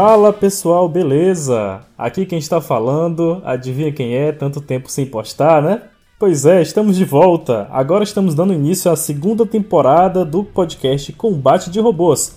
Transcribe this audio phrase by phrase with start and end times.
[0.00, 1.80] Fala pessoal, beleza?
[1.98, 4.30] Aqui quem está falando, adivinha quem é?
[4.30, 5.82] Tanto tempo sem postar, né?
[6.20, 7.66] Pois é, estamos de volta.
[7.68, 12.36] Agora estamos dando início à segunda temporada do podcast Combate de Robôs.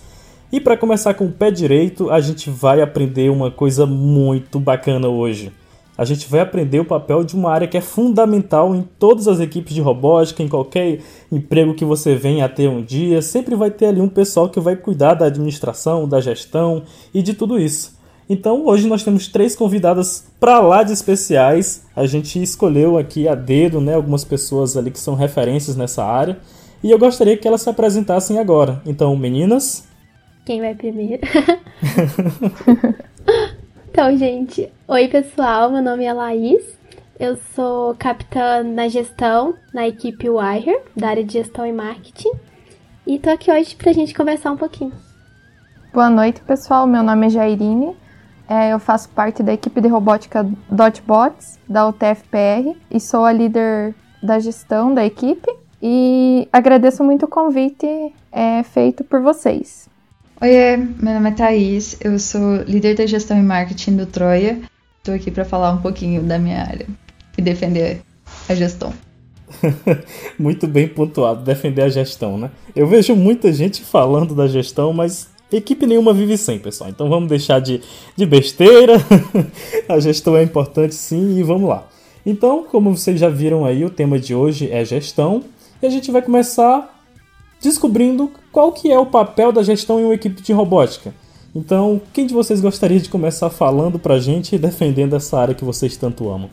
[0.52, 5.08] E para começar com o pé direito, a gente vai aprender uma coisa muito bacana
[5.08, 5.54] hoje
[6.02, 9.40] a gente vai aprender o papel de uma área que é fundamental em todas as
[9.40, 11.00] equipes de robótica, em qualquer
[11.32, 14.60] emprego que você venha a ter um dia, sempre vai ter ali um pessoal que
[14.60, 16.82] vai cuidar da administração, da gestão
[17.14, 18.00] e de tudo isso.
[18.28, 21.86] Então hoje nós temos três convidadas para lá de especiais.
[21.96, 26.40] A gente escolheu aqui a dedo, né, algumas pessoas ali que são referências nessa área,
[26.84, 28.82] e eu gostaria que elas se apresentassem agora.
[28.88, 29.88] Então, meninas,
[30.48, 31.22] quem vai primeiro?
[34.02, 36.76] Então, gente, oi pessoal, meu nome é Laís.
[37.20, 42.32] Eu sou capitã na gestão na equipe Wire, da área de gestão e marketing.
[43.06, 44.92] E tô aqui hoje pra gente conversar um pouquinho.
[45.94, 46.88] Boa noite, pessoal.
[46.88, 47.96] Meu nome é Jairine.
[48.50, 53.94] É, eu faço parte da equipe de robótica Dotbots, da UTFPR, e sou a líder
[54.24, 55.48] da gestão da equipe.
[55.80, 57.86] E agradeço muito o convite
[58.32, 59.91] é, feito por vocês.
[60.42, 64.60] Oiê, meu nome é Thaís, eu sou líder da gestão e marketing do Troia.
[64.98, 66.88] Estou aqui para falar um pouquinho da minha área
[67.38, 68.02] e defender
[68.50, 68.92] a gestão.
[70.40, 72.50] Muito bem pontuado, defender a gestão, né?
[72.76, 76.90] Eu vejo muita gente falando da gestão, mas equipe nenhuma vive sem, pessoal.
[76.90, 77.80] Então vamos deixar de,
[78.16, 78.96] de besteira.
[79.88, 81.88] a gestão é importante sim e vamos lá.
[82.26, 85.44] Então, como vocês já viram aí, o tema de hoje é gestão.
[85.84, 87.01] E a gente vai começar
[87.62, 91.14] descobrindo qual que é o papel da gestão em uma equipe de robótica.
[91.56, 95.64] Então, quem de vocês gostaria de começar falando pra gente e defendendo essa área que
[95.64, 96.50] vocês tanto amam?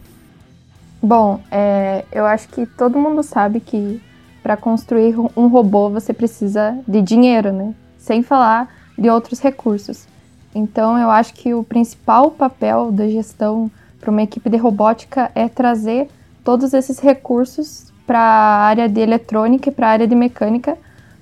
[1.01, 4.03] Bom, é, eu acho que todo mundo sabe que
[4.43, 7.75] para construir um robô você precisa de dinheiro, né?
[7.97, 8.69] Sem falar
[8.99, 10.07] de outros recursos.
[10.55, 15.49] Então, eu acho que o principal papel da gestão para uma equipe de robótica é
[15.49, 16.09] trazer
[16.43, 20.77] todos esses recursos para a área de eletrônica e para a área de mecânica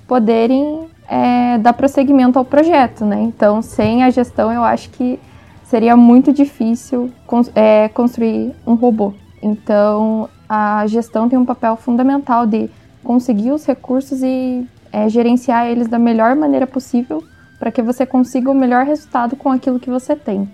[0.06, 3.20] poderem é, dar prosseguimento ao projeto, né?
[3.22, 5.18] Então, sem a gestão, eu acho que
[5.64, 7.10] seria muito difícil
[7.54, 9.12] é, construir um robô.
[9.42, 12.70] Então, a gestão tem um papel fundamental de
[13.02, 17.22] conseguir os recursos e é, gerenciar eles da melhor maneira possível
[17.58, 20.48] para que você consiga o melhor resultado com aquilo que você tem.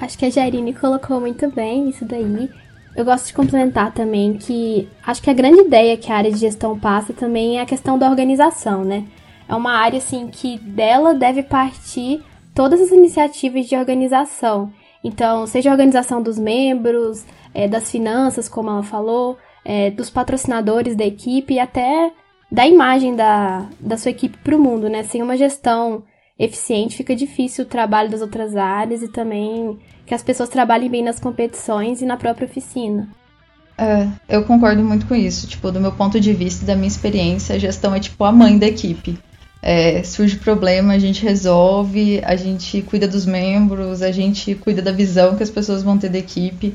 [0.00, 2.48] Acho que a Jairine colocou muito bem isso daí.
[2.98, 6.38] Eu gosto de complementar também que acho que a grande ideia que a área de
[6.38, 9.04] gestão passa também é a questão da organização, né?
[9.48, 12.20] É uma área assim que dela deve partir
[12.52, 14.72] todas as iniciativas de organização.
[15.04, 20.96] Então, seja a organização dos membros, é, das finanças, como ela falou, é, dos patrocinadores
[20.96, 22.10] da equipe e até
[22.50, 25.04] da imagem da, da sua equipe para o mundo, né?
[25.04, 26.02] Sem uma gestão
[26.38, 31.02] eficiente, fica difícil o trabalho das outras áreas e também que as pessoas trabalhem bem
[31.02, 33.08] nas competições e na própria oficina.
[33.76, 35.46] É, eu concordo muito com isso.
[35.46, 38.58] Tipo, do meu ponto de vista, da minha experiência, a gestão é tipo a mãe
[38.58, 39.18] da equipe.
[39.60, 44.92] É, surge problema, a gente resolve, a gente cuida dos membros, a gente cuida da
[44.92, 46.74] visão que as pessoas vão ter da equipe.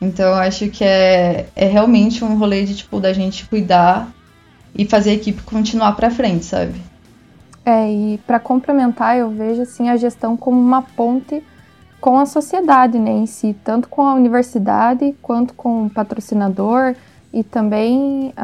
[0.00, 4.12] Então, acho que é, é realmente um rolê de, tipo, da gente cuidar
[4.74, 6.74] e fazer a equipe continuar para frente, sabe?
[7.70, 11.40] É, e para complementar, eu vejo assim a gestão como uma ponte
[12.00, 16.96] com a sociedade né, em si, tanto com a universidade quanto com o patrocinador
[17.32, 18.34] e também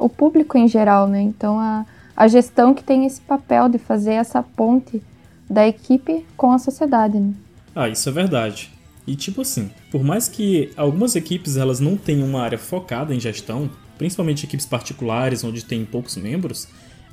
[0.00, 1.06] o público em geral.
[1.06, 1.20] Né?
[1.20, 1.84] Então, a,
[2.16, 5.02] a gestão que tem esse papel de fazer essa ponte
[5.48, 7.18] da equipe com a sociedade.
[7.18, 7.34] Né?
[7.74, 8.72] Ah, isso é verdade.
[9.06, 13.20] E tipo assim, por mais que algumas equipes elas não tenham uma área focada em
[13.20, 13.68] gestão,
[13.98, 16.66] principalmente equipes particulares onde tem poucos membros,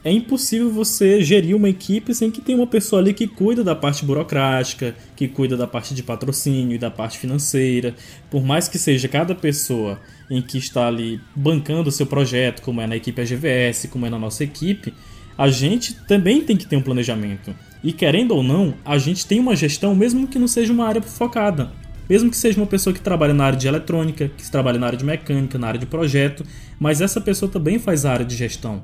[0.04, 3.76] é impossível você gerir uma equipe sem que tenha uma pessoa ali que cuida da
[3.76, 7.96] parte burocrática, que cuida da parte de patrocínio e da parte financeira.
[8.30, 10.00] Por mais que seja cada pessoa
[10.30, 14.10] em que está ali bancando o seu projeto, como é na equipe AGVS, como é
[14.10, 14.94] na nossa equipe,
[15.38, 17.54] a gente também tem que ter um planejamento.
[17.84, 21.02] E querendo ou não, a gente tem uma gestão mesmo que não seja uma área
[21.02, 21.72] focada.
[22.10, 24.98] Mesmo que seja uma pessoa que trabalha na área de eletrônica, que trabalha na área
[24.98, 26.46] de mecânica, na área de projeto,
[26.80, 28.82] mas essa pessoa também faz a área de gestão.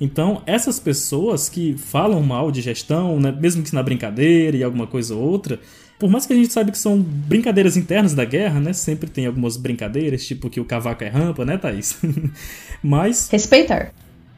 [0.00, 4.86] Então, essas pessoas que falam mal de gestão, né, mesmo que na brincadeira e alguma
[4.86, 5.60] coisa ou outra,
[6.00, 8.72] por mais que a gente saiba que são brincadeiras internas da guerra, né?
[8.72, 11.98] Sempre tem algumas brincadeiras, tipo que o cavaco é rampa, né, Thaís?
[12.82, 13.28] Mas.
[13.30, 13.92] Respeitar.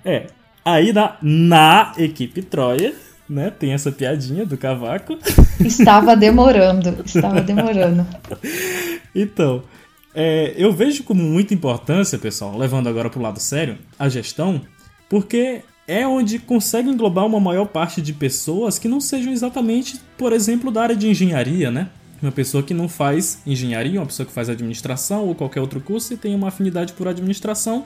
[0.05, 0.27] É.
[0.65, 2.93] Aí na, na equipe Troia,
[3.29, 3.53] né?
[3.57, 5.17] Tem essa piadinha do cavaco.
[5.65, 6.97] Estava demorando.
[7.07, 8.05] Estava demorando.
[9.15, 9.63] então.
[10.15, 14.61] É, eu vejo como muita importância, pessoal, levando agora para o lado sério, a gestão,
[15.13, 20.33] porque é onde consegue englobar uma maior parte de pessoas que não sejam exatamente, por
[20.33, 21.91] exemplo, da área de engenharia, né?
[22.23, 26.15] Uma pessoa que não faz engenharia, uma pessoa que faz administração ou qualquer outro curso
[26.15, 27.85] e tem uma afinidade por administração,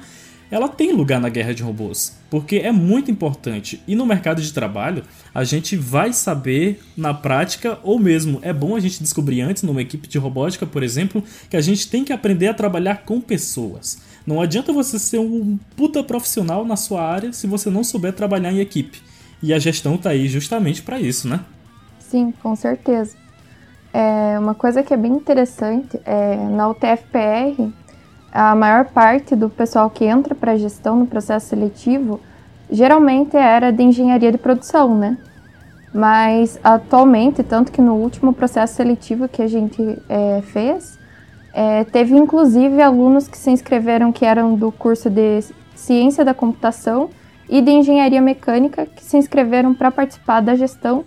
[0.49, 3.83] ela tem lugar na guerra de robôs, porque é muito importante.
[3.89, 5.03] E no mercado de trabalho,
[5.35, 9.83] a gente vai saber na prática, ou mesmo é bom a gente descobrir antes, numa
[9.83, 13.99] equipe de robótica, por exemplo, que a gente tem que aprender a trabalhar com pessoas.
[14.27, 18.53] Não adianta você ser um puta profissional na sua área se você não souber trabalhar
[18.53, 19.01] em equipe.
[19.43, 21.41] E a gestão tá aí justamente para isso, né?
[22.01, 23.17] Sim, com certeza.
[23.93, 27.73] É, uma coisa que é bem interessante é na UTFPR
[28.33, 32.21] a maior parte do pessoal que entra para gestão no processo seletivo
[32.71, 35.17] geralmente era de engenharia de produção, né?
[35.95, 40.96] Mas atualmente, tanto que no último processo seletivo que a gente é, fez,
[41.59, 45.41] é, teve inclusive alunos que se inscreveram que eram do curso de
[45.75, 47.09] ciência da computação
[47.49, 51.07] e de engenharia mecânica que se inscreveram para participar da gestão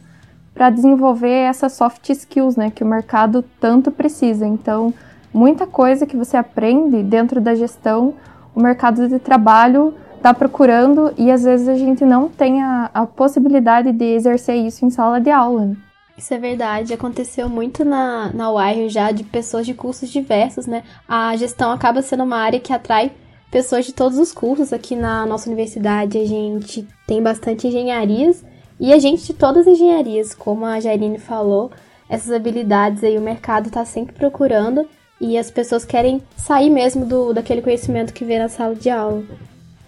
[0.51, 4.48] para desenvolver essas soft skills, né, que o mercado tanto precisa.
[4.48, 4.92] Então,
[5.31, 8.16] muita coisa que você aprende dentro da gestão,
[8.56, 13.06] o mercado de trabalho está procurando e às vezes a gente não tem a, a,
[13.06, 15.68] possibilidade de exercer isso em sala de aula.
[15.68, 15.78] Né?
[16.19, 20.83] Isso é verdade, aconteceu muito na, na Wire já de pessoas de cursos diversos, né?
[21.07, 23.13] A gestão acaba sendo uma área que atrai
[23.50, 24.74] pessoas de todos os cursos.
[24.74, 28.44] Aqui na nossa universidade a gente tem bastante engenharias
[28.77, 31.71] e a gente de todas as engenharias, como a Jairine falou,
[32.10, 34.86] essas habilidades aí o mercado está sempre procurando
[35.21, 39.24] e as pessoas querem sair mesmo do daquele conhecimento que vê na sala de aula.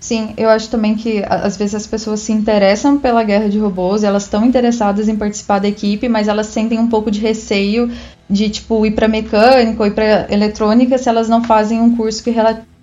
[0.01, 4.03] Sim, eu acho também que às vezes as pessoas se interessam pela guerra de robôs,
[4.03, 7.87] elas estão interessadas em participar da equipe, mas elas sentem um pouco de receio
[8.27, 12.23] de tipo ir para mecânica ou ir para eletrônica se elas não fazem um curso
[12.23, 12.33] que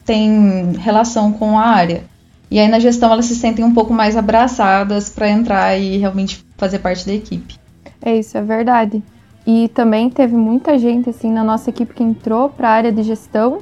[0.05, 2.05] tem relação com a área.
[2.49, 6.47] E aí na gestão elas se sentem um pouco mais abraçadas para entrar e realmente
[6.57, 7.59] fazer parte da equipe.
[8.01, 9.03] É isso, é verdade.
[9.45, 13.03] E também teve muita gente assim na nossa equipe que entrou para a área de
[13.03, 13.59] gestão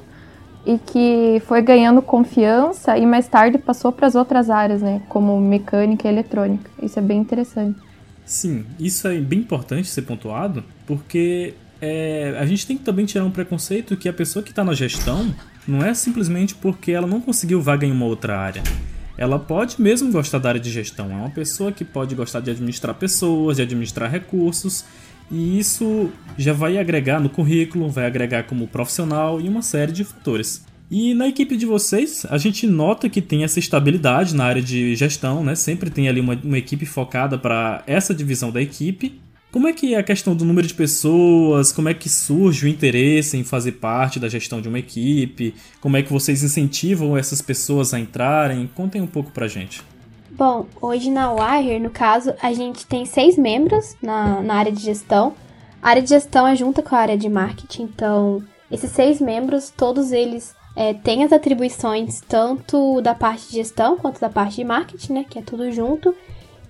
[0.66, 5.40] e que foi ganhando confiança e mais tarde passou para as outras áreas, né, como
[5.40, 6.68] mecânica e eletrônica.
[6.82, 7.78] Isso é bem interessante.
[8.24, 13.24] Sim, isso é bem importante ser pontuado, porque é, a gente tem que também tirar
[13.24, 15.32] um preconceito que a pessoa que está na gestão
[15.68, 18.62] não é simplesmente porque ela não conseguiu vaga em uma outra área.
[19.16, 22.50] Ela pode mesmo gostar da área de gestão, é uma pessoa que pode gostar de
[22.50, 24.84] administrar pessoas, de administrar recursos
[25.30, 30.04] e isso já vai agregar no currículo, vai agregar como profissional e uma série de
[30.04, 30.64] fatores.
[30.90, 34.94] E na equipe de vocês, a gente nota que tem essa estabilidade na área de
[34.94, 35.56] gestão, né?
[35.56, 39.20] Sempre tem ali uma, uma equipe focada para essa divisão da equipe.
[39.50, 41.72] Como é que é a questão do número de pessoas?
[41.72, 45.54] Como é que surge o interesse em fazer parte da gestão de uma equipe?
[45.80, 48.68] Como é que vocês incentivam essas pessoas a entrarem?
[48.74, 49.82] Contem um pouco pra gente.
[50.36, 54.82] Bom, hoje na Wire, no caso, a gente tem seis membros na, na área de
[54.82, 55.32] gestão.
[55.82, 59.72] A área de gestão é junta com a área de marketing, então esses seis membros,
[59.74, 64.64] todos eles é, têm as atribuições tanto da parte de gestão quanto da parte de
[64.64, 65.24] marketing, né?
[65.26, 66.14] Que é tudo junto.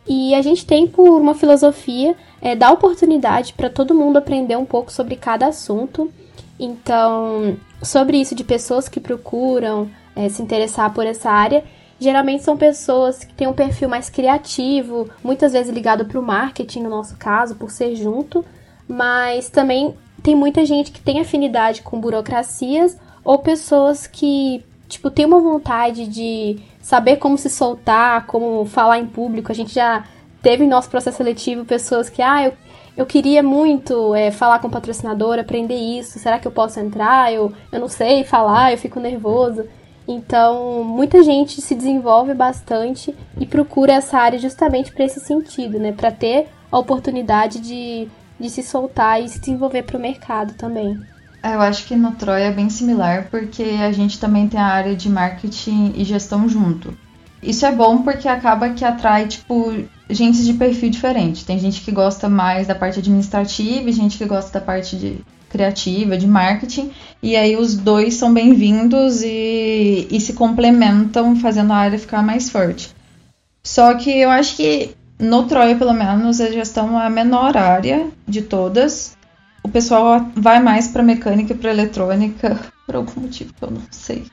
[0.07, 4.65] E a gente tem por uma filosofia é, dar oportunidade para todo mundo aprender um
[4.65, 6.09] pouco sobre cada assunto.
[6.57, 11.65] Então, sobre isso de pessoas que procuram é, se interessar por essa área,
[11.99, 16.83] geralmente são pessoas que têm um perfil mais criativo, muitas vezes ligado para o marketing,
[16.83, 18.45] no nosso caso, por ser junto,
[18.89, 25.25] mas também tem muita gente que tem afinidade com burocracias ou pessoas que, tipo, tem
[25.25, 29.51] uma vontade de saber como se soltar, como falar em público.
[29.51, 30.05] A gente já
[30.43, 32.53] teve em nosso processo seletivo pessoas que, ah, eu,
[32.97, 37.33] eu queria muito é, falar com o patrocinador, aprender isso, será que eu posso entrar?
[37.33, 39.65] Eu, eu não sei falar, eu fico nervoso.
[40.09, 45.93] Então, muita gente se desenvolve bastante e procura essa área justamente para esse sentido, né?
[45.93, 48.09] Para ter a oportunidade de,
[48.39, 50.97] de se soltar e se desenvolver para o mercado também.
[51.43, 54.67] É, eu acho que no Troia é bem similar, porque a gente também tem a
[54.67, 56.97] área de marketing e gestão junto.
[57.43, 59.73] Isso é bom porque acaba que atrai, tipo,
[60.09, 61.45] gente de perfil diferente.
[61.45, 66.17] Tem gente que gosta mais da parte administrativa gente que gosta da parte de criativa,
[66.17, 66.91] de marketing,
[67.27, 72.49] e aí os dois são bem-vindos e, e se complementam, fazendo a área ficar mais
[72.49, 72.95] forte.
[73.65, 78.07] Só que eu acho que no Troia, pelo menos, a gestão é a menor área
[78.29, 79.17] de todas.
[79.61, 83.83] O pessoal vai mais para mecânica e para eletrônica, por algum motivo que eu não
[83.91, 84.27] sei.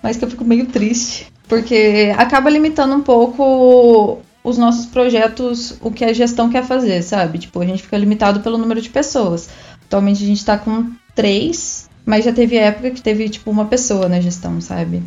[0.00, 5.90] Mas que eu fico meio triste, porque acaba limitando um pouco os nossos projetos, o
[5.90, 7.40] que a gestão quer fazer, sabe?
[7.40, 9.48] Tipo, a gente fica limitado pelo número de pessoas.
[9.84, 14.08] Atualmente a gente tá com três, mas já teve época que teve, tipo, uma pessoa
[14.08, 15.02] na gestão, sabe?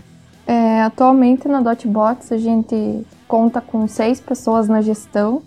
[0.45, 5.41] É, atualmente na Dotbox a gente conta com seis pessoas na gestão,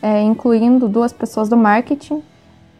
[0.00, 2.22] é, incluindo duas pessoas do marketing.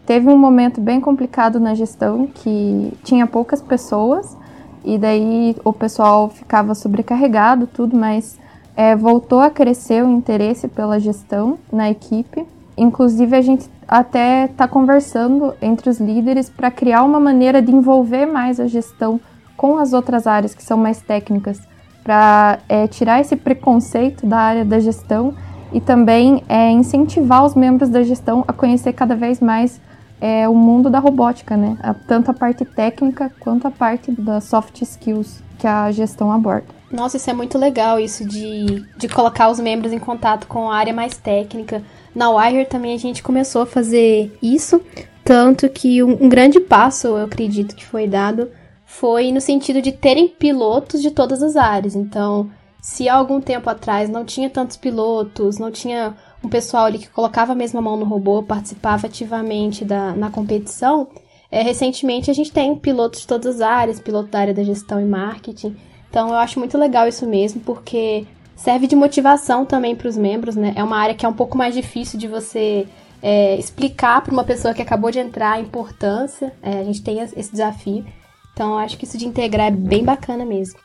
[0.07, 4.35] Teve um momento bem complicado na gestão que tinha poucas pessoas
[4.83, 8.39] e daí o pessoal ficava sobrecarregado, tudo, mas
[8.75, 12.47] é, voltou a crescer o interesse pela gestão na equipe.
[12.77, 18.27] Inclusive, a gente até está conversando entre os líderes para criar uma maneira de envolver
[18.27, 19.21] mais a gestão
[19.57, 21.61] com as outras áreas que são mais técnicas,
[22.03, 25.35] para é, tirar esse preconceito da área da gestão
[25.73, 29.81] e também é, incentivar os membros da gestão a conhecer cada vez mais
[30.21, 31.77] é, o mundo da robótica, né?
[32.07, 36.67] Tanto a parte técnica quanto a parte das soft skills que a gestão aborda.
[36.95, 40.77] Nossa, isso é muito legal, isso de, de colocar os membros em contato com a
[40.77, 41.83] área mais técnica.
[42.15, 44.81] Na Wire também a gente começou a fazer isso,
[45.25, 48.49] tanto que um, um grande passo, eu acredito que foi dado,
[48.87, 51.97] foi no sentido de terem pilotos de todas as áreas.
[51.97, 52.49] Então,
[52.81, 57.09] se há algum tempo atrás não tinha tantos pilotos, não tinha um pessoal ali que
[57.09, 61.09] colocava a mesma mão no robô, participava ativamente da, na competição,
[61.51, 65.01] é, recentemente a gente tem pilotos de todas as áreas, piloto da área da gestão
[65.01, 65.75] e marketing.
[66.15, 70.55] Então eu acho muito legal isso mesmo, porque serve de motivação também para os membros,
[70.55, 70.73] né?
[70.77, 72.87] É uma área que é um pouco mais difícil de você
[73.21, 76.53] é, explicar para uma pessoa que acabou de entrar a importância.
[76.63, 78.07] É, a gente tem esse desafio.
[78.53, 80.79] Então eu acho que isso de integrar é bem bacana mesmo.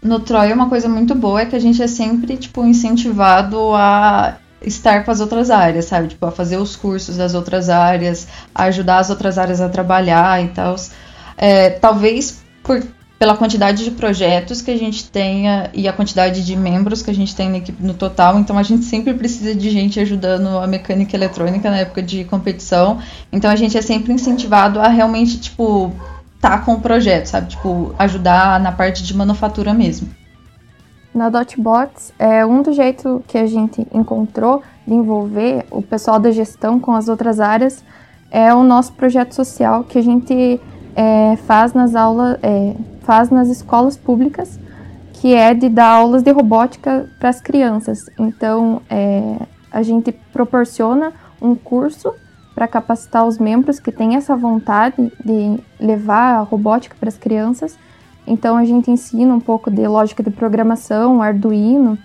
[0.00, 4.36] No Troy, uma coisa muito boa é que a gente é sempre, tipo, incentivado a
[4.62, 6.06] estar com as outras áreas, sabe?
[6.06, 10.44] Tipo, a fazer os cursos das outras áreas, a ajudar as outras áreas a trabalhar
[10.44, 10.76] e tal.
[11.36, 12.80] É, talvez por,
[13.24, 17.14] pela quantidade de projetos que a gente tenha e a quantidade de membros que a
[17.14, 20.66] gente tem na equipe no total, então a gente sempre precisa de gente ajudando a
[20.66, 22.98] mecânica eletrônica na época de competição.
[23.32, 25.90] Então a gente é sempre incentivado a realmente, tipo,
[26.38, 27.48] tá com o projeto, sabe?
[27.48, 30.06] Tipo, ajudar na parte de manufatura mesmo.
[31.14, 36.30] Na Dotbots, é um dos jeitos que a gente encontrou de envolver o pessoal da
[36.30, 37.82] gestão com as outras áreas
[38.34, 40.60] é o nosso projeto social que a gente
[40.94, 44.58] é, faz nas aulas, é, faz nas escolas públicas,
[45.14, 48.06] que é de dar aulas de robótica para as crianças.
[48.18, 49.38] Então, é,
[49.70, 52.14] a gente proporciona um curso
[52.54, 57.76] para capacitar os membros que têm essa vontade de levar a robótica para as crianças.
[58.26, 61.98] Então a gente ensina um pouco de lógica de programação, Arduino,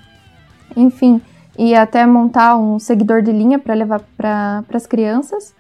[0.76, 1.22] enfim,
[1.58, 5.54] e até montar um seguidor de linha para levar para as crianças.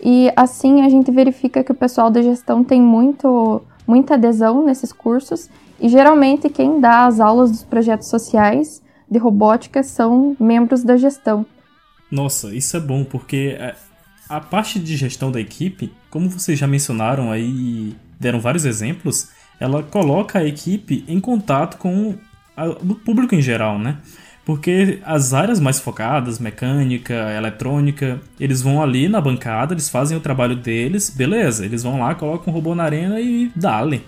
[0.00, 4.92] E assim a gente verifica que o pessoal da gestão tem muito, muita adesão nesses
[4.92, 5.48] cursos
[5.80, 11.46] e geralmente quem dá as aulas dos projetos sociais de robótica são membros da gestão.
[12.10, 13.74] Nossa, isso é bom porque é,
[14.28, 19.30] a parte de gestão da equipe, como vocês já mencionaram aí e deram vários exemplos,
[19.60, 22.14] ela coloca a equipe em contato com
[22.56, 23.98] o público em geral, né?
[24.48, 30.22] Porque as áreas mais focadas, mecânica, eletrônica, eles vão ali na bancada, eles fazem o
[30.22, 34.02] trabalho deles, beleza, eles vão lá, colocam um robô na arena e dale.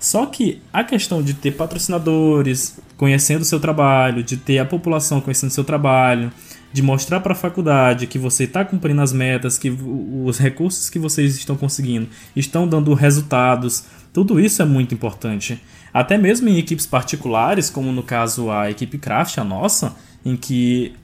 [0.00, 5.20] Só que a questão de ter patrocinadores conhecendo o seu trabalho, de ter a população
[5.20, 6.32] conhecendo o seu trabalho,
[6.72, 10.98] de mostrar para a faculdade que você está cumprindo as metas, que os recursos que
[10.98, 15.62] vocês estão conseguindo estão dando resultados, tudo isso é muito importante.
[15.96, 20.94] Até mesmo em equipes particulares, como no caso a equipe Craft, a nossa, em que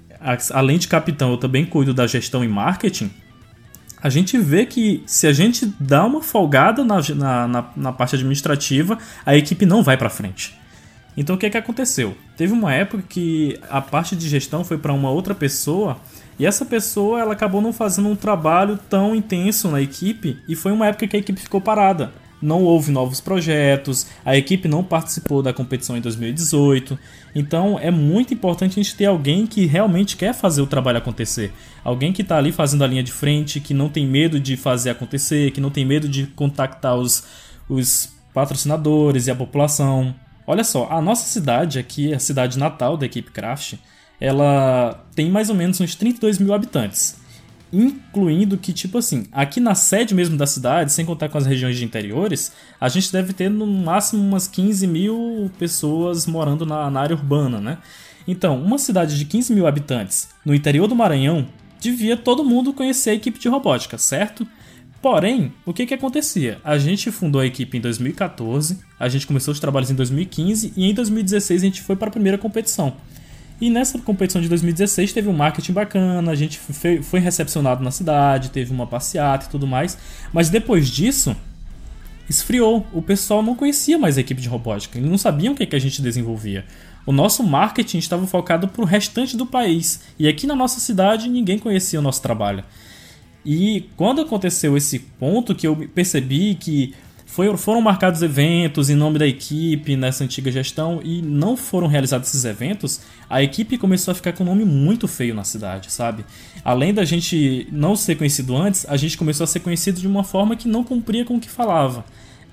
[0.51, 3.11] além de capitão eu também cuido da gestão e marketing,
[4.03, 7.01] a gente vê que se a gente dá uma folgada na,
[7.49, 10.55] na, na, parte administrativa, a equipe não vai para frente.
[11.17, 12.15] Então o que, é que aconteceu?
[12.37, 15.97] Teve uma época que a parte de gestão foi para uma outra pessoa
[16.39, 20.71] e essa pessoa ela acabou não fazendo um trabalho tão intenso na equipe e foi
[20.71, 22.13] uma época que a equipe ficou parada.
[22.43, 26.99] Não houve novos projetos, a equipe não participou da competição em 2018.
[27.35, 31.53] Então é muito importante a gente ter alguém que realmente quer fazer o trabalho acontecer.
[31.85, 34.91] Alguém que está ali fazendo a linha de frente, que não tem medo de fazer
[34.91, 37.25] acontecer, que não tem medo de contactar os,
[37.69, 40.15] os patrocinadores e a população.
[40.47, 43.75] Olha só, a nossa cidade aqui, a cidade natal da equipe Craft,
[44.21, 47.22] ela tem mais ou menos uns 32 mil habitantes.
[47.73, 51.77] Incluindo que, tipo assim, aqui na sede mesmo da cidade, sem contar com as regiões
[51.77, 57.01] de interiores, a gente deve ter no máximo umas 15 mil pessoas morando na, na
[57.01, 57.79] área urbana, né?
[58.29, 61.49] Então, uma cidade de 15 mil habitantes no interior do Maranhão,
[61.81, 64.47] devia todo mundo conhecer a equipe de robótica, certo?
[65.01, 66.61] Porém, o que que acontecia?
[66.63, 70.89] A gente fundou a equipe em 2014, a gente começou os trabalhos em 2015 e
[70.89, 72.97] em 2016 a gente foi para a primeira competição.
[73.61, 76.59] E nessa competição de 2016 teve um marketing bacana, a gente
[77.03, 79.97] foi recepcionado na cidade, teve uma passeata e tudo mais.
[80.33, 81.37] Mas depois disso,
[82.29, 82.87] esfriou.
[82.93, 85.67] O pessoal não conhecia mais a equipe de robótica, eles não sabiam o que, é
[85.67, 86.65] que a gente desenvolvia.
[87.05, 90.03] O nosso marketing estava focado para o restante do país.
[90.19, 92.65] E aqui na nossa cidade ninguém conhecia o nosso trabalho.
[93.45, 96.95] E quando aconteceu esse ponto que eu percebi que
[97.33, 102.29] foi, foram marcados eventos em nome da equipe nessa antiga gestão e não foram realizados
[102.29, 106.27] esses eventos, a equipe começou a ficar com um nome muito feio na cidade, sabe?
[106.63, 110.23] Além da gente não ser conhecido antes, a gente começou a ser conhecido de uma
[110.23, 112.05] forma que não cumpria com o que falava.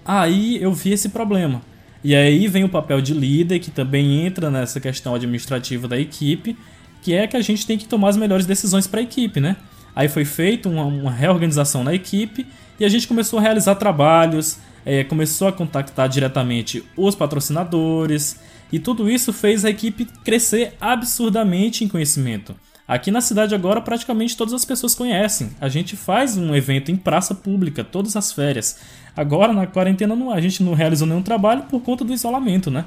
[0.06, 1.62] Aí eu vi esse problema.
[2.02, 6.56] E aí vem o papel de líder, que também entra nessa questão administrativa da equipe,
[7.02, 9.58] que é que a gente tem que tomar as melhores decisões para a equipe, né?
[9.94, 12.48] Aí foi feita uma, uma, reorganização na equipe
[12.80, 18.40] e a gente começou a realizar trabalhos, é, começou a contactar diretamente os patrocinadores
[18.72, 22.56] e tudo isso fez a equipe crescer absurdamente em conhecimento.
[22.88, 25.52] Aqui na cidade agora praticamente todas as pessoas conhecem.
[25.62, 28.80] A gente faz um evento em praça pública todas as férias.
[29.16, 32.86] Agora na quarentena não, a gente não realizou nenhum trabalho por conta do isolamento, né?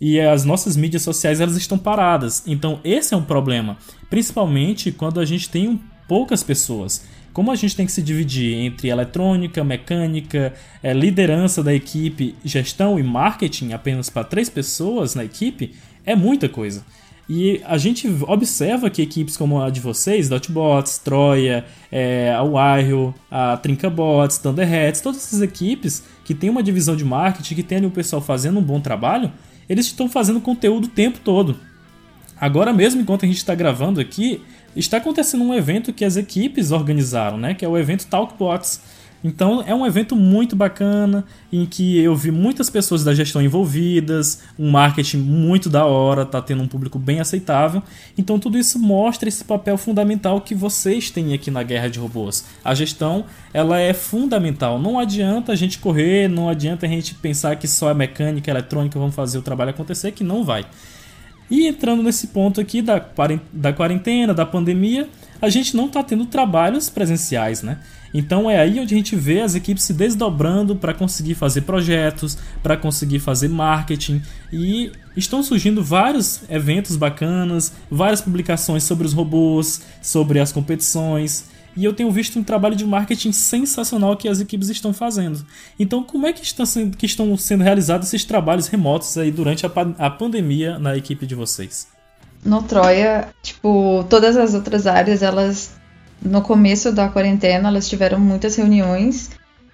[0.00, 2.42] E as nossas mídias sociais elas estão paradas.
[2.46, 3.76] Então esse é um problema,
[4.08, 7.04] principalmente quando a gente tem poucas pessoas.
[7.32, 12.98] Como a gente tem que se dividir entre eletrônica, mecânica, é, liderança da equipe, gestão
[12.98, 15.74] e marketing apenas para três pessoas na equipe,
[16.04, 16.84] é muita coisa.
[17.28, 23.14] E a gente observa que equipes como a de vocês, Dotbots, Troia, é, a Wire,
[23.30, 27.86] a Trincabots, Thunderheads, todas essas equipes que tem uma divisão de marketing, que tem ali
[27.86, 29.32] o pessoal fazendo um bom trabalho,
[29.68, 31.56] eles estão fazendo conteúdo o tempo todo.
[32.38, 34.42] Agora mesmo, enquanto a gente está gravando aqui,
[34.76, 37.54] está acontecendo um evento que as equipes organizaram, né?
[37.54, 38.80] Que é o evento Talkbots
[39.24, 44.42] então é um evento muito bacana em que eu vi muitas pessoas da gestão envolvidas,
[44.58, 47.82] um marketing muito da hora, tá tendo um público bem aceitável.
[48.18, 52.44] Então tudo isso mostra esse papel fundamental que vocês têm aqui na guerra de robôs.
[52.64, 53.24] A gestão,
[53.54, 54.78] ela é fundamental.
[54.80, 58.98] Não adianta a gente correr, não adianta a gente pensar que só é mecânica, eletrônica,
[58.98, 60.66] vamos fazer o trabalho acontecer, que não vai.
[61.52, 65.06] E entrando nesse ponto aqui da quarentena, da pandemia,
[65.38, 67.76] a gente não está tendo trabalhos presenciais, né?
[68.14, 72.38] Então é aí onde a gente vê as equipes se desdobrando para conseguir fazer projetos,
[72.62, 79.82] para conseguir fazer marketing e estão surgindo vários eventos bacanas, várias publicações sobre os robôs,
[80.00, 81.51] sobre as competições.
[81.76, 85.44] E eu tenho visto um trabalho de marketing sensacional que as equipes estão fazendo.
[85.78, 89.64] Então, como é que estão sendo, que estão sendo realizados esses trabalhos remotos aí durante
[89.64, 91.88] a, a pandemia na equipe de vocês?
[92.44, 95.72] No Troia, tipo, todas as outras áreas, elas
[96.24, 99.30] no começo da quarentena, elas tiveram muitas reuniões.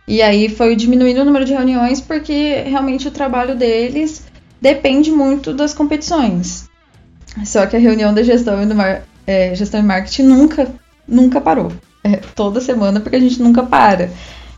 [0.06, 4.22] E aí foi diminuindo o número de reuniões porque realmente o trabalho deles
[4.60, 6.68] depende muito das competições.
[7.44, 10.74] Só que a reunião da gestão e, do mar, é, gestão e marketing nunca,
[11.06, 11.70] nunca parou.
[12.02, 14.10] É, toda semana, porque a gente nunca para.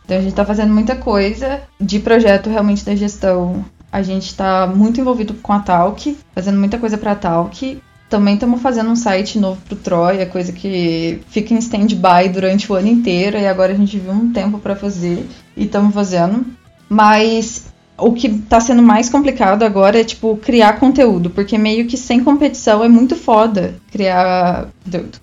[0.05, 3.63] Então a gente está fazendo muita coisa de projeto realmente da gestão.
[3.91, 7.81] A gente está muito envolvido com a Talk, fazendo muita coisa para a Talk.
[8.09, 12.75] Também estamos fazendo um site novo pro Troia, coisa que fica em stand-by durante o
[12.75, 15.25] ano inteiro e agora a gente viu um tempo para fazer
[15.55, 16.45] e estamos fazendo.
[16.89, 21.95] Mas o que está sendo mais complicado agora é, tipo, criar conteúdo, porque meio que
[21.95, 25.20] sem competição é muito foda criar conteúdo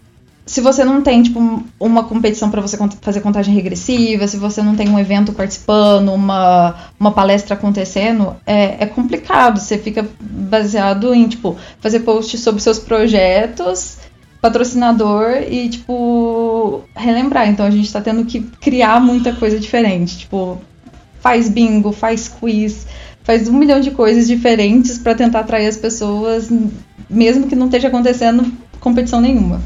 [0.48, 4.74] se você não tem, tipo, uma competição para você fazer contagem regressiva, se você não
[4.74, 9.60] tem um evento participando, uma, uma palestra acontecendo, é, é complicado.
[9.60, 13.98] Você fica baseado em, tipo, fazer posts sobre seus projetos,
[14.40, 17.46] patrocinador e, tipo, relembrar.
[17.46, 20.20] Então a gente tá tendo que criar muita coisa diferente.
[20.20, 20.58] Tipo,
[21.20, 22.86] faz bingo, faz quiz,
[23.22, 26.48] faz um milhão de coisas diferentes para tentar atrair as pessoas,
[27.10, 29.60] mesmo que não esteja acontecendo competição nenhuma.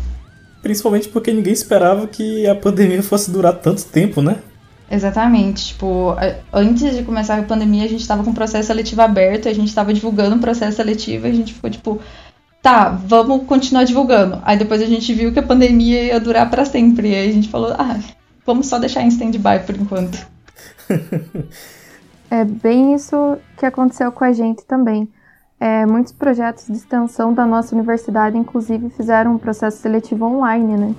[0.63, 4.39] Principalmente porque ninguém esperava que a pandemia fosse durar tanto tempo, né?
[4.91, 5.69] Exatamente.
[5.69, 6.15] Tipo,
[6.53, 9.69] antes de começar a pandemia, a gente estava com o processo seletivo aberto, a gente
[9.69, 12.01] estava divulgando o processo seletivo e a gente ficou tipo,
[12.63, 14.41] tá, vamos continuar divulgando.
[14.45, 17.11] Aí depois a gente viu que a pandemia ia durar para sempre.
[17.11, 17.99] E aí a gente falou, ah,
[18.47, 20.19] vamos só deixar em stand-by por enquanto.
[22.31, 25.09] é bem isso que aconteceu com a gente também.
[25.65, 30.95] É, muitos projetos de extensão da nossa universidade, inclusive, fizeram um processo seletivo online, né?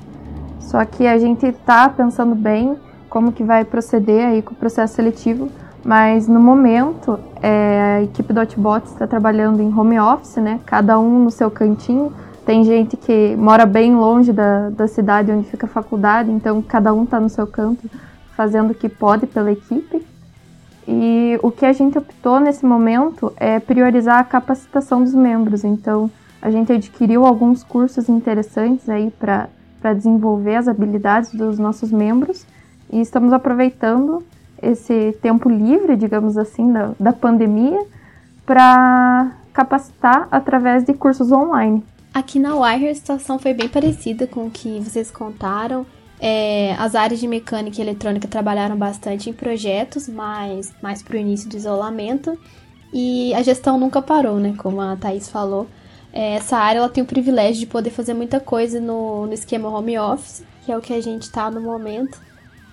[0.62, 2.78] Só que a gente está pensando bem
[3.10, 5.49] como que vai proceder aí com o processo seletivo,
[5.84, 10.62] mas no momento é, a equipe do Hotbot está trabalhando em home office, né?
[10.65, 12.13] Cada um no seu cantinho.
[12.45, 16.93] Tem gente que mora bem longe da, da cidade onde fica a faculdade, então cada
[16.93, 17.91] um está no seu canto
[18.34, 20.12] fazendo o que pode pela equipe.
[20.88, 25.63] E o que a gente optou nesse momento é priorizar a capacitação dos membros.
[25.63, 26.10] Então,
[26.41, 29.48] a gente adquiriu alguns cursos interessantes aí para
[29.93, 32.46] desenvolver as habilidades dos nossos membros
[32.91, 34.24] e estamos aproveitando
[34.62, 37.86] esse tempo livre, digamos assim, da, da pandemia
[38.46, 41.84] para capacitar através de cursos online.
[42.13, 45.86] Aqui na Wire a situação foi bem parecida com o que vocês contaram.
[46.25, 51.19] É, as áreas de mecânica e eletrônica trabalharam bastante em projetos, mas mais para o
[51.19, 52.39] início do isolamento.
[52.93, 54.53] E a gestão nunca parou, né?
[54.57, 55.67] Como a Thaís falou.
[56.13, 59.67] É, essa área ela tem o privilégio de poder fazer muita coisa no, no esquema
[59.67, 62.21] home office, que é o que a gente está no momento.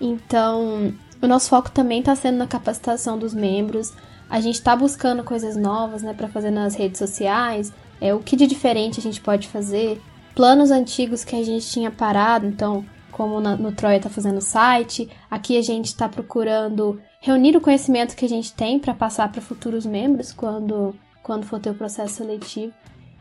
[0.00, 3.92] Então, o nosso foco também está sendo na capacitação dos membros.
[4.28, 7.72] A gente está buscando coisas novas, né, para fazer nas redes sociais.
[8.00, 10.00] É o que de diferente a gente pode fazer.
[10.36, 12.84] Planos antigos que a gente tinha parado, então,
[13.20, 17.60] como na, no Troia está fazendo o site, aqui a gente está procurando reunir o
[17.60, 21.74] conhecimento que a gente tem para passar para futuros membros quando quando for ter o
[21.74, 22.72] processo seletivo.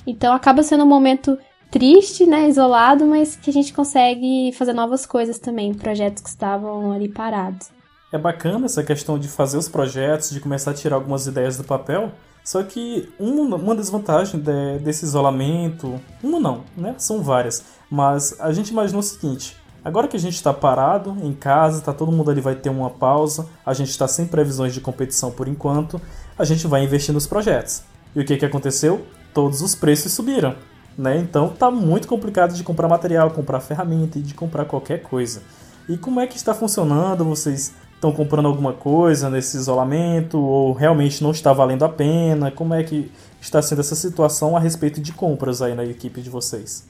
[0.07, 1.37] Então acaba sendo um momento
[1.69, 6.93] triste, né, isolado, mas que a gente consegue fazer novas coisas também, projetos que estavam
[6.93, 7.67] ali parados.
[8.09, 11.65] É bacana essa questão de fazer os projetos, de começar a tirar algumas ideias do
[11.65, 18.39] papel, só que uma, uma desvantagem de, desse isolamento, uma não, né, são várias, mas
[18.39, 19.57] a gente imaginou o seguinte,
[19.89, 22.89] agora que a gente está parado em casa, tá todo mundo ali vai ter uma
[22.89, 25.99] pausa, a gente está sem previsões de competição por enquanto,
[26.37, 27.83] a gente vai investir nos projetos.
[28.15, 29.05] E o que, que aconteceu?
[29.33, 30.55] todos os preços subiram.
[30.97, 31.17] Né?
[31.17, 35.41] Então tá muito complicado de comprar material, comprar ferramenta e de comprar qualquer coisa.
[35.87, 37.23] E como é que está funcionando?
[37.23, 42.51] Vocês estão comprando alguma coisa nesse isolamento ou realmente não está valendo a pena?
[42.51, 46.29] Como é que está sendo essa situação a respeito de compras aí na equipe de
[46.29, 46.85] vocês?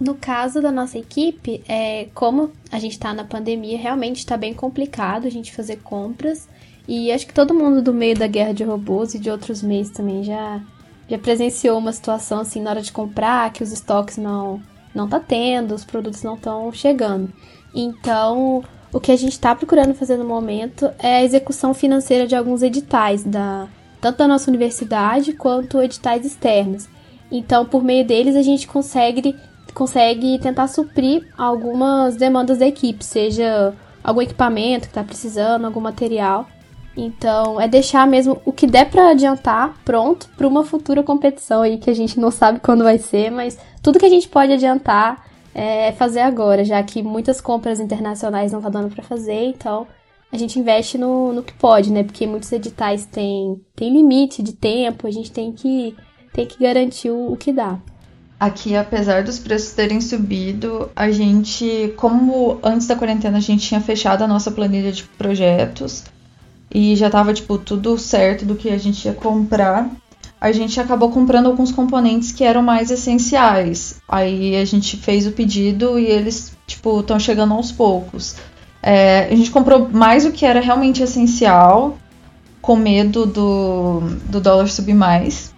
[0.00, 4.54] No caso da nossa equipe, é, como a gente está na pandemia, realmente está bem
[4.54, 6.48] complicado a gente fazer compras.
[6.86, 9.90] E acho que todo mundo do meio da guerra de robôs e de outros meios
[9.90, 10.60] também já
[11.08, 14.60] já presenciou uma situação assim na hora de comprar que os estoques não
[14.94, 17.32] não tá tendo, os produtos não estão chegando.
[17.74, 22.34] Então, o que a gente está procurando fazer no momento é a execução financeira de
[22.34, 23.68] alguns editais da
[24.00, 26.88] tanto da nossa universidade quanto editais externos.
[27.30, 29.34] Então, por meio deles a gente consegue
[29.78, 36.48] consegue tentar suprir algumas demandas da equipe, seja algum equipamento que está precisando, algum material.
[36.96, 41.78] Então, é deixar mesmo o que der para adiantar pronto para uma futura competição aí
[41.78, 45.24] que a gente não sabe quando vai ser, mas tudo que a gente pode adiantar
[45.54, 49.86] é fazer agora, já que muitas compras internacionais não tá dando para fazer, então
[50.32, 52.02] a gente investe no, no que pode, né?
[52.02, 55.96] Porque muitos editais têm, têm limite de tempo, a gente tem que,
[56.32, 57.78] tem que garantir o, o que dá.
[58.40, 63.80] Aqui, apesar dos preços terem subido, a gente, como antes da quarentena a gente tinha
[63.80, 66.04] fechado a nossa planilha de projetos,
[66.72, 69.90] e já tava, tipo, tudo certo do que a gente ia comprar,
[70.40, 74.00] a gente acabou comprando alguns componentes que eram mais essenciais.
[74.08, 78.36] Aí a gente fez o pedido e eles, tipo, estão chegando aos poucos.
[78.80, 81.98] É, a gente comprou mais o que era realmente essencial,
[82.62, 85.52] com medo do, do dólar subir mais.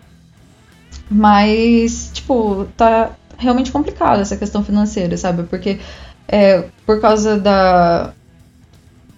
[1.11, 5.43] Mas, tipo, tá realmente complicado essa questão financeira, sabe?
[5.45, 5.81] Porque
[6.29, 8.13] é, por causa da,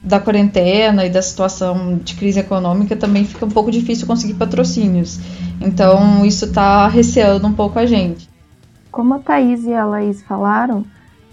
[0.02, 5.20] da quarentena e da situação de crise econômica, também fica um pouco difícil conseguir patrocínios.
[5.60, 8.28] Então, isso está receando um pouco a gente.
[8.90, 10.84] Como a Thaís e a Laís falaram,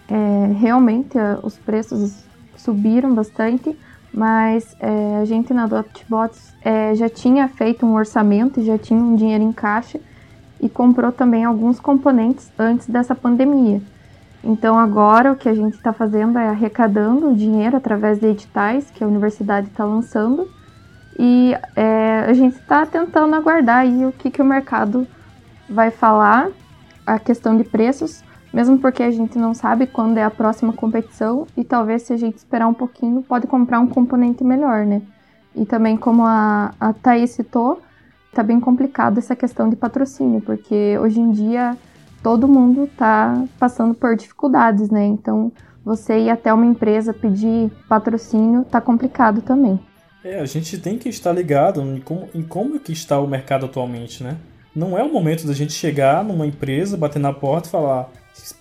[0.10, 2.14] é, realmente é, os preços
[2.58, 3.78] subiram bastante,
[4.12, 9.16] mas é, a gente na Dotbots é, já tinha feito um orçamento, já tinha um
[9.16, 10.00] dinheiro em caixa
[10.60, 13.82] e comprou também alguns componentes antes dessa pandemia.
[14.44, 19.04] Então agora o que a gente está fazendo é arrecadando dinheiro através de editais que
[19.04, 20.50] a universidade está lançando
[21.18, 25.06] e é, a gente está tentando aguardar aí o que, que o mercado
[25.70, 26.50] vai falar,
[27.06, 31.46] a questão de preços, mesmo porque a gente não sabe quando é a próxima competição
[31.58, 35.02] e talvez se a gente esperar um pouquinho pode comprar um componente melhor, né?
[35.54, 37.82] E também como a, a Thaís citou,
[38.34, 41.78] tá bem complicado essa questão de patrocínio, porque hoje em dia
[42.22, 45.06] todo mundo está passando por dificuldades, né?
[45.06, 45.52] Então,
[45.84, 49.80] você ir até uma empresa pedir patrocínio tá complicado também.
[50.24, 53.66] É, a gente tem que estar ligado em como, em como que está o mercado
[53.66, 54.38] atualmente, né?
[54.76, 58.12] Não é o momento da gente chegar numa empresa, bater na porta e falar: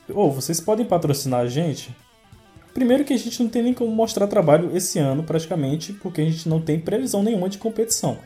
[0.09, 1.95] Ô, oh, vocês podem patrocinar a gente?
[2.73, 6.25] Primeiro que a gente não tem nem como mostrar trabalho esse ano, praticamente, porque a
[6.25, 8.19] gente não tem previsão nenhuma de competição.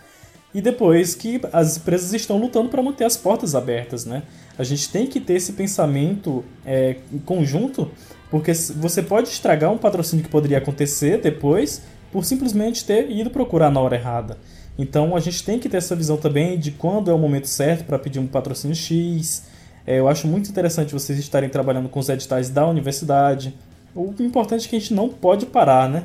[0.54, 4.22] E depois que as empresas estão lutando para manter as portas abertas, né?
[4.58, 7.90] A gente tem que ter esse pensamento é, em conjunto,
[8.30, 13.70] porque você pode estragar um patrocínio que poderia acontecer depois por simplesmente ter ido procurar
[13.70, 14.36] na hora errada.
[14.78, 17.84] Então a gente tem que ter essa visão também de quando é o momento certo
[17.84, 19.44] para pedir um patrocínio X.
[19.86, 23.54] É, eu acho muito interessante vocês estarem trabalhando com os editais da universidade.
[23.94, 26.04] O importante é que a gente não pode parar, né?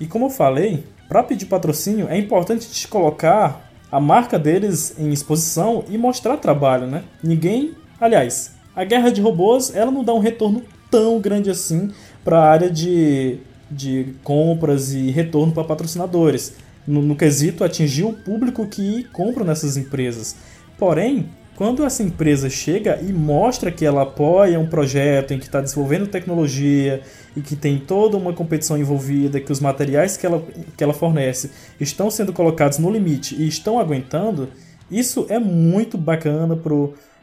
[0.00, 5.12] E como eu falei, para pedir patrocínio é importante te colocar a marca deles em
[5.12, 7.04] exposição e mostrar trabalho, né?
[7.22, 11.90] Ninguém, aliás, a guerra de robôs, ela não dá um retorno tão grande assim
[12.24, 13.38] para a área de,
[13.70, 16.54] de compras e retorno para patrocinadores.
[16.86, 20.36] No, no quesito atingir o público que compra nessas empresas.
[20.76, 25.60] Porém, quando essa empresa chega e mostra que ela apoia um projeto em que está
[25.60, 27.00] desenvolvendo tecnologia
[27.36, 30.42] e que tem toda uma competição envolvida, que os materiais que ela,
[30.76, 34.48] que ela fornece estão sendo colocados no limite e estão aguentando,
[34.90, 36.72] isso é muito bacana para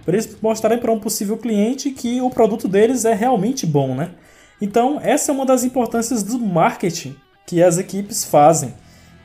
[0.07, 4.11] eles mostrarem para um possível cliente que o produto deles é realmente bom, né?
[4.61, 7.15] Então, essa é uma das importâncias do marketing
[7.47, 8.73] que as equipes fazem.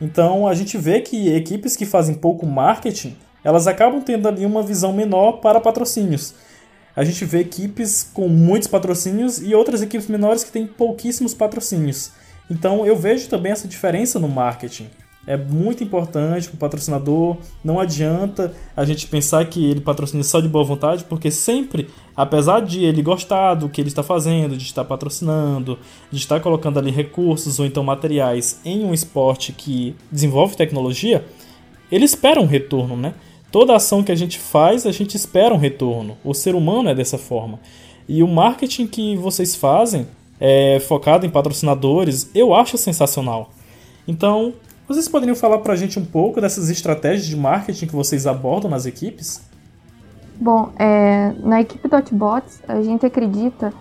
[0.01, 4.61] Então, a gente vê que equipes que fazem pouco marketing elas acabam tendo ali uma
[4.61, 6.35] visão menor para patrocínios.
[6.97, 12.11] A gente vê equipes com muitos patrocínios e outras equipes menores que têm pouquíssimos patrocínios.
[12.51, 14.89] Então eu vejo também essa diferença no marketing.
[15.27, 17.37] É muito importante para o patrocinador.
[17.63, 22.61] Não adianta a gente pensar que ele patrocina só de boa vontade, porque sempre, apesar
[22.61, 25.79] de ele gostar do que ele está fazendo, de estar patrocinando,
[26.13, 31.27] de estar colocando ali recursos ou então materiais em um esporte que desenvolve tecnologia,
[31.91, 33.13] ele espera um retorno, né?
[33.51, 36.17] Toda ação que a gente faz, a gente espera um retorno.
[36.25, 37.59] O ser humano é dessa forma.
[38.09, 40.07] E o marketing que vocês fazem,
[40.41, 43.51] é, focado em patrocinadores, eu acho sensacional.
[44.07, 44.55] Então,
[44.87, 48.71] vocês poderiam falar para a gente um pouco dessas estratégias de marketing que vocês abordam
[48.71, 49.43] nas equipes?
[50.39, 53.73] Bom, é, na equipe Dotbots, a gente acredita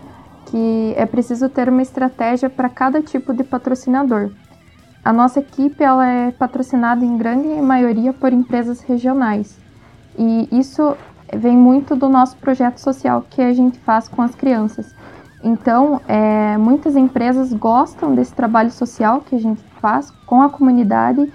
[0.46, 4.32] que é preciso ter uma estratégia para cada tipo de patrocinador.
[5.06, 9.56] A nossa equipe ela é patrocinada em grande maioria por empresas regionais.
[10.18, 10.98] E isso
[11.32, 14.96] vem muito do nosso projeto social que a gente faz com as crianças.
[15.44, 21.32] Então, é, muitas empresas gostam desse trabalho social que a gente faz com a comunidade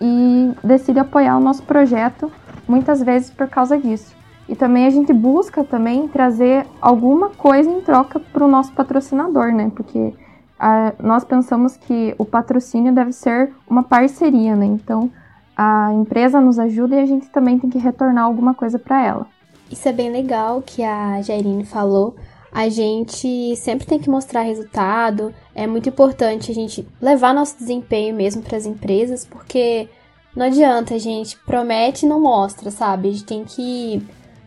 [0.00, 2.30] e decidem apoiar o nosso projeto,
[2.68, 4.14] muitas vezes por causa disso.
[4.48, 9.52] E também a gente busca também trazer alguma coisa em troca para o nosso patrocinador,
[9.52, 9.72] né?
[9.74, 10.14] Porque
[10.58, 14.66] a, nós pensamos que o patrocínio deve ser uma parceria, né?
[14.66, 15.10] Então,
[15.56, 19.26] a empresa nos ajuda e a gente também tem que retornar alguma coisa para ela.
[19.70, 22.16] Isso é bem legal que a Jairine falou.
[22.50, 25.34] A gente sempre tem que mostrar resultado.
[25.54, 29.88] É muito importante a gente levar nosso desempenho mesmo para as empresas, porque
[30.34, 33.08] não adianta a gente promete e não mostra, sabe?
[33.08, 34.02] A gente tem que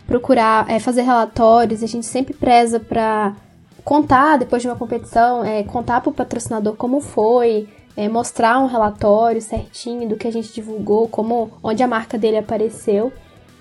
[0.07, 1.83] procurar é, fazer relatórios.
[1.83, 3.35] A gente sempre preza para
[3.83, 8.67] contar depois de uma competição, é, contar para o patrocinador como foi, é, mostrar um
[8.67, 13.11] relatório certinho do que a gente divulgou, como onde a marca dele apareceu.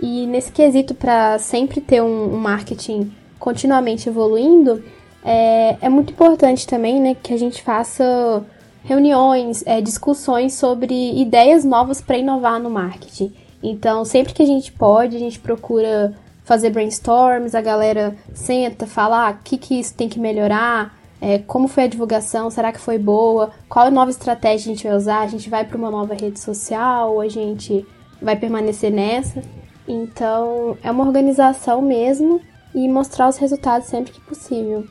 [0.00, 4.82] E nesse quesito, para sempre ter um, um, marketing continuamente evoluindo,
[5.22, 8.42] é, é, muito importante também né, que a gente faça
[8.82, 13.32] reuniões, é, discussões sobre ideias novas para inovar no marketing.
[13.62, 16.14] Então, sempre que a gente pode, a gente procura
[16.50, 21.38] fazer brainstorms, a galera senta, fala ah, o que, que isso tem que melhorar, é,
[21.38, 25.20] como foi a divulgação, será que foi boa, qual nova estratégia a gente vai usar,
[25.20, 27.86] a gente vai para uma nova rede social, a gente
[28.20, 29.40] vai permanecer nessa.
[29.86, 32.40] Então, é uma organização mesmo
[32.74, 34.84] e mostrar os resultados sempre que possível.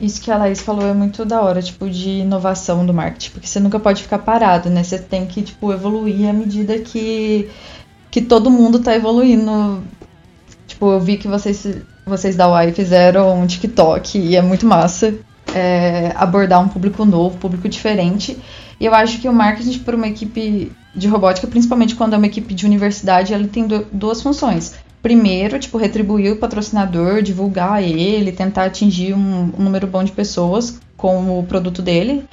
[0.00, 3.46] Isso que a Laís falou é muito da hora, tipo, de inovação do marketing, porque
[3.46, 4.82] você nunca pode ficar parado, né?
[4.82, 7.48] Você tem que, tipo, evoluir à medida que,
[8.10, 9.80] que todo mundo tá evoluindo.
[10.82, 11.64] Tipo, eu vi que vocês,
[12.04, 15.14] vocês da UAI fizeram um TikTok e é muito massa
[15.54, 18.36] é, abordar um público novo, público diferente.
[18.80, 22.26] E eu acho que o marketing para uma equipe de robótica, principalmente quando é uma
[22.26, 24.74] equipe de universidade, ele tem duas funções.
[25.00, 30.80] Primeiro, tipo, retribuir o patrocinador, divulgar ele, tentar atingir um, um número bom de pessoas
[30.96, 32.24] com o produto dele.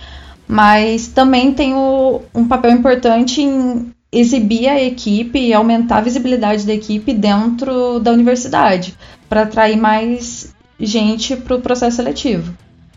[0.47, 6.65] Mas também tem o, um papel importante em exibir a equipe e aumentar a visibilidade
[6.65, 8.95] da equipe dentro da universidade,
[9.27, 12.53] para atrair mais gente para o processo seletivo.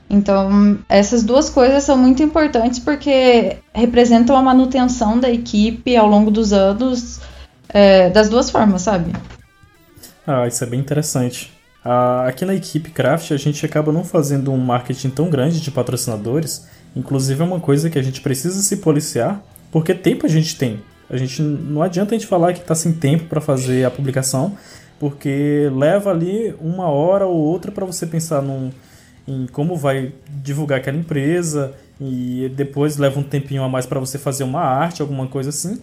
[0.09, 6.31] Então, essas duas coisas são muito importantes porque representam a manutenção da equipe ao longo
[6.31, 7.20] dos anos
[7.68, 9.12] é, das duas formas, sabe?
[10.27, 11.51] Ah, isso é bem interessante.
[11.85, 15.70] Ah, aqui na equipe Craft a gente acaba não fazendo um marketing tão grande de
[15.70, 20.57] patrocinadores, inclusive é uma coisa que a gente precisa se policiar, porque tempo a gente
[20.57, 20.81] tem.
[21.12, 24.57] A gente não adianta a gente falar que está sem tempo para fazer a publicação,
[24.98, 28.70] porque leva ali uma hora ou outra para você pensar num
[29.29, 34.18] em como vai divulgar aquela empresa e depois leva um tempinho a mais para você
[34.18, 35.81] fazer uma arte, alguma coisa assim.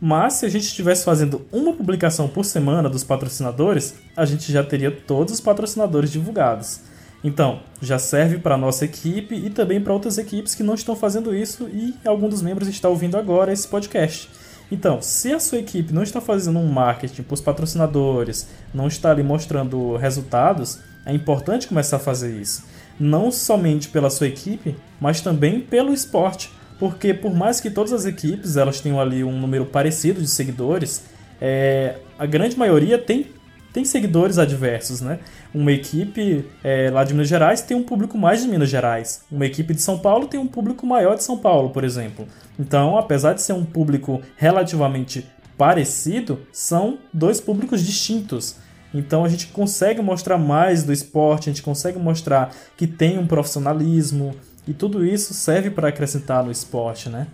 [0.00, 4.64] Mas se a gente estivesse fazendo uma publicação por semana dos patrocinadores, a gente já
[4.64, 6.80] teria todos os patrocinadores divulgados.
[7.22, 11.34] Então, já serve para nossa equipe e também para outras equipes que não estão fazendo
[11.34, 14.28] isso e algum dos membros está ouvindo agora esse podcast.
[14.72, 19.10] Então, se a sua equipe não está fazendo um marketing para os patrocinadores, não está
[19.10, 22.64] ali mostrando resultados, é importante começar a fazer isso.
[22.98, 26.50] Não somente pela sua equipe, mas também pelo esporte.
[26.78, 31.04] Porque por mais que todas as equipes elas tenham ali um número parecido de seguidores,
[31.38, 33.26] é, a grande maioria tem
[33.74, 35.18] tem seguidores adversos, né?
[35.54, 39.22] Uma equipe é, lá de Minas Gerais tem um público mais de Minas Gerais.
[39.30, 42.26] Uma equipe de São Paulo tem um público maior de São Paulo, por exemplo.
[42.58, 45.26] Então, apesar de ser um público relativamente
[45.58, 48.56] parecido, são dois públicos distintos.
[48.94, 53.26] Então a gente consegue mostrar mais do esporte, a gente consegue mostrar que tem um
[53.26, 54.34] profissionalismo
[54.66, 57.26] e tudo isso serve para acrescentar no esporte, né?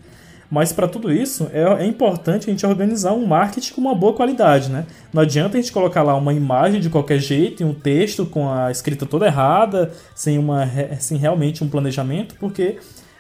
[0.50, 4.14] Mas para tudo isso é, é, importante a gente organizar um marketing com uma boa
[4.14, 4.87] qualidade, né?
[5.12, 8.50] Não adianta a gente colocar lá uma imagem de qualquer jeito e um texto com
[8.50, 10.66] a escrita toda errada, sem, uma,
[10.98, 12.78] sem realmente um planejamento, porque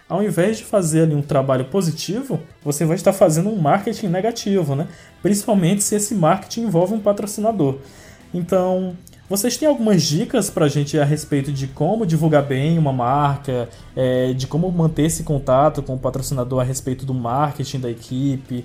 [0.08, 4.74] ao invés de fazer ali um trabalho positivo, você vai estar fazendo um marketing negativo,
[4.74, 4.88] né?
[5.20, 7.76] Principalmente se esse marketing envolve um patrocinador.
[8.32, 8.96] Então,
[9.28, 13.68] vocês têm algumas dicas para a gente a respeito de como divulgar bem uma marca,
[13.94, 18.64] é, de como manter esse contato com o patrocinador a respeito do marketing da equipe?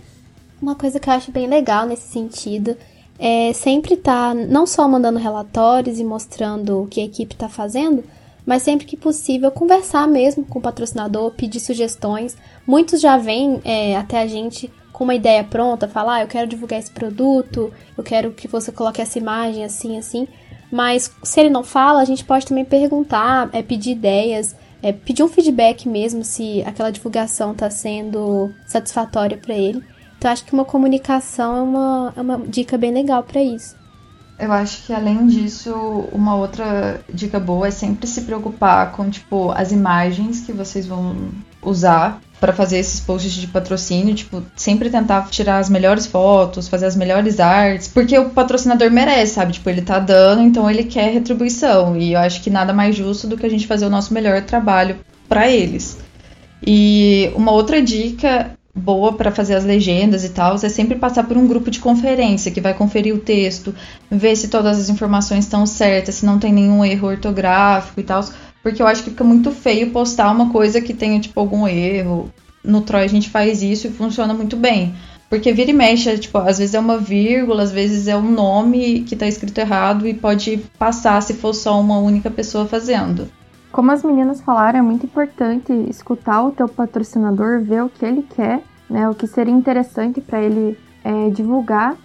[0.62, 2.78] Uma coisa que eu acho bem legal nesse sentido
[3.19, 7.49] é sempre estar tá não só mandando relatórios e mostrando o que a equipe está
[7.49, 8.04] fazendo,
[8.45, 12.38] mas sempre que possível conversar mesmo com o patrocinador, pedir sugestões.
[12.65, 16.47] Muitos já vêm é, até a gente com uma ideia pronta, falar, ah, eu quero
[16.47, 20.28] divulgar esse produto, eu quero que você coloque essa imagem assim, assim.
[20.73, 25.21] Mas se ele não fala, a gente pode também perguntar, é, pedir ideias, é, pedir
[25.21, 29.83] um feedback mesmo se aquela divulgação está sendo satisfatória para ele.
[30.17, 33.75] Então acho que uma comunicação é uma, é uma dica bem legal para isso.
[34.39, 35.71] Eu acho que além disso,
[36.12, 41.29] uma outra dica boa é sempre se preocupar com tipo as imagens que vocês vão
[41.65, 46.86] usar para fazer esses posts de patrocínio, tipo, sempre tentar tirar as melhores fotos, fazer
[46.86, 49.54] as melhores artes, porque o patrocinador merece, sabe?
[49.54, 51.95] Tipo, ele tá dando, então ele quer retribuição.
[51.95, 54.41] E eu acho que nada mais justo do que a gente fazer o nosso melhor
[54.41, 54.97] trabalho
[55.30, 55.97] para eles.
[56.65, 61.38] E uma outra dica boa para fazer as legendas e tal é sempre passar por
[61.38, 63.73] um grupo de conferência que vai conferir o texto,
[64.10, 68.26] ver se todas as informações estão certas, se não tem nenhum erro ortográfico e tal,
[68.63, 72.32] porque eu acho que fica muito feio postar uma coisa que tenha, tipo, algum erro.
[72.63, 74.95] No Troy a gente faz isso e funciona muito bem.
[75.30, 79.02] Porque vira e mexe, tipo, às vezes é uma vírgula, às vezes é um nome
[79.02, 83.28] que tá escrito errado e pode passar se for só uma única pessoa fazendo.
[83.71, 88.21] Como as meninas falaram, é muito importante escutar o teu patrocinador, ver o que ele
[88.21, 91.97] quer, né, o que seria interessante para ele é, divulgar.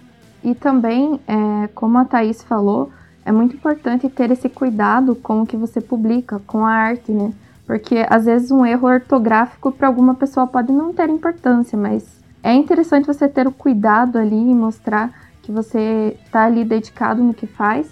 [0.43, 2.89] E também, é, como a Thaís falou,
[3.29, 7.31] é muito importante ter esse cuidado com o que você publica, com a arte, né?
[7.63, 12.51] Porque às vezes um erro ortográfico para alguma pessoa pode não ter importância, mas é
[12.51, 15.11] interessante você ter o cuidado ali e mostrar
[15.43, 17.87] que você está ali dedicado no que faz.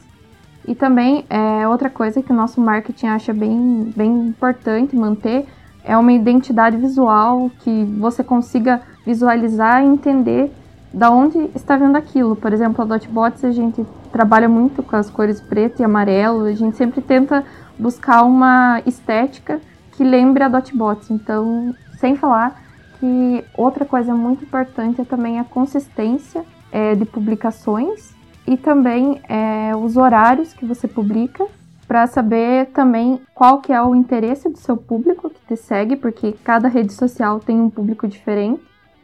[0.67, 5.45] E também é outra coisa que o nosso marketing acha bem, bem importante manter
[5.83, 10.51] é uma identidade visual que você consiga visualizar e entender
[10.93, 12.35] da onde está vendo aquilo.
[12.35, 16.53] Por exemplo, a Dotbots a gente trabalha muito com as cores preto e amarelo, a
[16.53, 17.43] gente sempre tenta
[17.77, 19.59] buscar uma estética
[19.91, 21.11] que lembre a Dotbots.
[21.11, 22.61] Então, sem falar
[22.99, 29.75] que outra coisa muito importante é também a consistência é, de publicações e também é,
[29.75, 31.45] os horários que você publica
[31.87, 36.33] para saber também qual que é o interesse do seu público que te segue, porque
[36.43, 38.61] cada rede social tem um público diferente.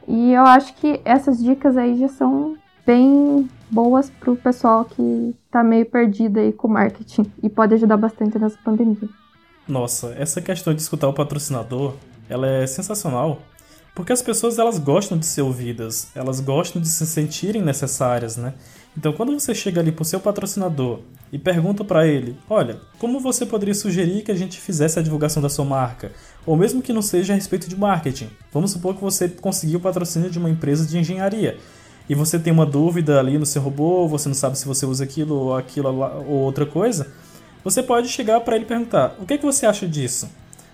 [0.07, 5.35] E eu acho que essas dicas aí já são bem boas para o pessoal que
[5.45, 9.09] está meio perdido aí com marketing e pode ajudar bastante nessa pandemia.
[9.67, 11.93] Nossa, essa questão de escutar o patrocinador,
[12.29, 13.39] ela é sensacional,
[13.95, 18.53] porque as pessoas elas gostam de ser ouvidas, elas gostam de se sentirem necessárias, né?
[18.97, 20.99] Então, quando você chega ali pro seu patrocinador
[21.33, 25.41] e pergunta para ele, olha, como você poderia sugerir que a gente fizesse a divulgação
[25.41, 26.11] da sua marca?
[26.45, 28.29] Ou mesmo que não seja a respeito de marketing.
[28.51, 31.57] Vamos supor que você conseguiu o patrocínio de uma empresa de engenharia
[32.07, 35.03] e você tem uma dúvida ali no seu robô, você não sabe se você usa
[35.05, 37.07] aquilo ou aquilo ou outra coisa,
[37.63, 40.29] você pode chegar para ele perguntar: "O que, é que você acha disso?"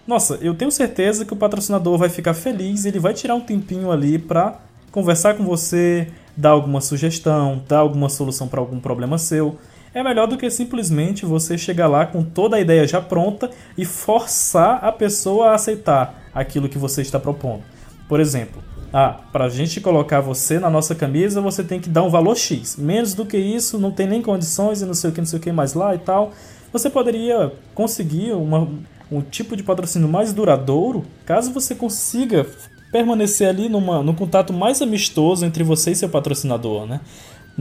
[0.06, 3.92] Nossa, eu tenho certeza que o patrocinador vai ficar feliz, ele vai tirar um tempinho
[3.92, 4.60] ali para
[4.92, 9.58] conversar com você, dar alguma sugestão, dar alguma solução para algum problema seu.
[9.94, 13.84] É melhor do que simplesmente você chegar lá com toda a ideia já pronta e
[13.86, 17.64] forçar a pessoa a aceitar aquilo que você está propondo.
[18.08, 18.62] Por exemplo,
[18.94, 22.36] ah, para a gente colocar você na nossa camisa, você tem que dar um valor
[22.36, 22.76] X.
[22.78, 25.40] Menos do que isso, não tem nem condições e não sei o que, não sei
[25.40, 26.32] o que mais lá e tal.
[26.72, 28.68] você poderia conseguir uma,
[29.12, 32.46] um tipo de patrocínio mais duradouro caso você consiga
[32.92, 37.02] permanecer ali numa, num contato mais amistoso entre você e seu patrocinador, né?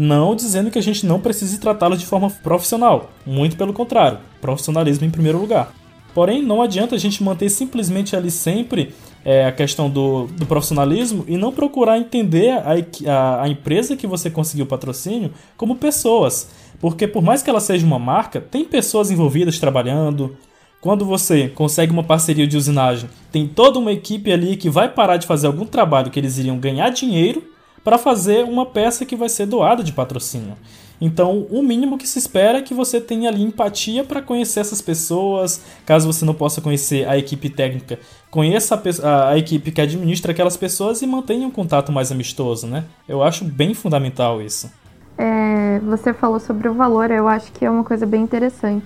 [0.01, 5.05] Não dizendo que a gente não precise tratá-lo de forma profissional, muito pelo contrário, profissionalismo
[5.05, 5.75] em primeiro lugar.
[6.15, 8.95] Porém, não adianta a gente manter simplesmente ali sempre
[9.25, 12.75] é, a questão do, do, profissionalismo e não procurar entender a,
[13.13, 16.49] a, a empresa que você conseguiu o patrocínio como pessoas.
[16.81, 20.37] Porque por mais que ela seja uma marca, tem pessoas envolvidas trabalhando,
[20.81, 25.17] quando você consegue uma parceria de usinagem, tem toda uma equipe ali que vai parar
[25.17, 29.29] de fazer algum trabalho que eles iriam ganhar dinheiro para fazer uma peça que vai
[29.29, 30.57] ser doada de patrocínio.
[31.01, 34.83] Então, o mínimo que se espera é que você tenha ali empatia para conhecer essas
[34.83, 35.63] pessoas.
[35.87, 37.99] Caso você não possa conhecer a equipe técnica,
[38.31, 42.67] conheça a, a, a, equipe que administra aquelas pessoas e mantenha um contato mais amistoso,
[42.67, 42.85] né?
[43.09, 44.71] Eu acho bem fundamental isso.
[45.17, 48.85] É, você falou sobre o valor, eu acho que é uma coisa bem interessante.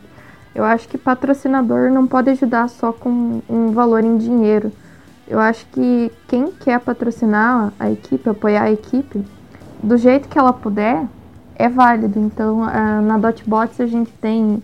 [0.54, 4.70] Eu acho que patrocinador não pode ajudar só com um valor em dinheiro.
[5.26, 9.24] Eu acho que quem quer patrocinar a equipe, apoiar a equipe,
[9.82, 11.06] do jeito que ela puder,
[11.56, 12.18] é válido.
[12.18, 12.60] Então,
[13.02, 14.62] na Dotbots a gente tem,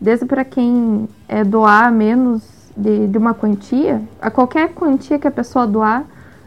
[0.00, 2.42] desde para quem é doar menos
[2.76, 6.04] de, de uma quantia, a qualquer quantia que a pessoa doar,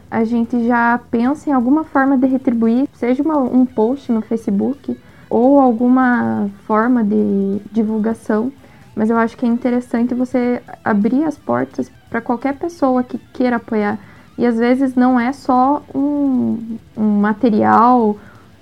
[0.10, 5.00] a gente já pensa em alguma forma de retribuir, seja uma, um post no Facebook
[5.30, 8.52] ou alguma forma de divulgação
[8.96, 13.56] mas eu acho que é interessante você abrir as portas para qualquer pessoa que queira
[13.56, 13.98] apoiar.
[14.38, 18.18] E às vezes não é só um, um material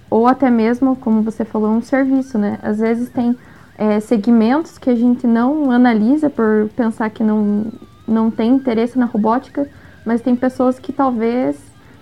[0.09, 2.59] ou até mesmo, como você falou, um serviço, né?
[2.61, 3.35] Às vezes tem
[3.77, 7.65] é, segmentos que a gente não analisa por pensar que não,
[8.07, 9.67] não tem interesse na robótica,
[10.05, 11.57] mas tem pessoas que talvez,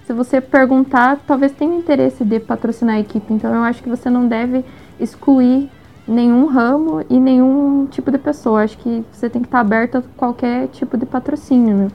[0.06, 3.34] se você perguntar, talvez tenha interesse de patrocinar a equipe.
[3.34, 4.66] Então eu acho que você não deve
[5.00, 5.70] excluir
[6.08, 8.64] nenhum ramo e nenhum tipo de pessoa.
[8.64, 11.76] Acho que você tem que estar aberto a qualquer tipo de patrocínio.
[11.76, 11.88] Né?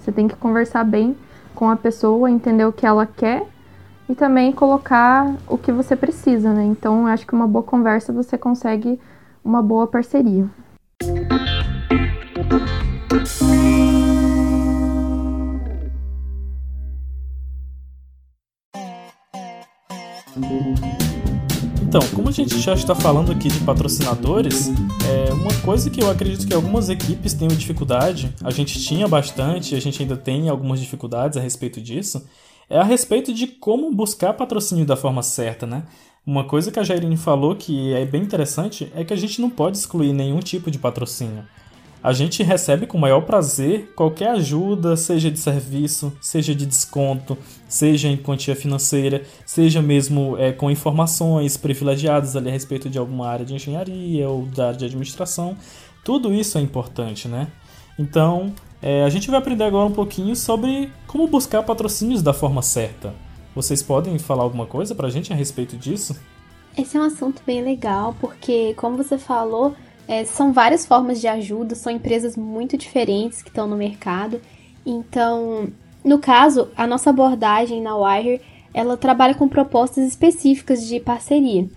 [0.00, 1.16] Você tem que conversar bem
[1.54, 3.46] com a pessoa, entender o que ela quer
[4.08, 6.64] e também colocar o que você precisa, né?
[6.64, 9.00] Então, acho que uma boa conversa você consegue
[9.42, 10.46] uma boa parceria.
[21.96, 24.68] Então, como a gente já está falando aqui de patrocinadores,
[25.08, 29.76] é uma coisa que eu acredito que algumas equipes tenham dificuldade, a gente tinha bastante,
[29.76, 32.28] a gente ainda tem algumas dificuldades a respeito disso,
[32.68, 35.84] é a respeito de como buscar patrocínio da forma certa, né?
[36.26, 39.48] Uma coisa que a Jairine falou que é bem interessante é que a gente não
[39.48, 41.44] pode excluir nenhum tipo de patrocínio
[42.04, 47.34] a gente recebe com o maior prazer qualquer ajuda, seja de serviço, seja de desconto,
[47.66, 53.26] seja em quantia financeira, seja mesmo é, com informações privilegiadas ali a respeito de alguma
[53.26, 55.56] área de engenharia ou da área de administração.
[56.04, 57.48] Tudo isso é importante, né?
[57.98, 58.52] Então,
[58.82, 63.14] é, a gente vai aprender agora um pouquinho sobre como buscar patrocínios da forma certa.
[63.54, 66.14] Vocês podem falar alguma coisa pra gente a respeito disso?
[66.76, 69.74] Esse é um assunto bem legal, porque, como você falou,
[70.06, 74.40] é, são várias formas de ajuda, são empresas muito diferentes que estão no mercado.
[74.84, 75.68] Então,
[76.04, 78.40] no caso, a nossa abordagem na Wire,
[78.72, 81.68] ela trabalha com propostas específicas de parceria.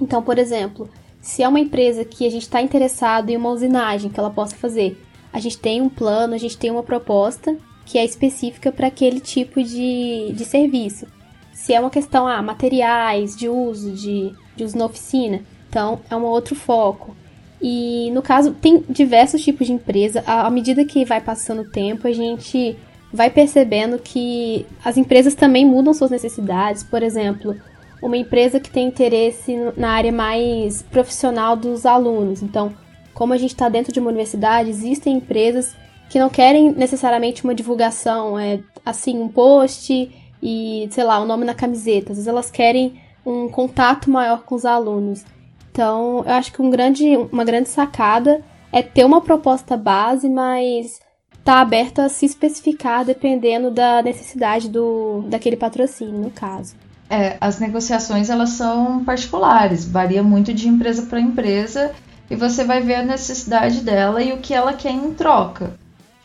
[0.00, 0.88] Então, por exemplo,
[1.20, 4.56] se é uma empresa que a gente está interessado em uma usinagem que ela possa
[4.56, 4.96] fazer,
[5.32, 9.20] a gente tem um plano, a gente tem uma proposta que é específica para aquele
[9.20, 11.06] tipo de, de serviço.
[11.52, 16.16] Se é uma questão, ah, materiais de uso, de, de uso na oficina, então é
[16.16, 17.14] um outro foco.
[17.60, 20.22] E no caso, tem diversos tipos de empresa.
[20.26, 22.76] À medida que vai passando o tempo, a gente
[23.12, 26.82] vai percebendo que as empresas também mudam suas necessidades.
[26.82, 27.56] Por exemplo,
[28.02, 32.42] uma empresa que tem interesse na área mais profissional dos alunos.
[32.42, 32.72] Então,
[33.14, 35.74] como a gente está dentro de uma universidade, existem empresas
[36.10, 40.10] que não querem necessariamente uma divulgação, é assim, um post
[40.42, 42.12] e, sei lá, o um nome na camiseta.
[42.12, 45.24] Às vezes elas querem um contato maior com os alunos.
[45.76, 48.40] Então, eu acho que um grande, uma grande sacada
[48.72, 51.00] é ter uma proposta base, mas
[51.44, 56.74] tá aberto a se especificar dependendo da necessidade do, daquele patrocínio, no caso.
[57.10, 61.92] É, as negociações elas são particulares, varia muito de empresa para empresa
[62.30, 65.74] e você vai ver a necessidade dela e o que ela quer em troca.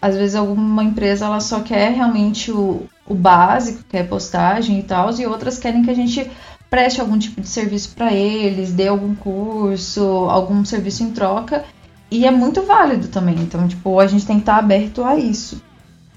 [0.02, 5.12] Às vezes alguma empresa ela só quer realmente o, o básico, quer postagem e tal,
[5.20, 6.32] e outras querem que a gente
[6.72, 11.66] preste algum tipo de serviço para eles, dê algum curso, algum serviço em troca.
[12.10, 13.36] E é muito válido também.
[13.36, 15.62] Então, tipo, a gente tem que estar tá aberto a isso.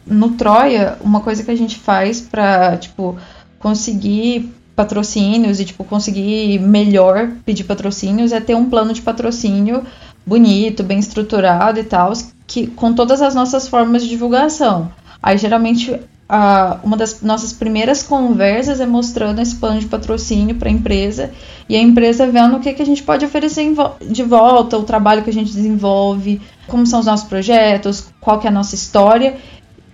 [0.07, 3.19] No Troia, uma coisa que a gente faz para, tipo,
[3.59, 9.85] conseguir patrocínios e, tipo, conseguir melhor pedir patrocínios é ter um plano de patrocínio
[10.25, 12.13] bonito, bem estruturado e tal,
[12.47, 14.91] que com todas as nossas formas de divulgação.
[15.23, 20.69] Aí geralmente a, uma das nossas primeiras conversas é mostrando esse plano de patrocínio para
[20.69, 21.31] a empresa
[21.69, 24.85] e a empresa vendo o que, que a gente pode oferecer vo de volta, o
[24.85, 28.75] trabalho que a gente desenvolve, como são os nossos projetos, qual que é a nossa
[28.75, 29.37] história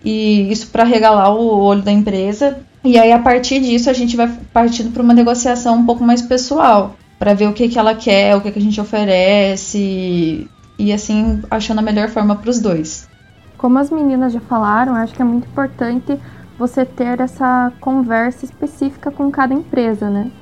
[0.04, 2.58] e isso para regalar o olho da empresa.
[2.82, 6.22] E aí a partir disso a gente vai partindo para uma negociação um pouco mais
[6.22, 10.92] pessoal para ver o que, que ela quer, o que, que a gente oferece e
[10.92, 13.10] assim achando a melhor forma para os dois.
[13.60, 16.18] Como as meninas já falaram, acho que é muito importante
[16.58, 20.32] você ter essa conversa específica com cada empresa, né?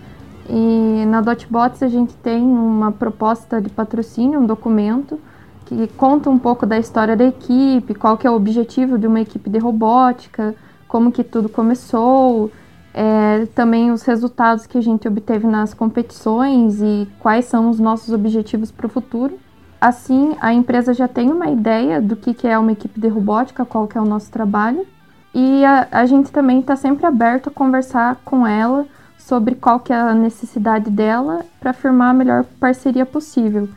[0.49, 5.19] E na Dotbots a gente tem uma proposta de patrocínio, um documento
[5.67, 9.21] que conta um pouco da história da equipe, qual que é o objetivo de uma
[9.21, 10.55] equipe de robótica,
[10.87, 12.53] como que tudo começou,
[12.95, 18.15] é, também os resultados que a gente obteve nas competições e quais são os nossos
[18.15, 19.41] objetivos para o futuro.
[19.81, 23.65] Assim, a empresa já tem uma ideia do que, que é uma equipe de robótica,
[23.65, 24.85] qual que é o nosso trabalho,
[25.33, 28.87] e a, a gente também está sempre aberto a conversar com ela
[29.19, 33.69] sobre qual que é a necessidade dela para firmar a melhor parceria possível.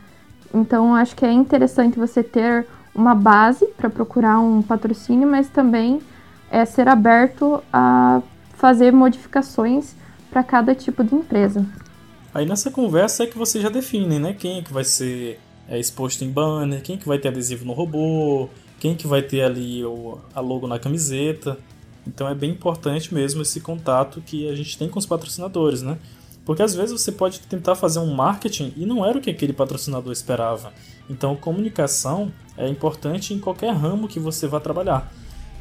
[0.52, 6.00] Então, acho que é interessante você ter uma base para procurar um patrocínio, mas também
[6.50, 8.22] é ser aberto a
[8.54, 9.94] fazer modificações
[10.30, 11.64] para cada tipo de empresa.
[12.34, 14.32] Aí nessa conversa é que vocês já definem, né?
[14.32, 15.38] Quem é que vai ser
[15.68, 18.48] é, exposto em banner, quem que vai ter adesivo no robô,
[18.80, 21.58] quem que vai ter ali o, a logo na camiseta.
[22.06, 25.98] Então é bem importante mesmo esse contato que a gente tem com os patrocinadores, né?
[26.44, 29.52] Porque às vezes você pode tentar fazer um marketing e não era o que aquele
[29.52, 30.72] patrocinador esperava.
[31.08, 35.12] Então comunicação é importante em qualquer ramo que você vá trabalhar.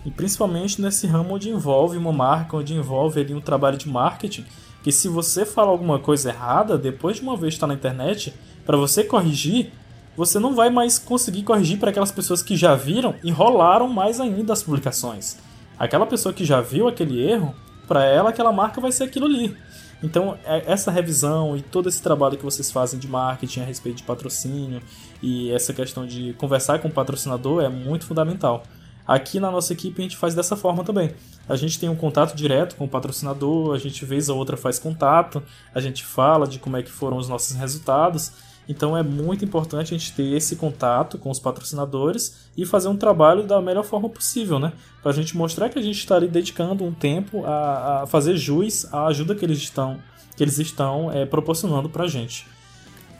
[0.04, 4.46] E principalmente nesse ramo onde envolve uma marca, onde envolve ali um trabalho de marketing,
[4.84, 8.34] que se você fala alguma coisa errada, depois de uma vez estar na internet,
[8.66, 9.72] para você corrigir,
[10.16, 14.20] você não vai mais conseguir corrigir para aquelas pessoas que já viram e rolaram mais
[14.20, 15.38] ainda as publicações.
[15.78, 17.56] Aquela pessoa que já viu aquele erro,
[17.88, 19.56] para ela aquela marca vai ser aquilo ali.
[20.04, 23.98] Então, é, essa revisão e todo esse trabalho que vocês fazem de marketing a respeito
[23.98, 24.82] de patrocínio
[25.22, 28.64] e essa questão de conversar com o patrocinador é muito fundamental.
[29.08, 31.14] Aqui na nossa equipe a gente faz dessa forma também.
[31.48, 34.80] A gente tem um contato direto com o patrocinador, a gente vez ou outra faz
[34.80, 35.44] contato,
[35.74, 38.32] a gente fala de como é que foram os nossos resultados
[38.68, 42.96] então é muito importante a gente ter esse contato com os patrocinadores e fazer um
[42.96, 44.74] trabalho da melhor forma possível, né?
[45.02, 48.38] Para a gente mostrar que a gente está ali dedicando um tempo a, a, fazer
[48.38, 50.00] jus à ajuda que eles estão,
[50.36, 52.48] que eles estão é, proporcionando para a gente.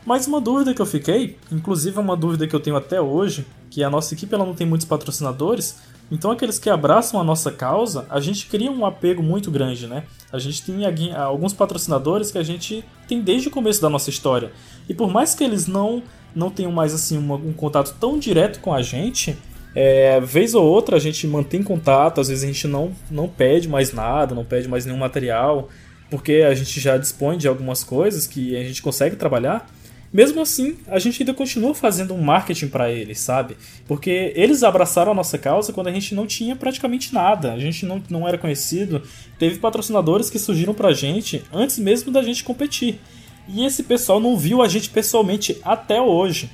[0.04, 3.84] Mas uma dúvida que eu fiquei, inclusive uma dúvida que eu tenho até hoje, que
[3.84, 5.78] a nossa equipe ela não tem muitos patrocinadores,
[6.10, 10.04] então, aqueles que abraçam a nossa causa, a gente cria um apego muito grande, né?
[10.30, 10.84] A gente tem
[11.14, 14.52] alguns patrocinadores que a gente tem desde o começo da nossa história.
[14.88, 16.02] E por mais que eles não,
[16.34, 19.36] não tenham mais assim um contato tão direto com a gente,
[19.74, 23.68] é, vez ou outra a gente mantém contato, às vezes a gente não, não pede
[23.68, 25.68] mais nada, não pede mais nenhum material,
[26.10, 29.66] porque a gente já dispõe de algumas coisas que a gente consegue trabalhar.
[30.12, 33.56] Mesmo assim, a gente ainda continua fazendo um marketing para eles, sabe?
[33.88, 37.86] Porque eles abraçaram a nossa causa quando a gente não tinha praticamente nada, a gente
[37.86, 39.02] não, não era conhecido.
[39.38, 43.00] Teve patrocinadores que surgiram pra gente antes mesmo da gente competir.
[43.48, 46.50] E esse pessoal não viu a gente pessoalmente até hoje.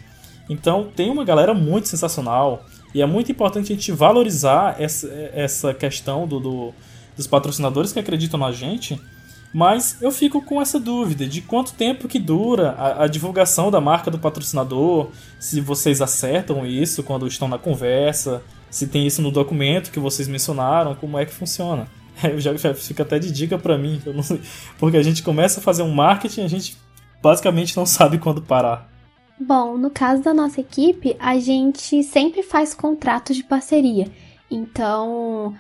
[0.49, 5.75] Então tem uma galera muito sensacional e é muito importante a gente valorizar essa, essa
[5.75, 6.75] questão do, do
[7.19, 8.99] dos patrocinadores que acreditam na gente
[9.53, 13.81] mas eu fico com essa dúvida de quanto tempo que dura a, a, divulgação da
[13.81, 19.31] marca do patrocinador, se vocês acertam isso quando estão na conversa, se tem isso no
[19.31, 21.89] documento que vocês mencionaram, como é que funciona.
[22.23, 24.39] Eu já, já fica até de dica para mim, não,
[24.79, 26.77] porque a gente começa a fazer um marketing a gente
[27.23, 28.89] basicamente não sabe quando parar.
[29.41, 34.11] Bom, no caso da nossa equipe, a gente sempre faz contratos de parceria.
[34.51, 35.55] Então,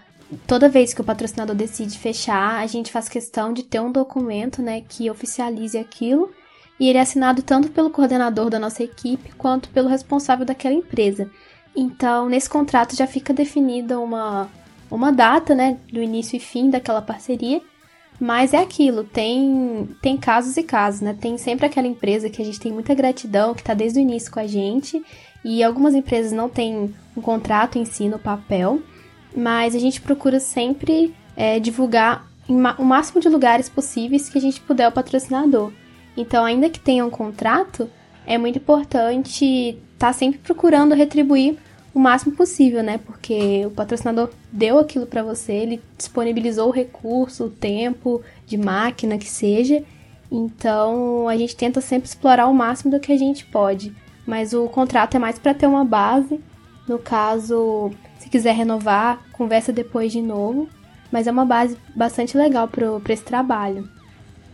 [0.47, 4.61] toda vez que o patrocinador decide fechar, a gente faz questão de ter um documento,
[4.61, 6.31] né, que oficialize aquilo.
[6.79, 11.29] E ele é assinado tanto pelo coordenador da nossa equipe quanto pelo responsável daquela empresa.
[11.75, 14.49] Então, nesse contrato já fica definida uma,
[14.91, 17.61] uma data, né, do início e fim daquela parceria.
[18.21, 21.17] Mas é aquilo, tem, tem casos e casos, né?
[21.21, 24.33] Tem sempre aquela empresa que a gente tem muita gratidão, que está desde o início
[24.33, 25.01] com a gente,
[25.45, 28.81] e algumas empresas não têm um contrato em si no papel,
[29.39, 34.61] mas a gente procura sempre é, divulgar o máximo de lugares possíveis que a gente
[34.61, 35.71] puder o patrocinador.
[36.17, 37.89] Então, ainda que tenha um contrato,
[38.27, 39.45] é muito importante
[39.95, 41.57] estar tá sempre procurando retribuir
[41.95, 42.99] o máximo possível, né?
[42.99, 49.19] Porque o patrocinador deu aquilo para você, ele disponibilizou o recurso, o tempo de máquina
[49.19, 49.85] que seja.
[50.33, 53.95] Então, a gente tenta sempre explorar o máximo do que a gente pode.
[54.27, 56.41] mas o contrato é mais para ter uma base.
[56.89, 57.93] No caso,
[58.29, 60.69] se quiser renovar, conversa depois de novo.
[61.11, 63.89] Mas é uma base bastante legal para esse trabalho.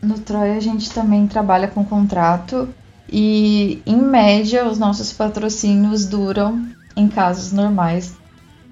[0.01, 2.69] No Troia a gente também trabalha com contrato
[3.11, 6.65] e, em média, os nossos patrocínios duram,
[6.97, 8.15] em casos normais,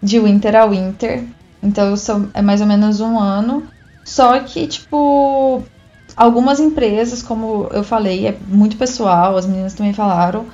[0.01, 1.25] de winter a winter.
[1.61, 3.65] Então são, é mais ou menos um ano.
[4.05, 5.65] Só que, tipo,
[6.17, 10.47] algumas empresas, como eu falei, é muito pessoal, as meninas também falaram,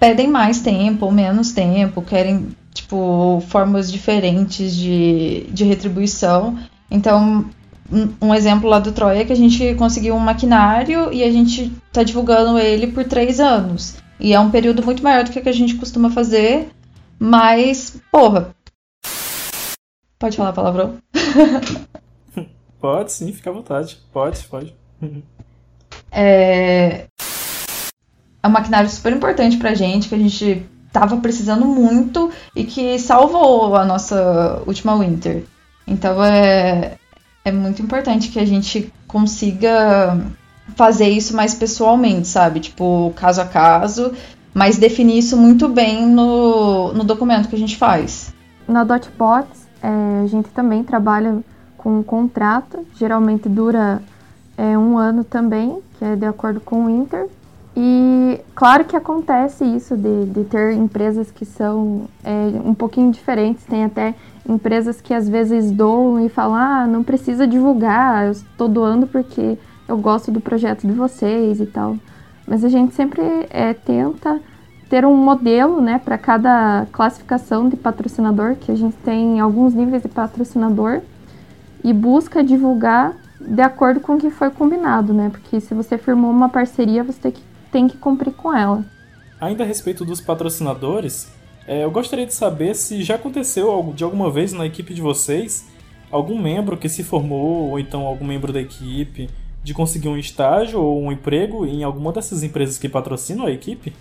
[0.00, 6.58] pedem mais tempo ou menos tempo, querem, tipo, formas diferentes de, de retribuição.
[6.90, 7.46] Então,
[8.20, 11.70] um exemplo lá do Troia é que a gente conseguiu um maquinário e a gente
[11.92, 13.96] tá divulgando ele por três anos.
[14.18, 16.70] E é um período muito maior do que, que a gente costuma fazer,
[17.18, 18.54] mas, porra.
[20.18, 20.98] Pode falar palavrão?
[22.80, 23.98] pode sim, fica à vontade.
[24.12, 24.74] Pode, pode.
[26.10, 27.06] é...
[28.42, 32.98] é um maquinário super importante pra gente, que a gente tava precisando muito e que
[32.98, 35.44] salvou a nossa última winter.
[35.86, 36.96] Então é,
[37.44, 40.20] é muito importante que a gente consiga
[40.76, 42.60] fazer isso mais pessoalmente, sabe?
[42.60, 44.12] Tipo, caso a caso,
[44.54, 48.32] mas definir isso muito bem no, no documento que a gente faz.
[48.68, 51.38] Na Dotbots, é, a gente também trabalha
[51.76, 54.00] com um contrato, geralmente dura
[54.56, 57.26] é, um ano também, que é de acordo com o Inter.
[57.74, 62.32] E claro que acontece isso de, de ter empresas que são é,
[62.64, 64.14] um pouquinho diferentes, tem até
[64.46, 69.58] empresas que às vezes doam e falam: ah, não precisa divulgar, eu estou doando porque
[69.88, 71.96] eu gosto do projeto de vocês e tal.
[72.46, 74.40] Mas a gente sempre é, tenta
[74.90, 80.02] ter um modelo né, para cada classificação de patrocinador, que a gente tem alguns níveis
[80.02, 81.00] de patrocinador,
[81.82, 85.30] e busca divulgar de acordo com o que foi combinado, né?
[85.30, 87.42] Porque se você firmou uma parceria, você tem que,
[87.72, 88.84] tem que cumprir com ela.
[89.40, 91.32] Ainda a respeito dos patrocinadores,
[91.66, 95.66] é, eu gostaria de saber se já aconteceu de alguma vez na equipe de vocês
[96.10, 99.30] algum membro que se formou, ou então algum membro da equipe,
[99.64, 103.92] de conseguir um estágio ou um emprego em alguma dessas empresas que patrocinam a equipe?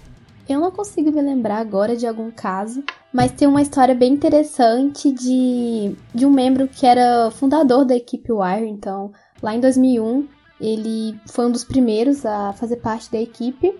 [0.50, 5.12] Eu não consigo me lembrar agora de algum caso, mas tem uma história bem interessante
[5.12, 8.68] de, de um membro que era fundador da equipe Wire.
[8.68, 9.12] Então,
[9.42, 10.28] lá em 2001,
[10.62, 13.76] ele foi um dos primeiros a fazer parte da equipe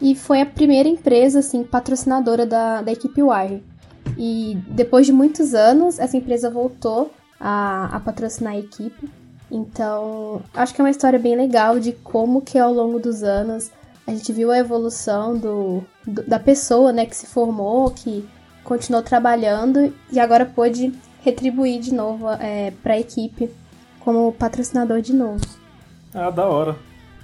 [0.00, 3.62] e foi a primeira empresa assim patrocinadora da, da equipe Wire.
[4.18, 7.10] E depois de muitos anos, essa empresa voltou
[7.40, 9.08] a, a patrocinar a equipe.
[9.50, 13.70] Então, acho que é uma história bem legal de como que ao longo dos anos
[14.06, 18.28] a gente viu a evolução do, do da pessoa, né, que se formou, que
[18.62, 23.50] continuou trabalhando e agora pôde retribuir de novo é, para a equipe
[24.00, 25.63] como patrocinador de novo.
[26.14, 26.76] Ah, da hora.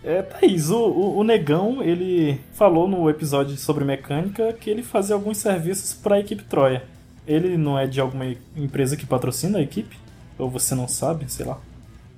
[0.03, 5.15] É, Thaís, o, o, o, Negão, ele falou no episódio sobre mecânica que ele fazia
[5.15, 6.83] alguns serviços para a equipe Troia.
[7.27, 8.27] Ele não é de alguma
[8.57, 9.97] empresa que patrocina a equipe?
[10.39, 11.59] Ou você não sabe, sei lá?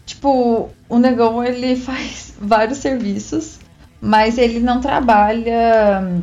[0.06, 3.58] Tipo, o Negão, ele faz vários serviços,
[4.00, 6.22] mas ele não trabalha,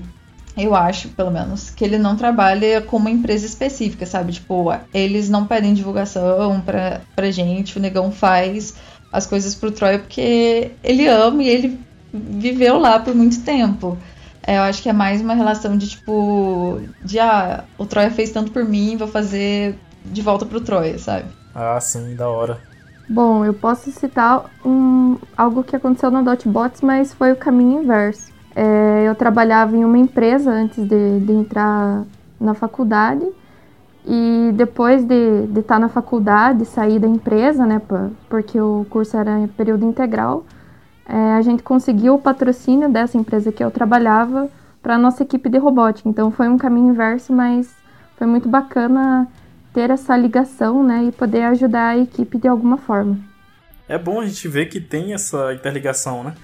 [0.57, 4.31] eu acho, pelo menos, que ele não trabalha com uma empresa específica, sabe?
[4.31, 8.75] Tipo, eles não pedem divulgação pra, pra gente, o Negão faz
[9.11, 11.79] as coisas pro Troia porque ele ama e ele
[12.13, 13.97] viveu lá por muito tempo.
[14.45, 18.31] É, eu acho que é mais uma relação de tipo, de ah, o Troia fez
[18.31, 21.25] tanto por mim, vou fazer de volta pro Troia, sabe?
[21.53, 22.59] Ah, sim, da hora.
[23.07, 28.31] Bom, eu posso citar um, algo que aconteceu na Dotbots, mas foi o caminho inverso.
[28.55, 32.03] É, eu trabalhava em uma empresa antes de, de entrar
[32.39, 33.25] na faculdade
[34.05, 37.81] e depois de estar tá na faculdade, sair da empresa, né,
[38.29, 40.45] porque o curso era em período integral,
[41.07, 44.49] é, a gente conseguiu o patrocínio dessa empresa que eu trabalhava
[44.81, 46.07] para a nossa equipe de robótica.
[46.07, 47.69] Então foi um caminho inverso, mas
[48.17, 49.27] foi muito bacana
[49.73, 53.17] ter essa ligação né, e poder ajudar a equipe de alguma forma.
[53.87, 56.35] É bom a gente ver que tem essa interligação, né?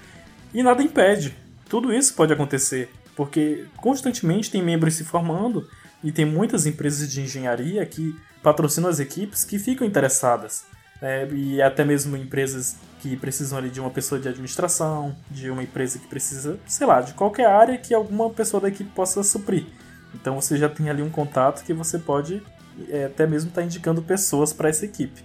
[0.52, 1.36] E nada impede.
[1.70, 5.68] Tudo isso pode acontecer, porque constantemente tem membros se formando
[6.06, 10.64] e tem muitas empresas de engenharia que patrocinam as equipes que ficam interessadas.
[11.02, 11.28] Né?
[11.32, 15.98] E até mesmo empresas que precisam ali de uma pessoa de administração, de uma empresa
[15.98, 19.66] que precisa, sei lá, de qualquer área que alguma pessoa da equipe possa suprir.
[20.14, 22.42] Então você já tem ali um contato que você pode
[22.90, 25.24] é, até mesmo estar tá indicando pessoas para essa equipe.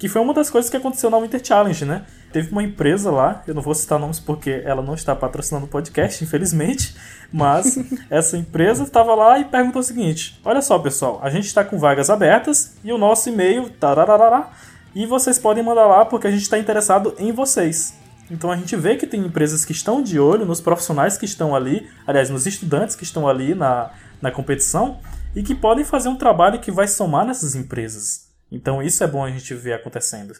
[0.00, 2.06] Que foi uma das coisas que aconteceu na Winter Challenge, né?
[2.32, 5.68] Teve uma empresa lá, eu não vou citar nomes porque ela não está patrocinando o
[5.68, 6.96] podcast, infelizmente,
[7.30, 7.78] mas
[8.08, 11.78] essa empresa estava lá e perguntou o seguinte: Olha só, pessoal, a gente está com
[11.78, 14.48] vagas abertas e o nosso e-mail, tararará,
[14.94, 17.94] e vocês podem mandar lá porque a gente está interessado em vocês.
[18.30, 21.54] Então a gente vê que tem empresas que estão de olho nos profissionais que estão
[21.54, 23.90] ali, aliás, nos estudantes que estão ali na,
[24.22, 24.98] na competição
[25.36, 28.29] e que podem fazer um trabalho que vai somar nessas empresas.
[28.50, 30.34] Então isso é bom a gente ver acontecendo.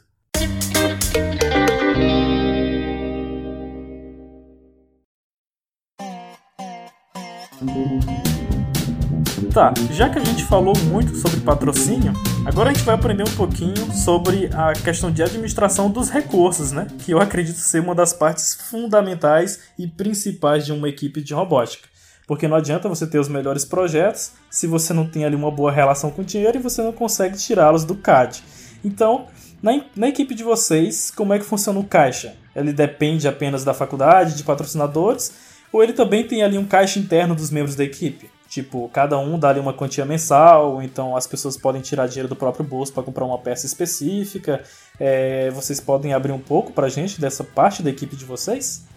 [9.52, 12.12] Tá, já que a gente falou muito sobre patrocínio,
[12.46, 16.86] agora a gente vai aprender um pouquinho sobre a questão de administração dos recursos, né?
[17.00, 21.88] Que eu acredito ser uma das partes fundamentais e principais de uma equipe de robótica.
[22.30, 25.72] Porque não adianta você ter os melhores projetos se você não tem ali uma boa
[25.72, 28.44] relação com o dinheiro e você não consegue tirá-los do CAD.
[28.84, 29.26] Então,
[29.60, 32.36] na, na, equipe de vocês, como é que funciona o caixa?
[32.54, 35.32] Ele depende apenas da faculdade, de patrocinadores,
[35.72, 38.30] ou ele também tem ali um caixa interno dos membros da equipe?
[38.48, 42.36] Tipo, cada um dá ali uma quantia mensal, então as pessoas podem tirar dinheiro do
[42.36, 44.62] próprio bolso para comprar uma peça específica.
[45.00, 48.88] É, vocês podem abrir um pouco para a gente dessa parte da equipe de vocês?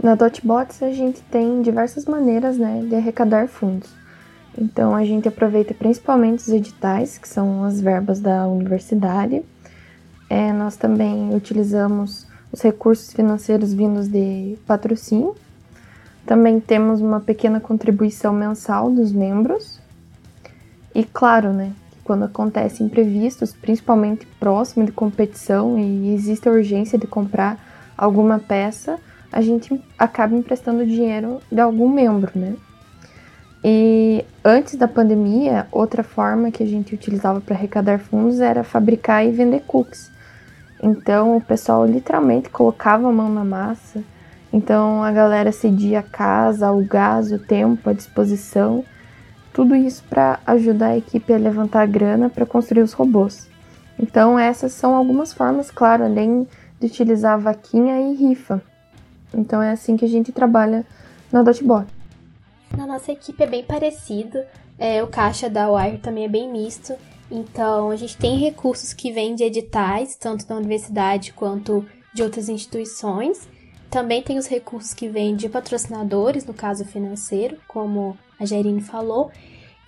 [0.00, 3.90] Na Dotbots a gente tem diversas maneiras né, de arrecadar fundos.
[4.56, 9.42] Então a gente aproveita principalmente os editais, que são as verbas da universidade.
[10.28, 15.34] É, nós também utilizamos os recursos financeiros vindos de patrocínio.
[16.26, 19.80] Também temos uma pequena contribuição mensal dos membros.
[20.94, 21.72] E claro, né,
[22.04, 27.58] quando acontecem imprevistos, principalmente próximo de competição e existe a urgência de comprar
[27.96, 28.98] alguma peça,
[29.32, 32.54] a gente acaba emprestando dinheiro de algum membro, né?
[33.64, 39.24] E antes da pandemia, outra forma que a gente utilizava para arrecadar fundos era fabricar
[39.24, 40.10] e vender cookies.
[40.82, 44.02] Então o pessoal literalmente colocava a mão na massa.
[44.52, 48.84] Então a galera cedia a casa, o gás, o tempo, a disposição,
[49.52, 53.48] tudo isso para ajudar a equipe a levantar a grana para construir os robôs.
[53.96, 56.48] Então essas são algumas formas, claro, além
[56.80, 58.60] de utilizar vaquinha e rifa.
[59.34, 60.84] Então é assim que a gente trabalha
[61.30, 61.86] na Dotbot.
[62.76, 64.38] Na nossa equipe é bem parecido.
[64.78, 66.94] É, o caixa da Wire também é bem misto.
[67.30, 72.48] Então, a gente tem recursos que vêm de editais, tanto da universidade quanto de outras
[72.50, 73.48] instituições.
[73.90, 79.30] Também tem os recursos que vêm de patrocinadores, no caso financeiro, como a Jairine falou.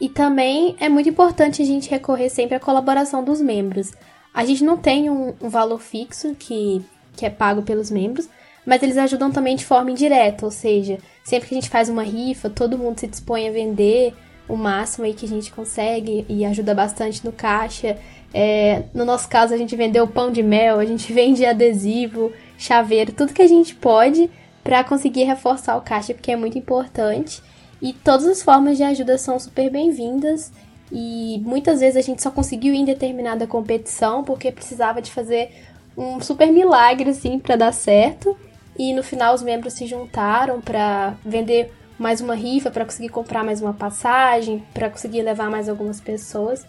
[0.01, 3.93] E também é muito importante a gente recorrer sempre à colaboração dos membros.
[4.33, 6.85] A gente não tem um, um valor fixo que,
[7.15, 8.29] que é pago pelos membros,
[8.67, 12.03] mas eles ajudam também de forma indireta, ou seja, sempre que a gente faz uma
[12.03, 14.15] rifa, todo mundo se dispõe a vender
[14.49, 17.97] o máximo aí que a gente consegue e ajuda bastante no caixa.
[18.33, 23.13] É, no nosso caso, a gente vendeu pão de mel, a gente vende adesivo, chaveiro,
[23.13, 24.31] tudo que a gente pode
[24.63, 27.43] para conseguir reforçar o caixa, porque é muito importante.
[27.81, 30.51] E todas as formas de ajuda são super bem-vindas.
[30.91, 35.51] E muitas vezes a gente só conseguiu ir em determinada competição porque precisava de fazer
[35.97, 38.37] um super milagre assim para dar certo.
[38.79, 43.45] E no final os membros se juntaram para vender mais uma rifa, para conseguir comprar
[43.45, 46.67] mais uma passagem, para conseguir levar mais algumas pessoas.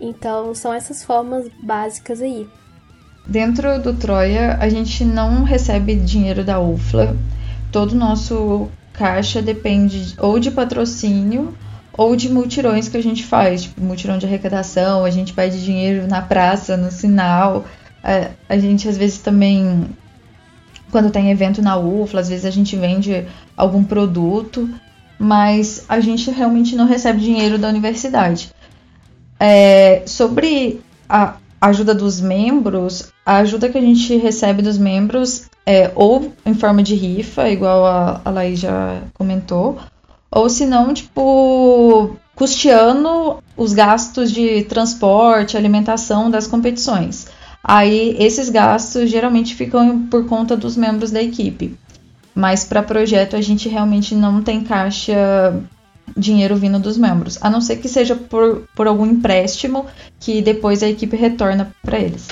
[0.00, 2.48] Então são essas formas básicas aí.
[3.26, 7.16] Dentro do Troia, a gente não recebe dinheiro da UFLA.
[7.70, 11.54] Todo o nosso caixa depende ou de patrocínio
[11.92, 16.06] ou de multirões que a gente faz, tipo multirão de arrecadação, a gente pede dinheiro
[16.06, 17.64] na praça, no sinal.
[18.02, 19.84] A, a gente às vezes também
[20.90, 23.26] quando tem evento na UFLA, às vezes a gente vende
[23.56, 24.68] algum produto,
[25.18, 28.52] mas a gente realmente não recebe dinheiro da universidade.
[29.40, 35.90] É, sobre a ajuda dos membros, a ajuda que a gente recebe dos membros é
[35.94, 39.78] ou em forma de rifa, igual a, a Laís já comentou,
[40.30, 47.26] ou se não, tipo, custeando os gastos de transporte, alimentação das competições.
[47.62, 51.76] Aí esses gastos geralmente ficam por conta dos membros da equipe.
[52.34, 55.60] Mas para projeto a gente realmente não tem caixa
[56.16, 59.86] dinheiro vindo dos membros, a não ser que seja por, por algum empréstimo
[60.18, 62.28] que depois a equipe retorna para eles.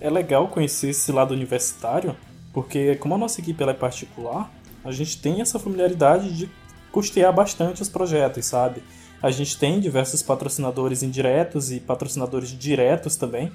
[0.00, 2.16] É legal conhecer esse lado universitário,
[2.52, 4.50] porque como a nossa equipe é particular,
[4.84, 6.50] a gente tem essa familiaridade de
[6.90, 8.82] custear bastante os projetos, sabe?
[9.22, 13.52] A gente tem diversos patrocinadores indiretos e patrocinadores diretos também,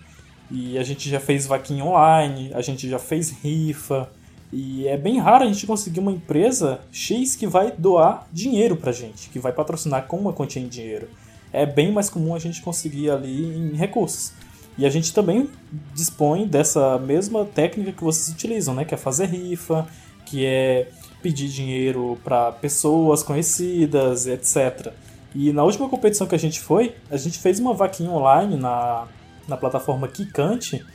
[0.49, 4.09] e a gente já fez vaquinha online, a gente já fez rifa.
[4.51, 8.93] E é bem raro a gente conseguir uma empresa X que vai doar dinheiro pra
[8.93, 11.09] gente, que vai patrocinar com uma quantia em dinheiro.
[11.51, 14.31] É bem mais comum a gente conseguir ali em recursos.
[14.77, 15.49] E a gente também
[15.93, 18.85] dispõe dessa mesma técnica que vocês utilizam, né?
[18.85, 19.87] Que é fazer rifa,
[20.25, 20.89] que é
[21.21, 24.93] pedir dinheiro para pessoas conhecidas, etc.
[25.33, 29.07] E na última competição que a gente foi, a gente fez uma vaquinha online na
[29.47, 30.85] na plataforma Kikante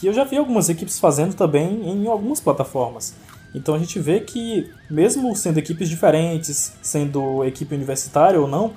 [0.00, 3.14] que eu já vi algumas equipes fazendo também em algumas plataformas.
[3.54, 8.72] Então a gente vê que, mesmo sendo equipes diferentes, sendo equipe universitária ou não,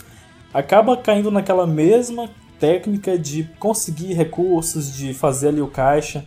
[0.53, 2.29] acaba caindo naquela mesma
[2.59, 6.25] técnica de conseguir recursos, de fazer ali o caixa.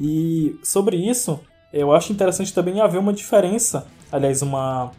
[0.00, 1.40] E sobre isso,
[1.70, 4.92] eu acho interessante também haver uma diferença, aliás, uma,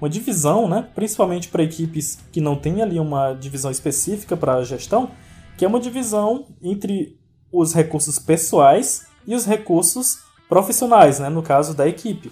[0.00, 0.86] uma divisão, né?
[0.94, 5.10] principalmente para equipes que não têm ali uma divisão específica para gestão,
[5.56, 7.18] que é uma divisão entre
[7.50, 11.28] os recursos pessoais e os recursos profissionais, né?
[11.28, 12.30] no caso da equipe.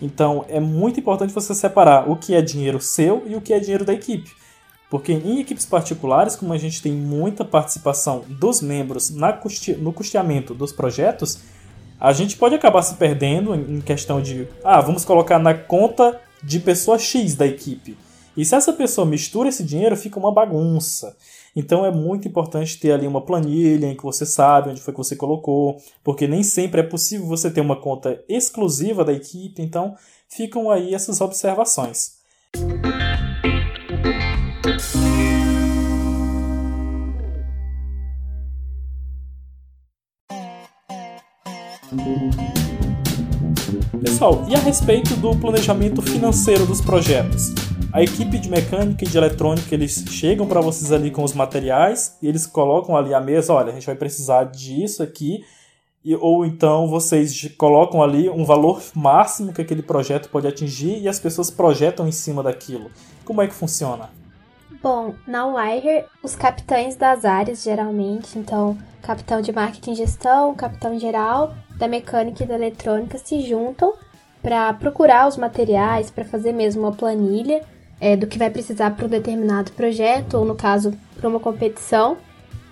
[0.00, 3.60] Então é muito importante você separar o que é dinheiro seu e o que é
[3.60, 4.30] dinheiro da equipe.
[4.88, 9.92] Porque em equipes particulares, como a gente tem muita participação dos membros na custe no
[9.92, 11.38] custeamento dos projetos,
[12.00, 16.58] a gente pode acabar se perdendo em questão de, ah, vamos colocar na conta de
[16.58, 17.96] pessoa X da equipe.
[18.36, 21.14] E se essa pessoa mistura esse dinheiro, fica uma bagunça.
[21.54, 24.98] Então é muito importante ter ali uma planilha em que você sabe onde foi que
[24.98, 29.94] você colocou, porque nem sempre é possível você ter uma conta exclusiva da equipe, então
[30.28, 32.20] ficam aí essas observações.
[44.02, 47.52] Pessoal, e a respeito do planejamento financeiro dos projetos?
[47.92, 52.16] A equipe de mecânica e de eletrônica, eles chegam para vocês ali com os materiais
[52.22, 55.44] e eles colocam ali a mesa, olha, a gente vai precisar disso aqui,
[56.02, 61.06] e, ou então vocês colocam ali um valor máximo que aquele projeto pode atingir e
[61.06, 62.90] as pessoas projetam em cima daquilo.
[63.22, 64.08] Como é que funciona?
[64.82, 70.98] Bom, na Wire, os capitães das áreas, geralmente, então, capitão de marketing e gestão, capitão
[70.98, 73.94] geral, da mecânica e da eletrônica se juntam
[74.42, 77.62] para procurar os materiais, para fazer mesmo uma planilha
[78.00, 82.18] é, do que vai precisar para um determinado projeto, ou no caso, para uma competição.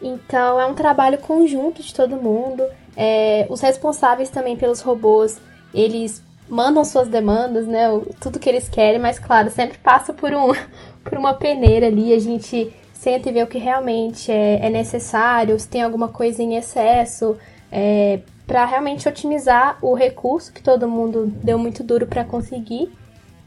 [0.00, 2.62] Então é um trabalho conjunto de todo mundo.
[2.96, 5.40] É, os responsáveis também pelos robôs,
[5.74, 7.86] eles mandam suas demandas, né?
[8.20, 10.52] Tudo que eles querem, mas claro, sempre passa por, um,
[11.04, 12.14] por uma peneira ali.
[12.14, 16.42] A gente senta e vê o que realmente é, é necessário, se tem alguma coisa
[16.42, 17.36] em excesso,
[17.70, 22.90] é, para realmente otimizar o recurso que todo mundo deu muito duro para conseguir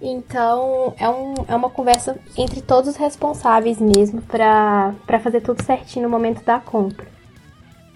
[0.01, 6.03] então, é, um, é uma conversa entre todos os responsáveis mesmo para fazer tudo certinho
[6.03, 7.05] no momento da compra.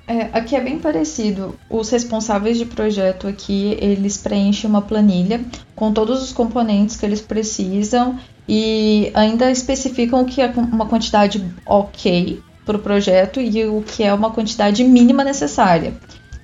[0.08, 1.58] É, aqui é bem parecido.
[1.68, 5.43] Os responsáveis de projeto aqui, eles preenchem uma planilha
[5.76, 11.43] com todos os componentes que eles precisam e ainda especificam o que é uma quantidade
[11.66, 15.95] ok para o projeto e o que é uma quantidade mínima necessária.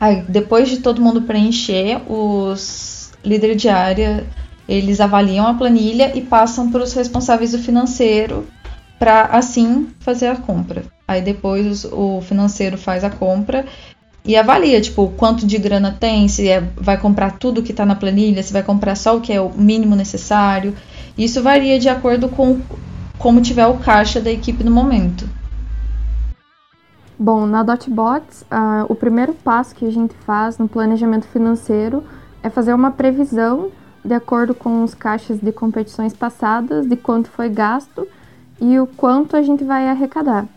[0.01, 4.25] Aí, depois de todo mundo preencher, os líderes de área
[4.67, 8.47] eles avaliam a planilha e passam para os responsáveis do financeiro
[8.97, 10.85] para assim fazer a compra.
[11.07, 13.63] Aí depois o financeiro faz a compra
[14.25, 17.95] e avalia, tipo, quanto de grana tem, se é, vai comprar tudo que está na
[17.95, 20.75] planilha, se vai comprar só o que é o mínimo necessário.
[21.15, 22.59] Isso varia de acordo com
[23.19, 25.29] como tiver o caixa da equipe no momento.
[27.23, 32.03] Bom, na Dotbots, uh, o primeiro passo que a gente faz no planejamento financeiro
[32.41, 33.69] é fazer uma previsão
[34.03, 38.07] de acordo com os caixas de competições passadas, de quanto foi gasto
[38.59, 40.47] e o quanto a gente vai arrecadar.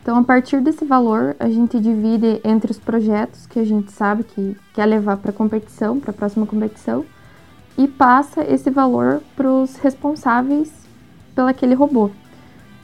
[0.00, 4.22] Então, a partir desse valor, a gente divide entre os projetos que a gente sabe
[4.22, 7.04] que quer levar para a competição, para a próxima competição,
[7.76, 10.72] e passa esse valor para os responsáveis
[11.34, 12.12] pelaquele robô.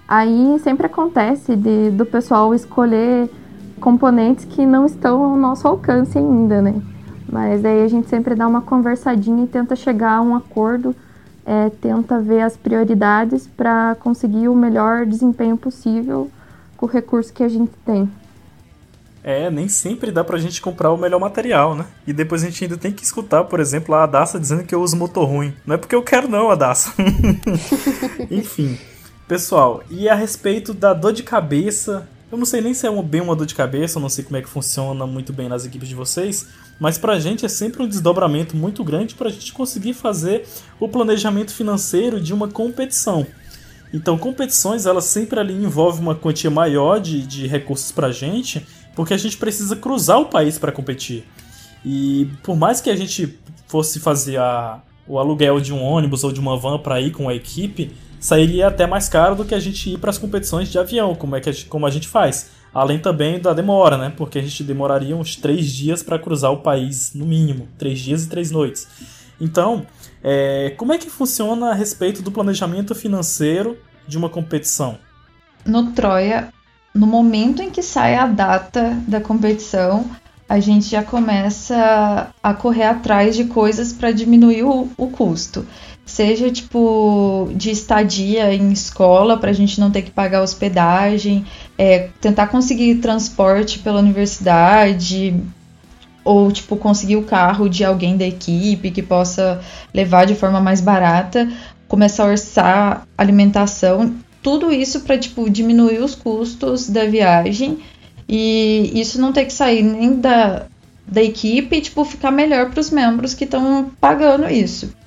[0.09, 3.29] Aí sempre acontece de, do pessoal escolher
[3.79, 6.81] componentes que não estão ao nosso alcance ainda, né?
[7.31, 10.97] Mas aí a gente sempre dá uma conversadinha e tenta chegar a um acordo,
[11.45, 16.31] é, tenta ver as prioridades para conseguir o melhor desempenho possível
[16.75, 18.11] com o recurso que a gente tem.
[19.23, 21.85] É, nem sempre dá pra gente comprar o melhor material, né?
[22.07, 24.81] E depois a gente ainda tem que escutar, por exemplo, a Adassa dizendo que eu
[24.81, 25.53] uso motor ruim.
[25.67, 26.95] Não é porque eu quero não, Adassa.
[28.31, 28.79] Enfim.
[29.29, 33.21] Pessoal, e a respeito da dor de cabeça, eu não sei nem se é bem
[33.21, 35.87] uma dor de cabeça, eu não sei como é que funciona muito bem nas equipes
[35.87, 36.49] de vocês,
[36.81, 40.47] mas para a gente é sempre um desdobramento muito grande para a gente conseguir fazer
[40.81, 43.27] o planejamento financeiro de uma competição.
[43.93, 48.67] Então, competições elas sempre ali envolvem uma quantia maior de, de recursos para a gente,
[48.97, 51.29] porque a gente precisa cruzar o país para competir.
[51.85, 56.33] E por mais que a gente fosse fazer a, o aluguel de um ônibus ou
[56.33, 59.61] de uma van para ir com a equipe, sairia até mais caro do que a
[59.61, 62.09] gente ir para as competições de avião, como, é que a gente, como a gente
[62.09, 62.51] faz.
[62.73, 64.13] Além também da demora, né?
[64.17, 67.67] Porque a gente demoraria uns três dias para cruzar o país, no mínimo.
[67.79, 68.87] Três dias e três noites.
[69.41, 69.87] Então,
[70.23, 74.99] é, como é que funciona a respeito do planejamento financeiro de uma competição?
[75.65, 76.53] No Troia,
[76.95, 80.11] no momento em que sai a data da competição,
[80.49, 85.67] a gente já começa a correr atrás de coisas para diminuir o, o, custo.
[86.19, 91.47] Seja tipo de estadia em escola para a gente não ter que pagar hospedagem,
[91.79, 95.41] é, tentar conseguir transporte pela universidade,
[96.25, 99.61] ou tipo conseguir o carro de alguém da equipe que possa
[99.95, 101.49] levar de forma mais barata,
[101.87, 107.79] começar a orçar alimentação, tudo isso para tipo diminuir os custos da viagem
[108.29, 110.67] e isso não ter que sair nem da,
[111.07, 114.98] da equipe tipo, ficar melhor para os membros que estão pagando isso.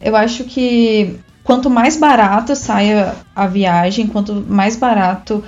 [0.00, 5.42] Eu acho que quanto mais barato saia a viagem, quanto mais barato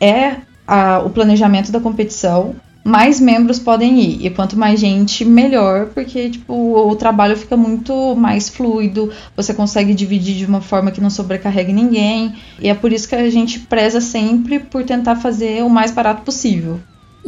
[0.00, 0.36] é
[0.66, 4.26] a, o planejamento da competição, mais membros podem ir.
[4.26, 9.94] E quanto mais gente, melhor, porque tipo, o trabalho fica muito mais fluido, você consegue
[9.94, 12.34] dividir de uma forma que não sobrecarregue ninguém.
[12.60, 16.22] E é por isso que a gente preza sempre por tentar fazer o mais barato
[16.22, 16.80] possível.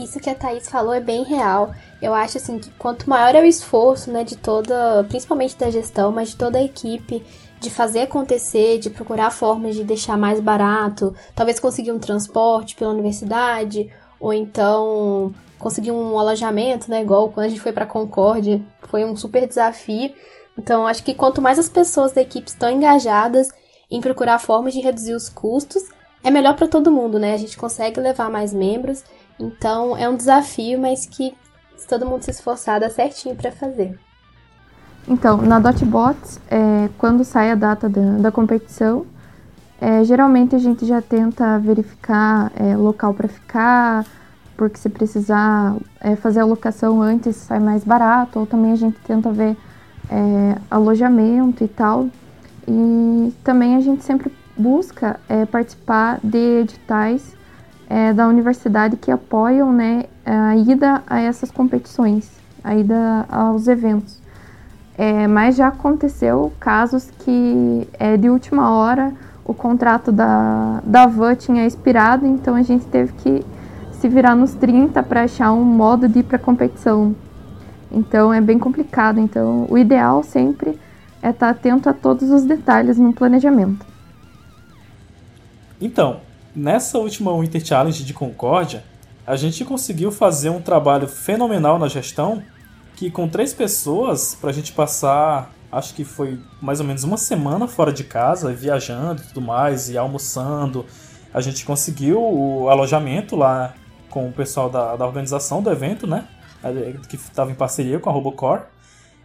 [0.02, 1.74] Isso que a Thaís falou é bem real.
[2.00, 6.10] Eu acho assim que quanto maior é o esforço, né, de toda, principalmente da gestão,
[6.10, 7.22] mas de toda a equipe,
[7.60, 12.92] de fazer acontecer, de procurar formas de deixar mais barato, talvez conseguir um transporte pela
[12.92, 17.02] universidade, ou então conseguir um alojamento, né?
[17.02, 20.12] Igual quando a gente foi para Concórdia, foi um super desafio.
[20.58, 23.48] Então, acho que quanto mais as pessoas da equipe estão engajadas
[23.90, 25.82] em procurar formas de reduzir os custos,
[26.22, 27.34] é melhor para todo mundo, né?
[27.34, 29.04] A gente consegue levar mais membros.
[29.40, 31.34] Então, é um desafio, mas que
[31.76, 33.98] se todo mundo se esforçar, dá certinho para fazer.
[35.08, 39.06] Então, na Dotbots, é, quando sai a data da, da competição,
[39.80, 44.04] é, geralmente a gente já tenta verificar é, local para ficar,
[44.58, 48.98] porque se precisar é, fazer a locação antes sai mais barato, ou também a gente
[49.00, 49.56] tenta ver
[50.10, 52.08] é, alojamento e tal.
[52.68, 57.39] E também a gente sempre busca é, participar de editais
[57.90, 62.30] é, da universidade que apoiam né, a ida a essas competições,
[62.62, 64.20] a ida aos eventos.
[64.96, 69.12] É, mas já aconteceu casos que é, de última hora
[69.44, 73.44] o contrato da, da van tinha expirado, então a gente teve que
[73.92, 77.14] se virar nos 30 para achar um modo de ir para competição.
[77.90, 79.18] Então é bem complicado.
[79.18, 80.78] Então o ideal sempre
[81.20, 83.84] é estar tá atento a todos os detalhes no planejamento.
[85.80, 86.20] Então,
[86.54, 88.84] nessa última Winter Challenge de Concórdia,
[89.26, 92.42] a gente conseguiu fazer um trabalho fenomenal na gestão
[92.96, 97.16] que com três pessoas, para a gente passar acho que foi mais ou menos uma
[97.16, 100.84] semana fora de casa, viajando e tudo mais, e almoçando.
[101.32, 103.74] A gente conseguiu o alojamento lá
[104.08, 106.26] com o pessoal da, da organização do evento, né?
[107.08, 108.64] Que estava em parceria com a Robocore.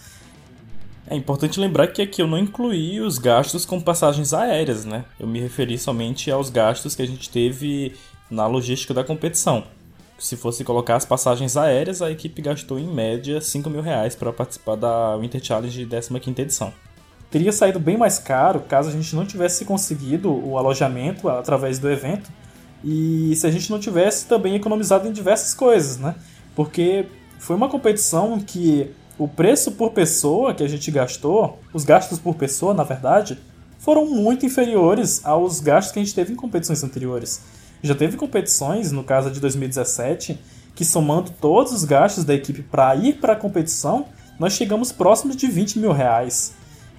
[1.06, 5.04] É importante lembrar que aqui eu não incluí os gastos com passagens aéreas, né?
[5.20, 7.94] Eu me referi somente aos gastos que a gente teve
[8.30, 9.64] na logística da competição.
[10.18, 14.32] Se fosse colocar as passagens aéreas, a equipe gastou em média 5 mil reais para
[14.32, 15.86] participar da Winter Challenge de
[16.20, 16.72] 15 edição
[17.34, 21.90] teria saído bem mais caro caso a gente não tivesse conseguido o alojamento através do
[21.90, 22.30] evento
[22.84, 26.14] e se a gente não tivesse também economizado em diversas coisas, né?
[26.54, 27.06] Porque
[27.40, 32.36] foi uma competição que o preço por pessoa que a gente gastou, os gastos por
[32.36, 33.36] pessoa, na verdade,
[33.80, 37.40] foram muito inferiores aos gastos que a gente teve em competições anteriores.
[37.82, 40.38] Já teve competições, no caso de 2017,
[40.72, 44.06] que somando todos os gastos da equipe para ir para a competição,
[44.38, 46.54] nós chegamos próximos de 20 mil reais.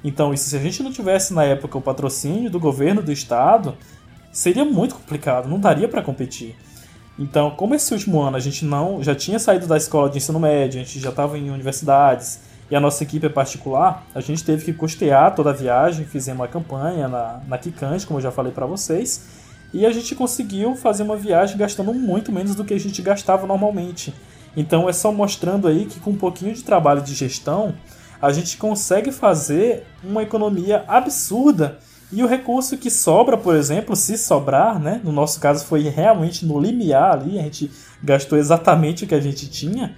[0.05, 3.75] Então, isso, se a gente não tivesse na época o patrocínio do governo do estado,
[4.31, 6.55] seria muito complicado, não daria para competir.
[7.17, 10.39] Então, como esse último ano a gente não já tinha saído da escola de ensino
[10.39, 14.43] médio, a gente já estava em universidades e a nossa equipe é particular, a gente
[14.43, 18.31] teve que custear toda a viagem, fizemos uma campanha na, na Kikante, como eu já
[18.31, 19.25] falei para vocês,
[19.73, 23.47] e a gente conseguiu fazer uma viagem gastando muito menos do que a gente gastava
[23.47, 24.13] normalmente.
[24.55, 27.73] Então é só mostrando aí que com um pouquinho de trabalho de gestão,
[28.21, 31.79] a gente consegue fazer uma economia absurda
[32.11, 35.01] e o recurso que sobra, por exemplo, se sobrar, né?
[35.03, 37.71] No nosso caso foi realmente no limiar ali, a gente
[38.03, 39.95] gastou exatamente o que a gente tinha.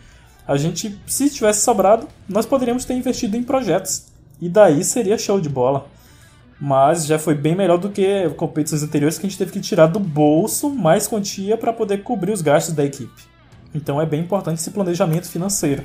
[0.47, 4.05] A gente, se tivesse sobrado, nós poderíamos ter investido em projetos.
[4.39, 5.87] E daí seria show de bola.
[6.59, 9.87] Mas já foi bem melhor do que competições anteriores que a gente teve que tirar
[9.87, 13.23] do bolso mais quantia para poder cobrir os gastos da equipe.
[13.75, 15.83] Então é bem importante esse planejamento financeiro.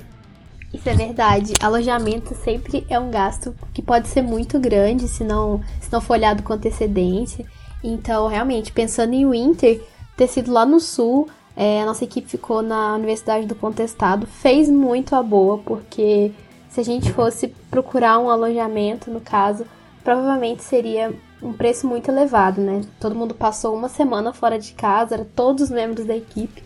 [0.73, 1.53] Isso é verdade.
[1.61, 6.15] Alojamento sempre é um gasto que pode ser muito grande se não, se não for
[6.15, 7.45] olhado com antecedência.
[7.83, 9.83] Então, realmente, pensando em winter,
[10.17, 14.71] ter sido lá no sul, É, a nossa equipe ficou na Universidade do Contestado, fez
[14.71, 16.33] muito a boa, porque
[16.71, 19.67] se a gente fosse procurar um alojamento, no caso,
[20.03, 21.13] provavelmente seria
[21.43, 22.81] um preço muito elevado, né?
[22.99, 26.63] Todo mundo passou uma semana fora de casa, era todos os membros da equipe.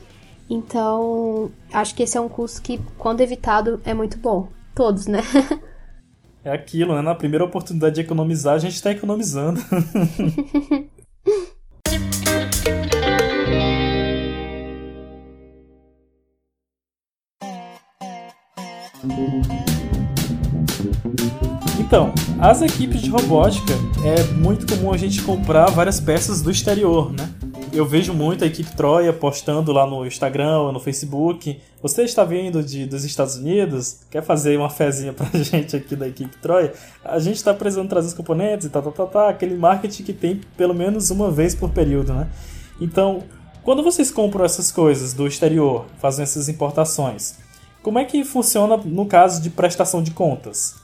[0.48, 4.48] Então, acho que esse é um custo que, quando evitado, é muito bom.
[4.74, 5.20] Todos, né?
[6.44, 7.02] É aquilo, né?
[7.02, 9.60] Na primeira oportunidade de economizar, a gente tá economizando.
[21.78, 23.72] Então, as equipes de robótica
[24.04, 27.32] é muito comum a gente comprar várias peças do exterior, né?
[27.76, 31.60] Eu vejo muito a equipe Troia postando lá no Instagram ou no Facebook.
[31.82, 34.00] Você está vindo de, dos Estados Unidos?
[34.10, 36.72] Quer fazer uma fezinha pra gente aqui da equipe Troia?
[37.04, 39.28] A gente está precisando trazer os componentes e tal, tal, tal, tal.
[39.28, 42.30] Aquele marketing que tem pelo menos uma vez por período, né?
[42.80, 43.24] Então,
[43.62, 47.34] quando vocês compram essas coisas do exterior, fazem essas importações,
[47.82, 50.76] como é que funciona no caso de prestação de contas?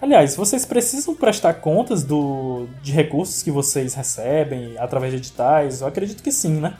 [0.00, 5.82] Aliás, vocês precisam prestar contas do, de recursos que vocês recebem através de editais?
[5.82, 6.74] Eu acredito que sim, né?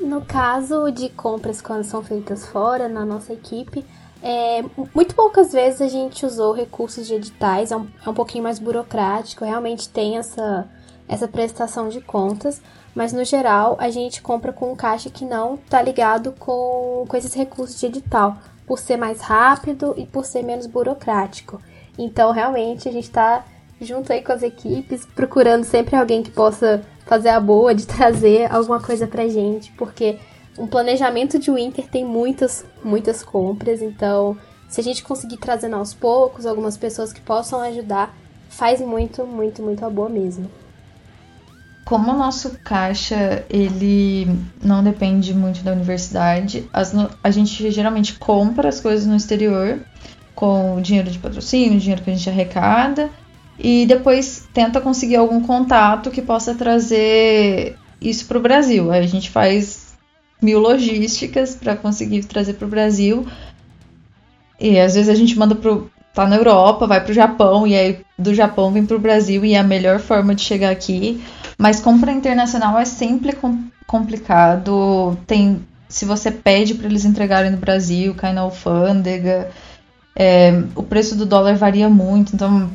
[0.00, 3.84] No caso de compras quando são feitas fora, na nossa equipe,
[4.20, 8.42] é, muito poucas vezes a gente usou recursos de editais, é um, é um pouquinho
[8.42, 10.68] mais burocrático, realmente tem essa,
[11.08, 12.60] essa prestação de contas,
[12.96, 17.16] mas no geral a gente compra com um caixa que não está ligado com, com
[17.16, 21.60] esses recursos de edital, por ser mais rápido e por ser menos burocrático.
[21.98, 23.44] Então, realmente, a gente está
[23.80, 28.50] junto aí com as equipes, procurando sempre alguém que possa fazer a boa de trazer
[28.52, 30.18] alguma coisa pra gente, porque
[30.56, 34.36] um planejamento de winter tem muitas, muitas compras, então
[34.68, 38.14] se a gente conseguir trazer aos poucos algumas pessoas que possam ajudar,
[38.48, 40.50] faz muito, muito, muito a boa mesmo.
[41.84, 44.26] Como o nosso caixa ele
[44.62, 46.92] não depende muito da universidade, as,
[47.24, 49.80] a gente geralmente compra as coisas no exterior
[50.38, 53.10] com o dinheiro de patrocínio, dinheiro que a gente arrecada,
[53.58, 58.92] e depois tenta conseguir algum contato que possa trazer isso para o Brasil.
[58.92, 59.94] Aí a gente faz
[60.40, 63.26] mil logísticas para conseguir trazer para o Brasil.
[64.60, 67.74] E às vezes a gente manda pro tá na Europa, vai para o Japão e
[67.74, 71.20] aí do Japão vem para o Brasil e é a melhor forma de chegar aqui.
[71.58, 75.18] Mas compra internacional é sempre com, complicado.
[75.26, 79.50] Tem se você pede para eles entregarem no Brasil, cai na alfândega.
[80.20, 82.68] É, o preço do dólar varia muito, então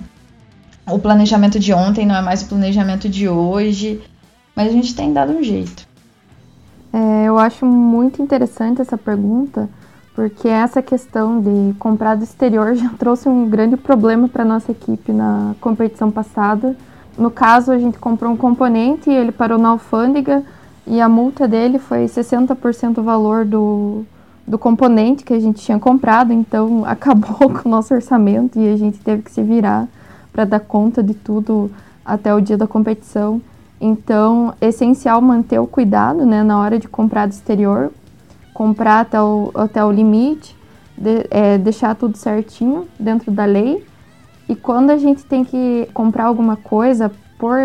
[0.90, 4.02] o planejamento de ontem não é mais o planejamento de hoje,
[4.56, 5.86] mas a gente tem dado um jeito.
[6.94, 9.70] É, eu acho muito interessante essa pergunta,
[10.16, 15.12] porque essa questão de comprar do exterior já trouxe um grande problema para nossa equipe
[15.12, 16.78] na competição passada.
[17.18, 20.44] No caso, a gente comprou um componente e ele parou na alfândega
[20.88, 24.06] e a multa dele foi 60% o valor do,
[24.46, 28.78] do componente que a gente tinha comprado, então acabou com o nosso orçamento e a
[28.78, 29.88] gente teve que se virar
[30.32, 31.72] para dar conta de tudo
[32.06, 33.42] até o dia da competição.
[33.80, 37.92] Então, é essencial manter o cuidado né, na hora de comprar do exterior,
[38.54, 40.56] comprar até o, até o limite,
[40.98, 43.86] de, é, deixar tudo certinho dentro da lei.
[44.48, 47.58] E quando a gente tem que comprar alguma coisa por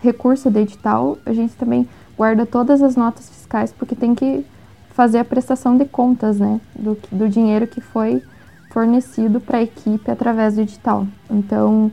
[0.00, 4.46] recurso de edital, a gente também guarda todas as notas fiscais, porque tem que
[4.94, 8.22] fazer a prestação de contas, né, do, do dinheiro que foi
[8.70, 11.06] fornecido para a equipe através do edital.
[11.30, 11.90] Então,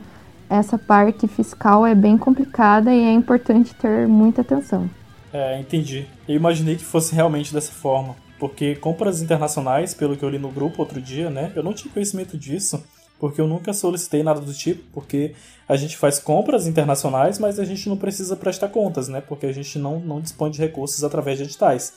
[0.48, 4.88] essa parte fiscal é bem complicada e é importante ter muita atenção.
[5.32, 6.06] É, entendi.
[6.28, 10.50] Eu imaginei que fosse realmente dessa forma, porque compras internacionais, pelo que eu li no
[10.50, 12.84] grupo outro dia, né, eu não tinha conhecimento disso,
[13.18, 15.34] porque eu nunca solicitei nada do tipo, porque
[15.68, 19.52] a gente faz compras internacionais, mas a gente não precisa prestar contas, né, porque a
[19.52, 21.92] gente não, não dispõe de recursos através de editais.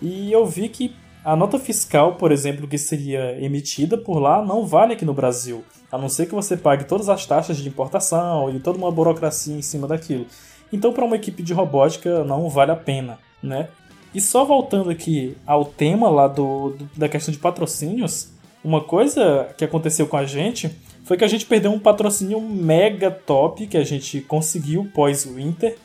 [0.00, 0.94] E eu vi que
[1.24, 5.64] a nota fiscal, por exemplo, que seria emitida por lá, não vale aqui no Brasil.
[5.90, 9.56] A não ser que você pague todas as taxas de importação e toda uma burocracia
[9.56, 10.26] em cima daquilo.
[10.72, 13.68] Então, para uma equipe de robótica, não vale a pena, né?
[14.14, 18.28] E só voltando aqui ao tema lá do, do, da questão de patrocínios,
[18.62, 20.70] uma coisa que aconteceu com a gente
[21.04, 25.76] foi que a gente perdeu um patrocínio mega top que a gente conseguiu pós-Winter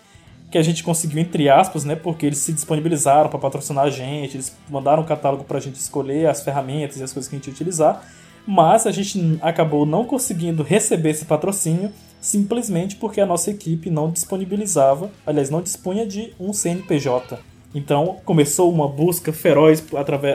[0.52, 1.95] que a gente conseguiu, entre aspas, né?
[1.95, 5.76] Porque eles se disponibilizaram para patrocinar a gente, eles mandaram um catálogo para a gente
[5.76, 8.03] escolher as ferramentas e as coisas que a gente ia utilizar,
[8.45, 14.11] mas a gente acabou não conseguindo receber esse patrocínio simplesmente porque a nossa equipe não
[14.11, 17.40] disponibilizava, aliás, não dispunha de um CNPJ.
[17.73, 19.84] Então começou uma busca feroz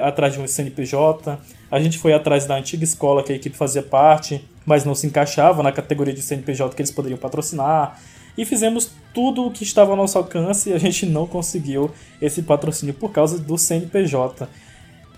[0.03, 1.39] atrás de um CNPJ.
[1.71, 5.07] A gente foi atrás da antiga escola que a equipe fazia parte, mas não se
[5.07, 8.01] encaixava na categoria de CNPJ que eles poderiam patrocinar.
[8.37, 11.91] E fizemos tudo o que estava ao nosso alcance e a gente não conseguiu
[12.21, 14.49] esse patrocínio por causa do CNPJ.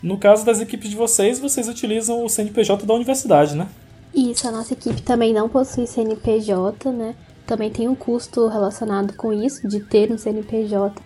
[0.02, 3.66] No caso das equipes de vocês, vocês utilizam o CNPJ da universidade, né?
[4.14, 7.14] Isso, a nossa equipe também não possui CNPJ, né?
[7.46, 11.02] Também tem um custo relacionado com isso, de ter um CNPJ.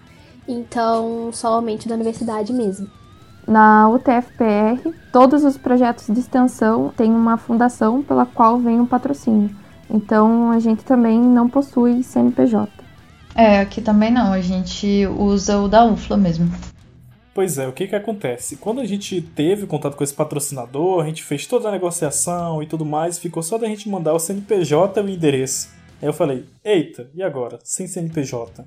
[0.46, 2.88] Então, somente da universidade mesmo.
[3.46, 9.50] Na UTFPR, todos os projetos de extensão têm uma fundação pela qual vem um patrocínio.
[9.92, 12.72] Então, a gente também não possui CNPJ.
[13.34, 16.50] É, aqui também não, a gente usa o da UFLA mesmo.
[17.34, 18.56] Pois é, o que que acontece?
[18.56, 22.66] Quando a gente teve contato com esse patrocinador, a gente fez toda a negociação e
[22.66, 25.70] tudo mais, ficou só da gente mandar o CNPJ e o endereço.
[26.00, 27.58] Aí eu falei, eita, e agora?
[27.62, 28.66] Sem CNPJ.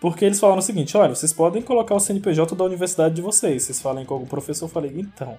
[0.00, 3.64] Porque eles falaram o seguinte, olha, vocês podem colocar o CNPJ da universidade de vocês.
[3.64, 5.36] Vocês falem com algum professor, eu falei, então,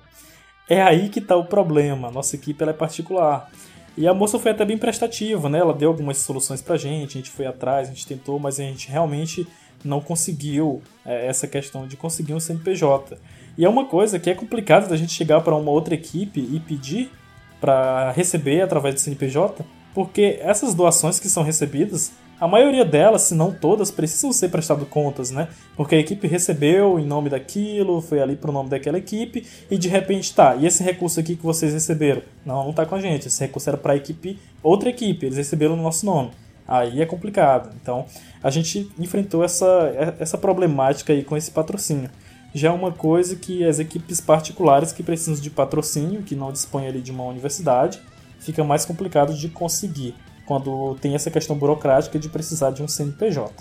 [0.70, 2.12] é aí que está o problema.
[2.12, 3.50] Nossa equipe ela é particular.
[3.98, 5.60] E a moça foi até bem prestativa, né?
[5.60, 8.64] Ela deu algumas soluções pra gente, a gente foi atrás, a gente tentou, mas a
[8.64, 9.46] gente realmente
[9.84, 13.18] não conseguiu é, essa questão de conseguir um CNPJ.
[13.58, 16.60] E é uma coisa que é complicado da gente chegar para uma outra equipe e
[16.60, 17.12] pedir
[17.60, 19.64] para receber através do CNPJ,
[19.94, 24.84] porque essas doações que são recebidas, a maioria delas, se não todas, precisam ser prestado
[24.88, 25.48] contas, né?
[25.78, 29.88] Porque a equipe recebeu em nome daquilo, foi ali pro nome daquela equipe e de
[29.88, 32.24] repente tá, e esse recurso aqui que vocês receberam?
[32.44, 35.38] Não, não tá com a gente, esse recurso era para a equipe, outra equipe, eles
[35.38, 36.32] receberam no nosso nome.
[36.68, 37.76] Aí é complicado.
[37.80, 38.08] Então,
[38.42, 42.10] a gente enfrentou essa, essa problemática aí com esse patrocínio.
[42.56, 46.88] Já é uma coisa que as equipes particulares que precisam de patrocínio, que não dispõem
[46.88, 48.02] ali de uma universidade,
[48.40, 50.16] fica mais complicado de conseguir
[50.52, 53.54] quando tem essa questão burocrática de precisar de um CNPJ.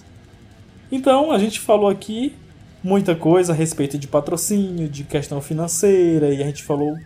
[0.90, 2.34] Então, a gente falou aqui
[2.82, 6.96] muita coisa a respeito de patrocínio, de questão financeira, e a gente falou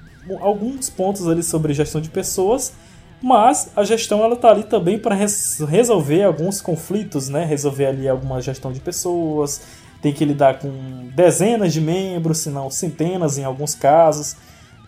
[0.41, 2.73] alguns pontos ali sobre gestão de pessoas,
[3.21, 7.45] mas a gestão ela tá ali também para res resolver alguns conflitos, né?
[7.45, 9.61] Resolver ali alguma gestão de pessoas,
[10.01, 14.35] tem que lidar com dezenas de membros, se não centenas em alguns casos.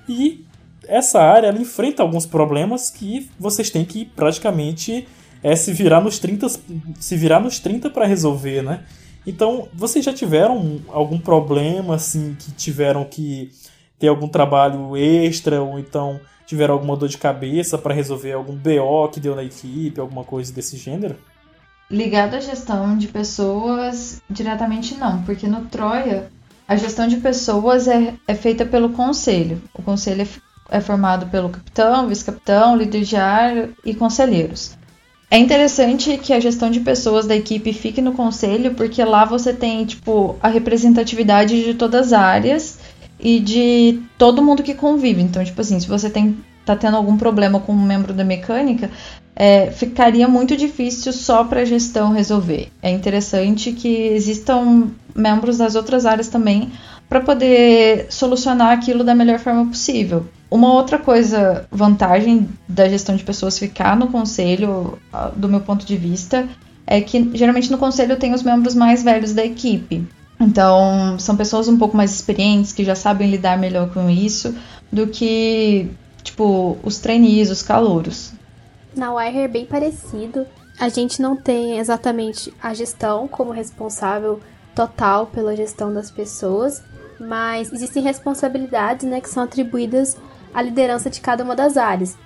[0.09, 0.43] E
[0.88, 5.06] essa área ela enfrenta alguns problemas que vocês têm que praticamente
[5.42, 6.48] é, se virar nos 30
[6.98, 8.84] se virar nos 30 para resolver, né?
[9.26, 13.50] Então, vocês já tiveram algum problema assim que tiveram que
[13.98, 19.08] ter algum trabalho extra ou então tiveram alguma dor de cabeça para resolver algum BO
[19.12, 21.16] que deu na equipe, alguma coisa desse gênero?
[21.90, 26.30] Ligado à gestão de pessoas, diretamente não, porque no Troia
[26.68, 29.62] a gestão de pessoas é, é feita pelo conselho.
[29.72, 30.22] O conselho
[30.70, 34.76] é formado pelo capitão, vice-capitão, líder de área e conselheiros.
[35.30, 39.52] É interessante que a gestão de pessoas da equipe fique no conselho, porque lá você
[39.52, 42.78] tem, tipo, a representatividade de todas as áreas
[43.18, 45.22] e de todo mundo que convive.
[45.22, 48.88] Então, tipo assim, se você tem, tá tendo algum problema com um membro da mecânica,
[49.34, 52.68] é, ficaria muito difícil só para a gestão resolver.
[52.80, 56.70] É interessante que existam membros das outras áreas também
[57.08, 60.26] para poder solucionar aquilo da melhor forma possível.
[60.50, 64.98] Uma outra coisa, vantagem da gestão de pessoas ficar no conselho,
[65.36, 66.48] do meu ponto de vista,
[66.86, 70.06] é que geralmente no conselho tem os membros mais velhos da equipe.
[70.38, 74.54] Então, são pessoas um pouco mais experientes que já sabem lidar melhor com isso
[74.92, 75.88] do que,
[76.22, 78.32] tipo, os trainees, os calouros.
[78.94, 80.46] Na Wire é bem parecido.
[80.78, 84.40] A gente não tem exatamente a gestão como responsável
[84.77, 86.85] total pela gestão das pessoas,
[87.19, 90.16] mas existem responsabilidades né, que são atribuídas
[90.53, 92.16] a liderança de cada uma das áreas.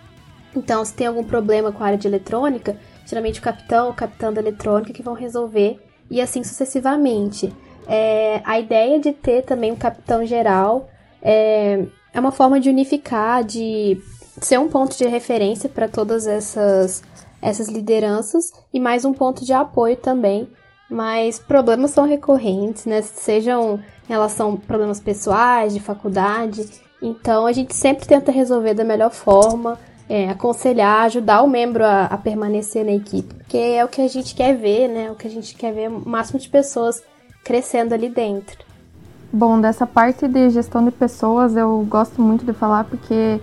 [0.55, 4.33] Então, se tem algum problema com a área de eletrônica, geralmente o capitão ou capitã
[4.33, 7.55] da eletrônica que vão resolver e assim sucessivamente.
[7.87, 10.89] É, a ideia de ter também um capitão geral
[11.23, 14.01] é, é uma forma de unificar, de
[14.41, 17.03] ser um ponto de referência para todas essas,
[17.41, 20.49] essas lideranças e mais um ponto de apoio também.
[20.91, 23.01] Mas problemas são recorrentes, né?
[23.01, 26.69] Sejam em relação a problemas pessoais, de faculdade.
[27.01, 32.07] Então a gente sempre tenta resolver da melhor forma, é, aconselhar, ajudar o membro a,
[32.07, 35.11] a, permanecer na equipe, porque é o que a gente quer ver, né?
[35.11, 37.01] O que a gente quer ver o máximo de pessoas
[37.45, 38.59] crescendo ali dentro.
[39.33, 43.41] Bom, dessa parte de gestão de pessoas eu gosto muito de falar porque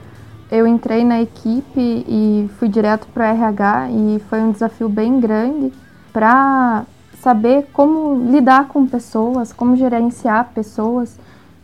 [0.52, 5.72] eu entrei na equipe e fui direto para RH e foi um desafio bem grande
[6.12, 6.86] para
[7.28, 11.18] saber como lidar com pessoas, como gerenciar pessoas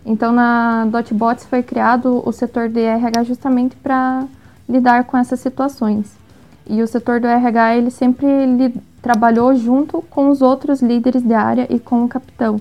[0.05, 4.25] então, na Dotbots foi criado o setor de RH justamente para
[4.67, 6.13] lidar com essas situações.
[6.67, 11.67] E o setor do RH ele sempre trabalhou junto com os outros líderes de área
[11.69, 12.59] e com o capitão.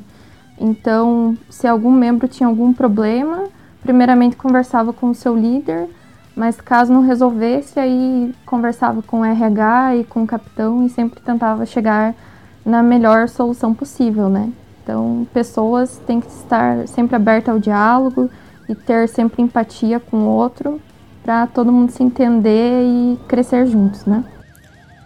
[0.59, 3.45] Então, se algum membro tinha algum problema,
[3.83, 5.89] primeiramente conversava com o seu líder
[6.35, 11.21] mas caso não resolvesse, aí conversava com o RH e com o capitão e sempre
[11.21, 12.15] tentava chegar
[12.65, 14.53] na melhor solução possível, né?
[14.83, 18.31] Então, pessoas têm que estar sempre abertas ao diálogo
[18.69, 20.81] e ter sempre empatia com o outro
[21.23, 24.25] para todo mundo se entender e crescer juntos, né?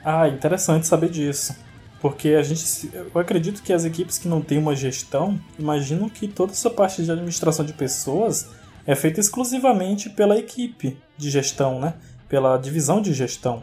[0.04, 1.54] Ah, interessante saber disso.
[2.00, 6.28] Porque a gente, eu acredito que as equipes que não têm uma gestão imaginam que
[6.28, 8.48] toda essa parte de administração de pessoas
[8.86, 11.94] é feita exclusivamente pela equipe de gestão, né?
[12.28, 13.62] Pela divisão de gestão.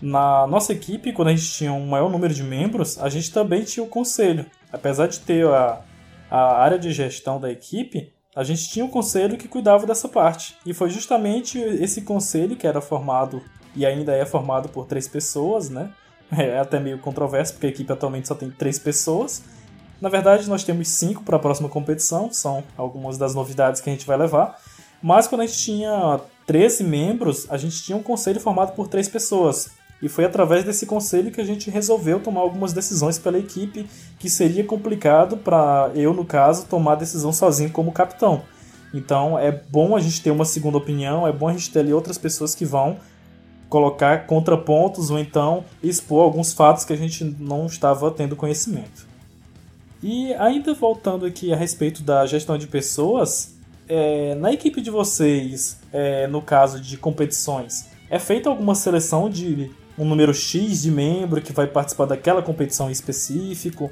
[0.00, 3.64] Na nossa equipe, quando a gente tinha um maior número de membros, a gente também
[3.64, 4.46] tinha o conselho.
[4.72, 5.82] Apesar de ter a,
[6.30, 10.56] a área de gestão da equipe, a gente tinha um conselho que cuidava dessa parte.
[10.64, 13.42] E foi justamente esse conselho que era formado
[13.74, 15.90] e ainda é formado por três pessoas, né?
[16.32, 19.42] É até meio controverso, porque a equipe atualmente só tem três pessoas.
[20.00, 23.92] Na verdade, nós temos cinco para a próxima competição, são algumas das novidades que a
[23.92, 24.56] gente vai levar.
[25.02, 29.08] Mas quando a gente tinha 13 membros, a gente tinha um conselho formado por três
[29.08, 29.70] pessoas.
[30.02, 33.86] E foi através desse conselho que a gente resolveu tomar algumas decisões pela equipe
[34.18, 38.42] que seria complicado para eu, no caso, tomar a decisão sozinho como capitão.
[38.94, 41.92] Então é bom a gente ter uma segunda opinião, é bom a gente ter ali
[41.92, 42.98] outras pessoas que vão
[43.68, 49.06] colocar contrapontos ou então expor alguns fatos que a gente não estava tendo conhecimento.
[50.02, 53.54] E ainda voltando aqui a respeito da gestão de pessoas,
[53.88, 59.70] é, na equipe de vocês, é, no caso de competições, é feita alguma seleção de
[60.00, 63.90] um número X de membro que vai participar daquela competição em específico?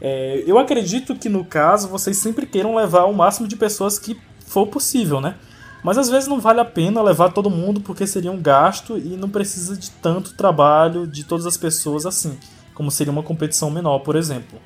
[0.00, 4.16] É, eu acredito que no caso vocês sempre queiram levar o máximo de pessoas que
[4.46, 5.36] for possível, né?
[5.82, 9.16] Mas às vezes não vale a pena levar todo mundo porque seria um gasto e
[9.16, 12.36] não precisa de tanto trabalho de todas as pessoas assim,
[12.74, 14.58] como seria uma competição menor, por exemplo.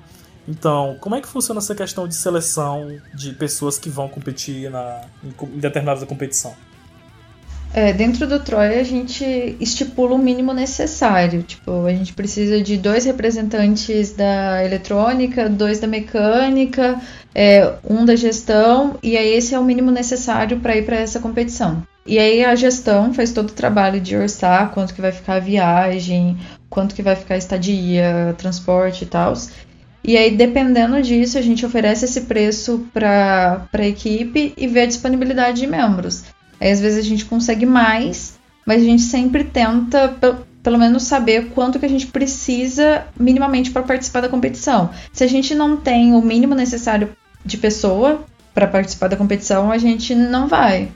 [0.48, 5.02] Então, como é que funciona essa questão de seleção de pessoas que vão competir na,
[5.22, 6.54] em, determinada competição?
[7.72, 11.42] É, dentro do Troia a gente estipula o mínimo necessário.
[11.42, 17.00] Tipo, a gente precisa de dois representantes da eletrônica, dois da mecânica,
[17.34, 21.20] é, um da gestão, e aí esse é o mínimo necessário para ir para essa
[21.20, 21.82] competição.
[22.04, 25.40] E aí a gestão faz todo o trabalho de orçar quanto que vai ficar a
[25.40, 26.36] viagem,
[26.68, 29.32] quanto que vai ficar a estadia, transporte e tal.
[30.02, 34.86] E aí, dependendo disso, a gente oferece esse preço para a equipe e vê a
[34.86, 36.24] disponibilidade de membros.
[36.60, 40.16] Aí, às vezes, a gente consegue mais, mas a gente sempre tenta,
[40.62, 44.90] pelo menos, saber quanto que a gente precisa minimamente para participar da competição.
[45.12, 47.10] Se a gente não tem o mínimo necessário
[47.44, 48.24] de pessoa
[48.54, 50.90] para participar da competição, a gente não vai.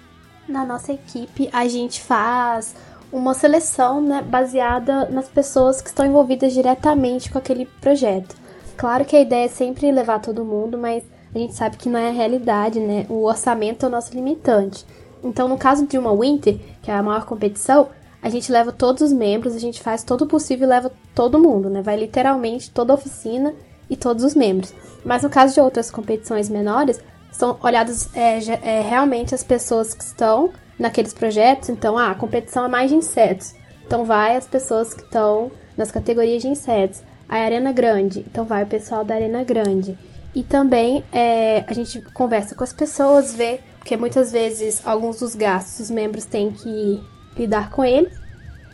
[0.46, 2.74] Na nossa equipe, a gente faz
[3.10, 8.36] uma seleção né, baseada nas pessoas que estão envolvidas diretamente com aquele projeto.
[8.76, 11.04] Claro que a ideia é sempre levar todo mundo, mas
[11.34, 13.06] a gente sabe que não é a realidade, né?
[13.08, 14.84] O orçamento é o nosso limitante.
[15.24, 17.88] Então, no caso de uma Winter, que é a maior competição,
[18.22, 21.38] a gente leva todos os membros, a gente faz todo o possível e leva todo
[21.38, 21.82] mundo, né?
[21.82, 23.54] Vai literalmente toda a oficina
[23.88, 24.74] e todos os membros.
[25.04, 27.00] Mas no caso de outras competições menores,
[27.32, 31.68] são olhadas é, é, realmente as pessoas que estão naqueles projetos.
[31.68, 33.54] Então, ah, a competição é mais de insetos.
[33.86, 37.02] Então, vai as pessoas que estão nas categorias de insetos.
[37.28, 39.98] A arena grande, então vai o pessoal da arena grande.
[40.34, 45.34] E também é, a gente conversa com as pessoas, vê, porque muitas vezes alguns dos
[45.34, 47.04] gastos os membros têm que
[47.36, 48.18] lidar com eles.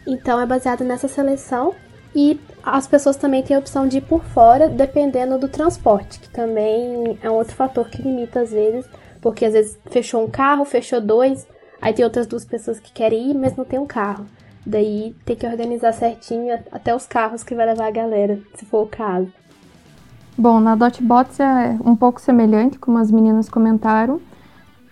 [0.07, 1.75] Então é baseado nessa seleção
[2.15, 6.31] e as pessoas também têm a opção de ir por fora, dependendo do transporte, que
[6.31, 8.87] também é um outro fator que limita às vezes,
[9.21, 11.45] porque às vezes fechou um carro, fechou dois,
[11.83, 14.27] aí tem outras duas pessoas que querem ir, mas não tem um carro.
[14.65, 18.85] Daí tem que organizar certinho até os carros que vai levar a galera, se for
[18.85, 19.33] o caso.
[20.39, 24.21] Bom, na Dotbots é um pouco semelhante, como as meninas comentaram,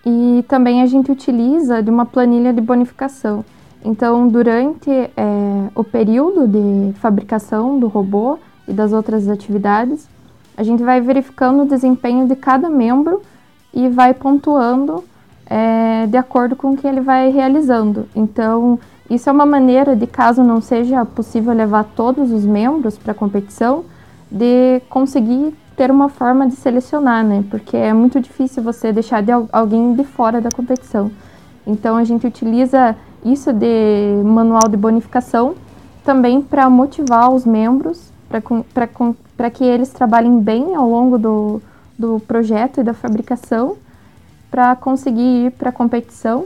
[0.09, 3.45] e também a gente utiliza de uma planilha de bonificação.
[3.83, 5.11] Então, durante é,
[5.73, 8.37] o período de fabricação do robô
[8.67, 10.07] e das outras atividades,
[10.57, 13.21] a gente vai verificando o desempenho de cada membro
[13.73, 15.03] e vai pontuando
[15.45, 18.07] é, de acordo com o que ele vai realizando.
[18.15, 18.77] Então,
[19.09, 23.15] isso é uma maneira de, caso não seja possível levar todos os membros para a
[23.15, 23.85] competição,
[24.29, 27.41] de conseguir ter uma forma de selecionar, né?
[27.49, 31.09] Porque é muito difícil você deixar de alguém de fora da competição.
[31.65, 35.55] Então, a gente utiliza isso de manual de bonificação
[36.03, 38.11] também para motivar os membros,
[39.37, 41.61] para que eles trabalhem bem ao longo do,
[41.97, 43.77] do projeto e da fabricação,
[44.51, 46.45] para conseguir ir para a competição.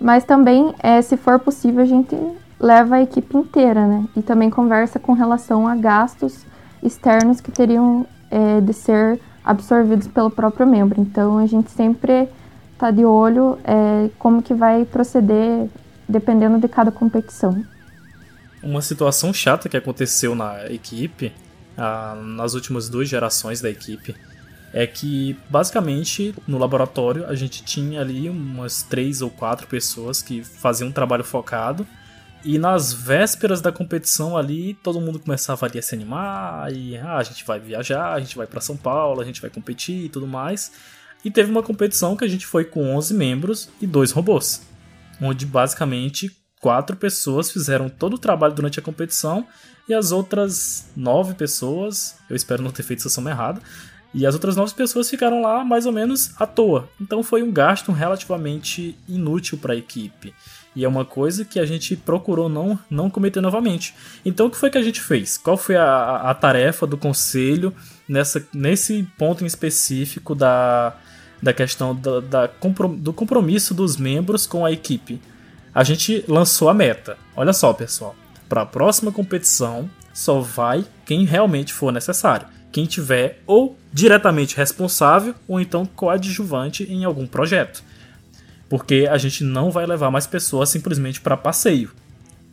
[0.00, 2.16] Mas também, é, se for possível, a gente
[2.58, 4.04] leva a equipe inteira, né?
[4.16, 6.50] E também conversa com relação a gastos
[6.82, 11.00] externos que teriam é, de ser absorvidos pelo próprio membro.
[11.00, 15.68] Então, a gente sempre estar tá de olho é, como que vai proceder
[16.08, 17.64] dependendo de cada competição.
[18.62, 21.32] Uma situação chata que aconteceu na equipe,
[21.78, 24.14] ah, nas últimas duas gerações da equipe,
[24.72, 30.44] é que basicamente no laboratório a gente tinha ali umas três ou quatro pessoas que
[30.44, 31.86] faziam um trabalho focado
[32.44, 37.16] e nas vésperas da competição ali todo mundo começava ali a se animar e ah,
[37.16, 40.08] a gente vai viajar, a gente vai para São Paulo, a gente vai competir e
[40.08, 40.72] tudo mais.
[41.24, 44.62] E teve uma competição que a gente foi com 11 membros e dois robôs,
[45.20, 49.46] onde basicamente quatro pessoas fizeram todo o trabalho durante a competição
[49.88, 53.60] e as outras nove pessoas, eu espero não ter feito essa soma errada,
[54.12, 56.88] e as outras nove pessoas ficaram lá mais ou menos à toa.
[57.00, 60.34] Então foi um gasto relativamente inútil para a equipe.
[60.74, 63.94] E é uma coisa que a gente procurou não, não cometer novamente.
[64.24, 65.36] Então o que foi que a gente fez?
[65.36, 67.74] Qual foi a, a tarefa do conselho
[68.08, 70.94] nessa, nesse ponto em específico da,
[71.42, 72.50] da questão da, da,
[72.98, 75.20] do compromisso dos membros com a equipe?
[75.74, 77.18] A gente lançou a meta.
[77.34, 78.14] Olha só, pessoal.
[78.48, 85.34] Para a próxima competição, só vai quem realmente for necessário quem tiver ou diretamente responsável
[85.46, 87.82] ou então coadjuvante em algum projeto.
[88.70, 91.90] Porque a gente não vai levar mais pessoas simplesmente para passeio.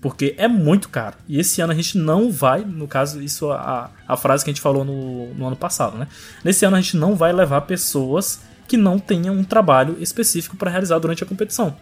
[0.01, 1.15] Porque é muito caro.
[1.29, 4.53] E esse ano a gente não vai, no caso, isso a, a frase que a
[4.53, 6.07] gente falou no, no ano passado, né?
[6.43, 10.69] Nesse ano a gente não vai levar pessoas que não tenham um trabalho específico para
[10.69, 11.77] realizar durante a competição.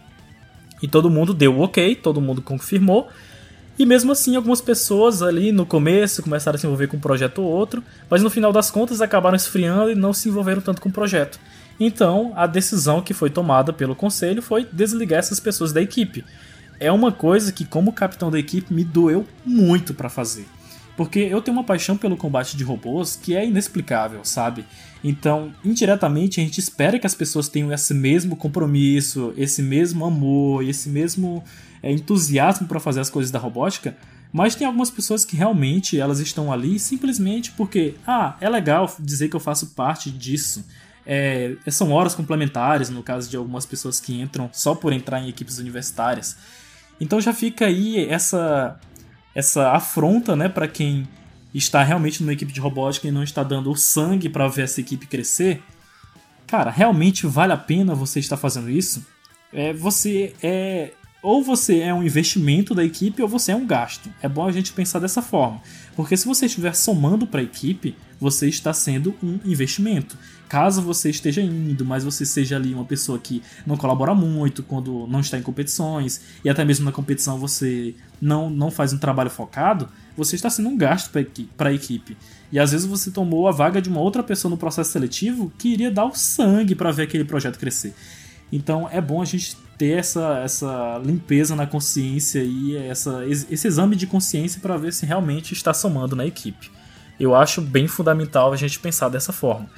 [0.82, 3.08] E todo mundo deu ok, todo mundo confirmou,
[3.78, 7.42] e mesmo assim, algumas pessoas ali no começo começaram a se envolver com um projeto
[7.42, 10.88] ou outro, mas no final das contas acabaram esfriando e não se envolveram tanto com
[10.88, 11.38] o projeto.
[11.78, 16.24] Então, a decisão que foi tomada pelo conselho foi desligar essas pessoas da equipe.
[16.80, 20.46] É uma coisa que, como capitão da equipe, me doeu muito para fazer.
[20.96, 24.64] Porque eu tenho uma paixão pelo combate de robôs que é inexplicável, sabe?
[25.04, 30.64] Então, indiretamente, a gente espera que as pessoas tenham esse mesmo compromisso, esse mesmo amor,
[30.64, 31.44] esse mesmo
[31.82, 33.94] é, entusiasmo para fazer as coisas da robótica,
[34.32, 39.28] mas tem algumas pessoas que realmente elas estão ali simplesmente porque, ah, é legal dizer
[39.28, 40.64] que eu faço parte disso.
[41.06, 45.28] É, são horas complementares, no caso de algumas pessoas que entram só por entrar em
[45.28, 46.36] equipes universitárias.
[47.00, 48.78] Então já fica aí essa
[49.34, 51.06] essa afronta, né, para quem
[51.52, 54.80] está realmente numa equipe de robótica e não está dando o sangue para ver essa
[54.80, 55.62] equipe crescer.
[56.46, 59.06] Cara, realmente vale a pena você estar fazendo isso?
[59.52, 60.92] É, você é
[61.22, 64.08] ou você é um investimento da equipe ou você é um gasto.
[64.22, 65.60] É bom a gente pensar dessa forma,
[65.96, 70.16] porque se você estiver somando para a equipe, você está sendo um investimento.
[70.46, 75.06] Caso você esteja indo, mas você seja ali uma pessoa que não colabora muito quando
[75.08, 79.30] não está em competições e até mesmo na competição você não, não faz um trabalho
[79.30, 81.10] focado, você está sendo um gasto
[81.56, 82.16] para a equipe.
[82.52, 85.68] E às vezes você tomou a vaga de uma outra pessoa no processo seletivo que
[85.68, 87.94] iria dar o sangue para ver aquele projeto crescer.
[88.52, 93.94] Então é bom a gente ter essa, essa limpeza na consciência e essa, esse exame
[93.94, 96.70] de consciência para ver se realmente está somando na equipe.
[97.18, 99.68] Eu acho bem fundamental a gente pensar dessa forma.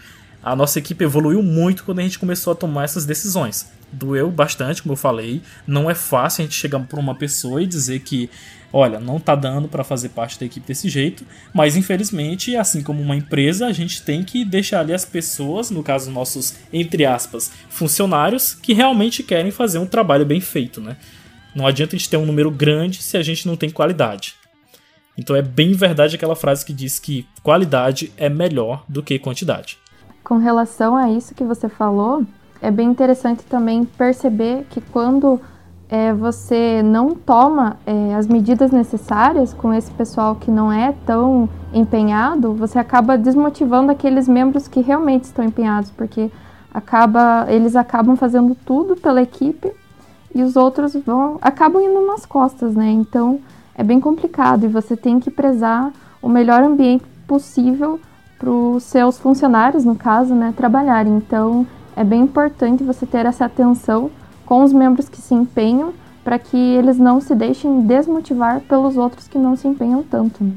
[0.43, 3.70] A nossa equipe evoluiu muito quando a gente começou a tomar essas decisões.
[3.93, 5.43] Doeu bastante, como eu falei.
[5.66, 8.31] Não é fácil a gente chegar para uma pessoa e dizer que
[8.73, 11.24] olha, não tá dando para fazer parte da equipe desse jeito,
[11.55, 15.82] mas infelizmente, assim como uma empresa, a gente tem que deixar ali as pessoas, no
[15.82, 20.97] caso nossos entre aspas, funcionários que realmente querem fazer um trabalho bem feito, né?
[21.55, 24.35] Não adianta a gente ter um número grande se a gente não tem qualidade.
[25.16, 29.77] Então é bem verdade aquela frase que diz que qualidade é melhor do que quantidade.
[30.23, 32.24] Com relação a isso que você falou,
[32.61, 35.40] é bem interessante também perceber que quando
[35.90, 41.48] é, você não toma é, as medidas necessárias com esse pessoal que não é tão
[41.73, 46.31] empenhado, você acaba desmotivando aqueles membros que realmente estão empenhados, porque
[46.73, 49.73] acaba, eles acabam fazendo tudo pela equipe
[50.35, 52.90] e os outros vão acabam indo nas costas, né?
[52.90, 53.40] Então
[53.74, 55.90] é bem complicado e você tem que prezar
[56.20, 57.98] o melhor ambiente possível
[58.39, 61.16] para os seus funcionários, no caso, né, trabalharem.
[61.16, 61.66] Então
[61.97, 64.10] é bem importante você ter essa atenção
[64.49, 65.93] com os membros que se empenham
[66.25, 70.43] para que eles não se deixem desmotivar pelos outros que não se empenham tanto.
[70.43, 70.55] Né?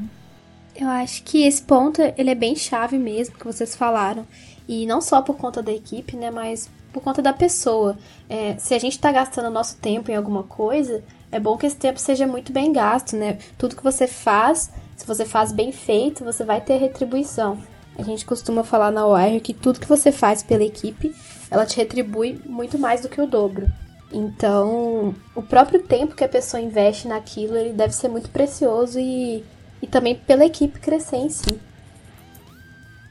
[0.74, 4.26] Eu acho que esse ponto ele é bem chave mesmo que vocês falaram
[4.66, 7.98] e não só por conta da equipe, né, mas por conta da pessoa.
[8.30, 11.76] É, se a gente está gastando nosso tempo em alguma coisa, é bom que esse
[11.76, 13.36] tempo seja muito bem gasto, né?
[13.58, 17.58] Tudo que você faz, se você faz bem feito, você vai ter retribuição.
[17.98, 21.14] A gente costuma falar na Wire que tudo que você faz pela equipe,
[21.52, 23.66] ela te retribui muito mais do que o dobro.
[24.12, 29.44] Então, o próprio tempo que a pessoa investe naquilo, ele deve ser muito precioso e,
[29.80, 31.58] e também pela equipe crescer em si.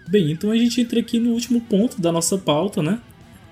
[0.07, 2.99] Bem, então a gente entra aqui no último ponto da nossa pauta, né?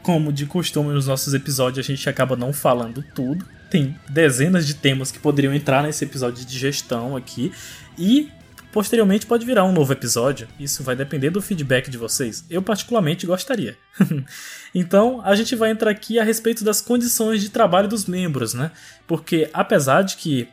[0.02, 3.46] como de costume nos nossos episódios, a gente acaba não falando tudo.
[3.70, 7.52] Tem dezenas de temas que poderiam entrar nesse episódio de gestão aqui.
[7.98, 8.30] E
[8.72, 10.48] posteriormente pode virar um novo episódio.
[10.60, 12.46] Isso vai depender do feedback de vocês.
[12.50, 13.78] Eu, particularmente, gostaria.
[14.74, 18.72] então, a gente vai entrar aqui a respeito das condições de trabalho dos membros, né?
[19.08, 20.48] Porque, apesar de que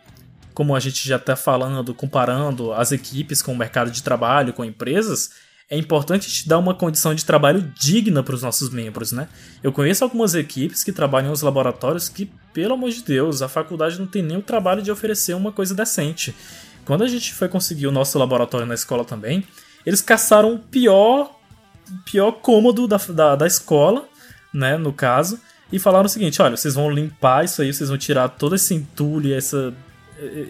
[0.57, 4.65] como a gente já está falando, comparando as equipes com o mercado de trabalho, com
[4.65, 5.33] empresas,
[5.69, 9.29] é importante te dar uma condição de trabalho digna para os nossos membros, né?
[9.63, 13.99] Eu conheço algumas equipes que trabalham nos laboratórios que, pelo amor de Deus, a faculdade
[13.99, 16.35] não tem nem o trabalho de oferecer uma coisa decente.
[16.87, 19.45] Quando a gente foi conseguir o nosso laboratório na escola também,
[19.85, 21.39] eles caçaram o pior,
[22.05, 24.09] pior cômodo da, da, da escola,
[24.55, 25.39] né, no caso,
[25.71, 28.73] e falaram o seguinte: olha, vocês vão limpar isso aí, vocês vão tirar todo esse
[28.73, 29.75] entulho, essa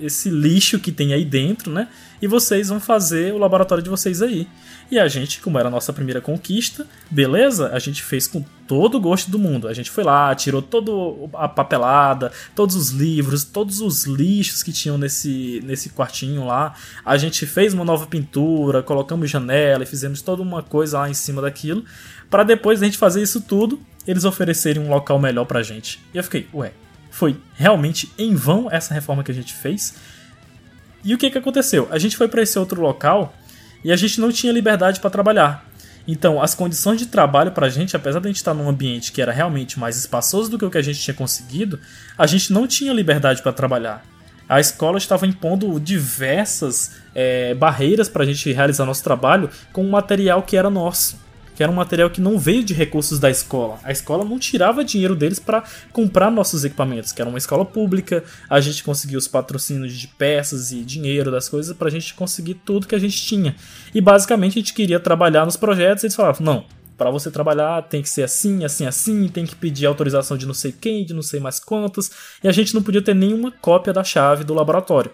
[0.00, 1.88] esse lixo que tem aí dentro, né?
[2.22, 4.46] E vocês vão fazer o laboratório de vocês aí.
[4.90, 7.70] E a gente, como era a nossa primeira conquista, beleza?
[7.72, 9.66] A gente fez com todo o gosto do mundo.
[9.66, 10.92] A gente foi lá, tirou toda
[11.34, 16.74] a papelada, todos os livros, todos os lixos que tinham nesse, nesse quartinho lá.
[17.04, 21.14] A gente fez uma nova pintura, colocamos janela e fizemos toda uma coisa lá em
[21.14, 21.84] cima daquilo.
[22.30, 26.00] para depois a gente fazer isso tudo, eles oferecerem um local melhor pra gente.
[26.14, 26.72] E eu fiquei, ué,
[27.10, 29.94] foi realmente em vão essa reforma que a gente fez?
[31.02, 31.88] E o que, que aconteceu?
[31.90, 33.34] A gente foi para esse outro local
[33.86, 35.64] e a gente não tinha liberdade para trabalhar.
[36.08, 39.12] Então, as condições de trabalho para a gente, apesar de a gente estar num ambiente
[39.12, 41.78] que era realmente mais espaçoso do que o que a gente tinha conseguido,
[42.18, 44.04] a gente não tinha liberdade para trabalhar.
[44.48, 49.90] A escola estava impondo diversas é, barreiras para a gente realizar nosso trabalho com um
[49.90, 51.24] material que era nosso
[51.56, 53.80] que era um material que não veio de recursos da escola.
[53.82, 58.22] A escola não tirava dinheiro deles para comprar nossos equipamentos, que era uma escola pública,
[58.48, 62.54] a gente conseguia os patrocínios de peças e dinheiro das coisas para a gente conseguir
[62.54, 63.56] tudo que a gente tinha.
[63.94, 66.64] E basicamente a gente queria trabalhar nos projetos e eles falavam: não,
[66.98, 70.54] para você trabalhar tem que ser assim, assim, assim, tem que pedir autorização de não
[70.54, 72.10] sei quem, de não sei mais quantos,
[72.44, 75.10] e a gente não podia ter nenhuma cópia da chave do laboratório.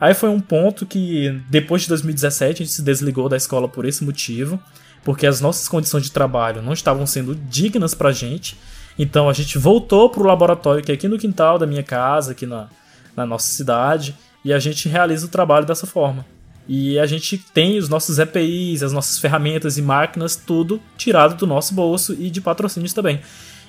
[0.00, 3.84] Aí foi um ponto que, depois de 2017, a gente se desligou da escola por
[3.84, 4.60] esse motivo
[5.04, 8.56] porque as nossas condições de trabalho não estavam sendo dignas pra gente.
[8.98, 12.46] Então a gente voltou pro laboratório que é aqui no quintal da minha casa, aqui
[12.46, 12.68] na,
[13.16, 16.24] na nossa cidade, e a gente realiza o trabalho dessa forma.
[16.68, 21.46] E a gente tem os nossos EPIs, as nossas ferramentas e máquinas, tudo tirado do
[21.46, 23.20] nosso bolso e de patrocínios também.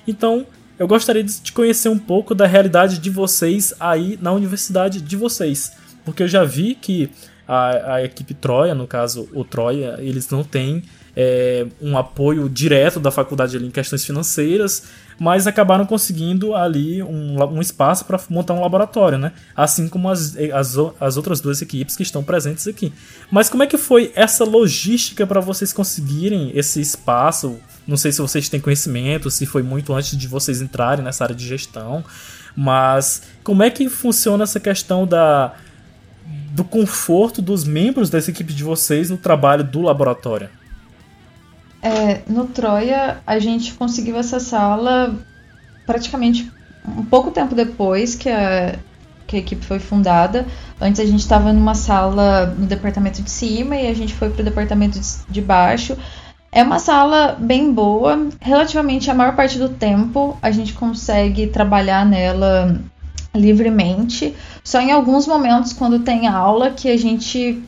[0.06, 0.46] Então,
[0.78, 5.72] eu gostaria de conhecer um pouco da realidade de vocês aí na universidade de vocês.
[6.04, 7.10] Porque eu já vi que
[7.48, 10.82] a, a equipe Troia, no caso o Troia, eles não têm
[11.16, 14.84] é, um apoio direto da faculdade ali em questões financeiras,
[15.18, 19.32] mas acabaram conseguindo ali um, um espaço para montar um laboratório, né?
[19.54, 22.92] Assim como as, as, as outras duas equipes que estão presentes aqui.
[23.30, 27.58] Mas como é que foi essa logística para vocês conseguirem esse espaço?
[27.86, 31.36] Não sei se vocês têm conhecimento, se foi muito antes de vocês entrarem nessa área
[31.36, 32.04] de gestão,
[32.56, 35.54] mas como é que funciona essa questão da
[36.52, 40.48] do conforto dos membros dessa equipe de vocês no trabalho do laboratório?
[41.82, 45.14] É, no Troia, a gente conseguiu essa sala
[45.86, 46.50] praticamente
[46.86, 48.78] um pouco tempo depois que a,
[49.26, 50.46] que a equipe foi fundada.
[50.80, 54.42] Antes a gente estava numa sala no departamento de cima e a gente foi para
[54.42, 54.98] o departamento
[55.28, 55.96] de baixo.
[56.52, 62.04] É uma sala bem boa, relativamente a maior parte do tempo a gente consegue trabalhar
[62.04, 62.80] nela
[63.32, 64.34] livremente.
[64.64, 67.62] Só em alguns momentos, quando tem aula, que a gente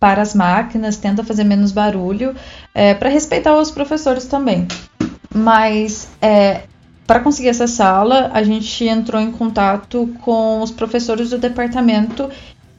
[0.00, 2.34] para as máquinas, tenta fazer menos barulho,
[2.74, 4.66] é, para respeitar os professores também.
[5.34, 6.62] Mas é,
[7.06, 12.28] para conseguir essa sala, a gente entrou em contato com os professores do departamento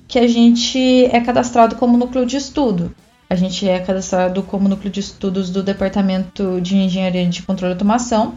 [0.07, 2.93] que a gente é cadastrado como núcleo de estudo.
[3.29, 7.75] A gente é cadastrado como núcleo de estudos do Departamento de Engenharia de Controle e
[7.75, 8.35] Automação.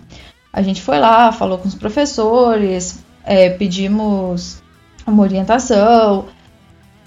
[0.52, 4.60] A gente foi lá, falou com os professores, é, pedimos
[5.06, 6.26] uma orientação,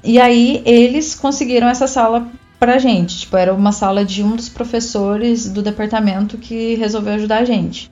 [0.04, 2.28] e aí eles conseguiram essa sala
[2.60, 3.20] pra gente.
[3.20, 7.92] Tipo, era uma sala de um dos professores do departamento que resolveu ajudar a gente.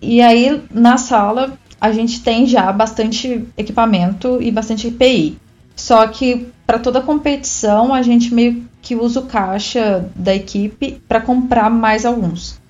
[0.00, 5.38] E aí na sala a gente tem já bastante equipamento e bastante EPI.
[5.76, 11.20] Só que para toda competição a gente meio que usa o caixa da equipe para
[11.20, 12.60] comprar mais alguns.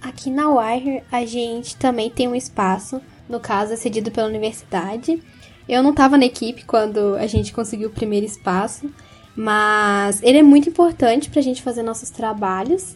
[0.00, 5.22] Aqui na Wire a gente também tem um espaço, no caso é cedido pela universidade,
[5.68, 8.90] eu não estava na equipe quando a gente conseguiu o primeiro espaço,
[9.34, 12.94] mas ele é muito importante para a gente fazer nossos trabalhos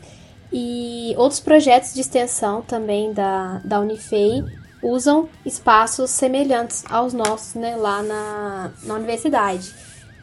[0.52, 4.44] e outros projetos de extensão também da, da Unifei
[4.82, 9.74] usam espaços semelhantes aos nossos né, lá na, na universidade.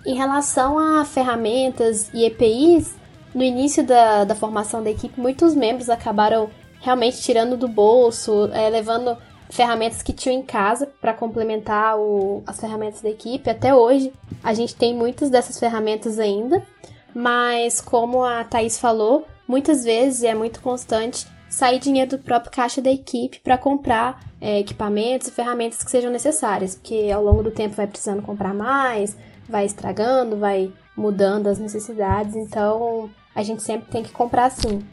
[0.06, 2.96] Em relação a ferramentas e EPIs,
[3.34, 6.50] no início da, da formação da equipe, muitos membros acabaram
[6.82, 9.18] realmente tirando do bolso, é, levando
[9.54, 13.50] ferramentas que tinham em casa para complementar o, as ferramentas da equipe.
[13.50, 14.12] Até hoje,
[14.44, 16.66] a gente tem muitas dessas ferramentas ainda,
[17.14, 22.82] mas como a Thaís falou, muitas vezes é muito constante sair dinheiro do próprio caixa
[22.82, 27.52] da equipe para comprar é, equipamentos e ferramentas que sejam necessárias, porque ao longo do
[27.52, 29.16] tempo vai precisando comprar mais,
[29.48, 34.84] vai estragando, vai mudando as necessidades, então a gente sempre tem que comprar sim.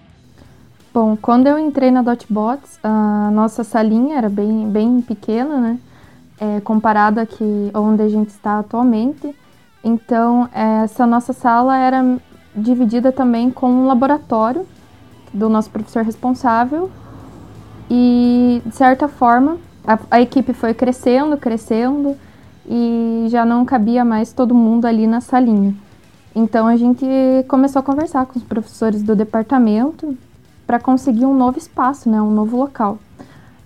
[0.92, 5.78] Bom, quando eu entrei na Dotbots, a nossa salinha era bem, bem pequena, né?
[6.40, 9.32] É, comparado aqui onde a gente está atualmente.
[9.84, 12.18] Então, essa nossa sala era
[12.56, 14.66] dividida também com um laboratório
[15.32, 16.90] do nosso professor responsável.
[17.88, 22.16] E, de certa forma, a, a equipe foi crescendo, crescendo,
[22.66, 25.72] e já não cabia mais todo mundo ali na salinha.
[26.34, 27.06] Então, a gente
[27.46, 30.18] começou a conversar com os professores do departamento
[30.70, 32.96] para conseguir um novo espaço, né, um novo local.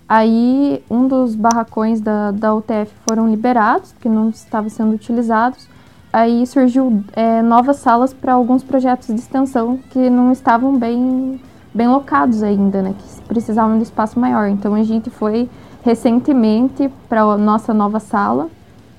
[0.09, 5.67] Aí, um dos barracões da, da UTF foram liberados, porque não estavam sendo utilizados.
[6.11, 11.39] Aí surgiu é, novas salas para alguns projetos de extensão que não estavam bem,
[11.71, 14.47] bem locados ainda, né, que precisavam de espaço maior.
[14.47, 15.47] Então, a gente foi
[15.83, 18.49] recentemente para a nossa nova sala.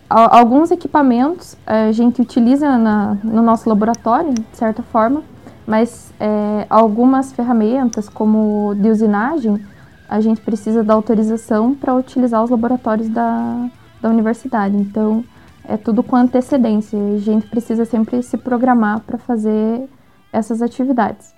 [0.08, 5.24] Alguns equipamentos a gente utiliza na, no nosso laboratório, de certa forma,
[5.66, 9.60] mas é, algumas ferramentas, como de usinagem,
[10.08, 13.68] a gente precisa da autorização para utilizar os laboratórios da,
[14.00, 14.76] da universidade.
[14.76, 15.24] Então,
[15.64, 16.96] é tudo com antecedência.
[16.98, 19.88] A gente precisa sempre se programar para fazer
[20.32, 21.34] essas atividades.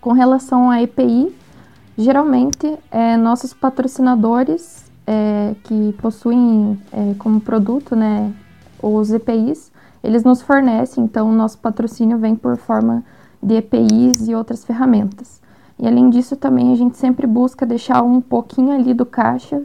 [0.00, 1.34] Com relação à EPI,
[1.96, 8.32] geralmente é, nossos patrocinadores é, que possuem é, como produto né,
[8.82, 9.70] os EPIs,
[10.02, 13.02] eles nos fornecem, então o nosso patrocínio vem por forma
[13.44, 15.40] de EPIs e outras ferramentas.
[15.78, 19.62] E além disso, também a gente sempre busca deixar um pouquinho ali do caixa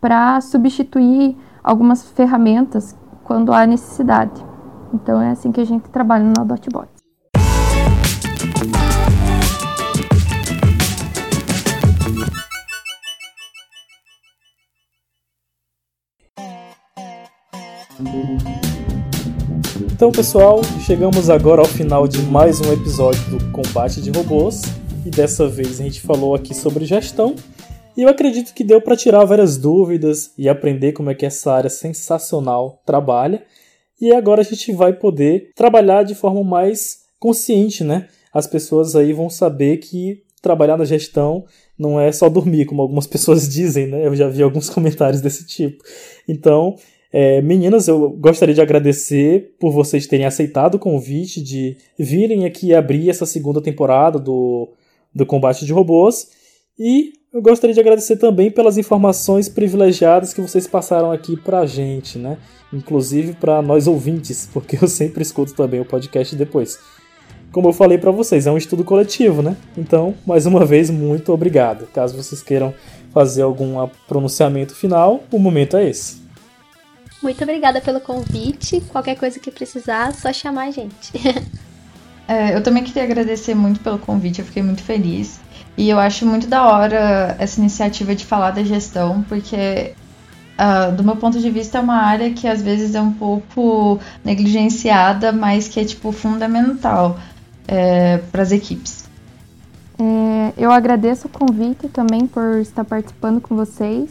[0.00, 4.44] para substituir algumas ferramentas quando há necessidade.
[4.94, 6.88] Então é assim que a gente trabalha no Dotbot.
[19.80, 24.62] Então, pessoal, chegamos agora ao final de mais um episódio do Combate de Robôs.
[25.06, 27.36] E dessa vez a gente falou aqui sobre gestão.
[27.96, 31.52] E eu acredito que deu para tirar várias dúvidas e aprender como é que essa
[31.52, 33.44] área sensacional trabalha.
[34.00, 38.08] E agora a gente vai poder trabalhar de forma mais consciente, né?
[38.34, 41.44] As pessoas aí vão saber que trabalhar na gestão
[41.78, 44.04] não é só dormir, como algumas pessoas dizem, né?
[44.04, 45.84] Eu já vi alguns comentários desse tipo.
[46.26, 46.74] Então,
[47.10, 52.74] é, meninas, eu gostaria de agradecer por vocês terem aceitado o convite de virem aqui
[52.74, 54.68] abrir essa segunda temporada do,
[55.14, 56.28] do Combate de Robôs.
[56.78, 62.18] E eu gostaria de agradecer também pelas informações privilegiadas que vocês passaram aqui pra gente,
[62.18, 62.36] né?
[62.72, 66.78] Inclusive para nós ouvintes, porque eu sempre escuto também o podcast depois.
[67.50, 69.56] Como eu falei para vocês, é um estudo coletivo, né?
[69.78, 71.86] Então, mais uma vez, muito obrigado.
[71.86, 72.74] Caso vocês queiram
[73.14, 76.27] fazer algum pronunciamento final, o momento é esse.
[77.22, 78.80] Muito obrigada pelo convite.
[78.88, 81.12] Qualquer coisa que precisar, só chamar a gente.
[82.28, 85.40] é, eu também queria agradecer muito pelo convite, eu fiquei muito feliz.
[85.76, 89.94] E eu acho muito da hora essa iniciativa de falar da gestão, porque
[90.58, 94.00] Uh, do meu ponto de vista, é uma área que às vezes é um pouco
[94.24, 97.16] negligenciada, mas que é tipo fundamental
[97.68, 99.08] é, para as equipes.
[99.96, 104.10] É, eu agradeço o convite também por estar participando com vocês.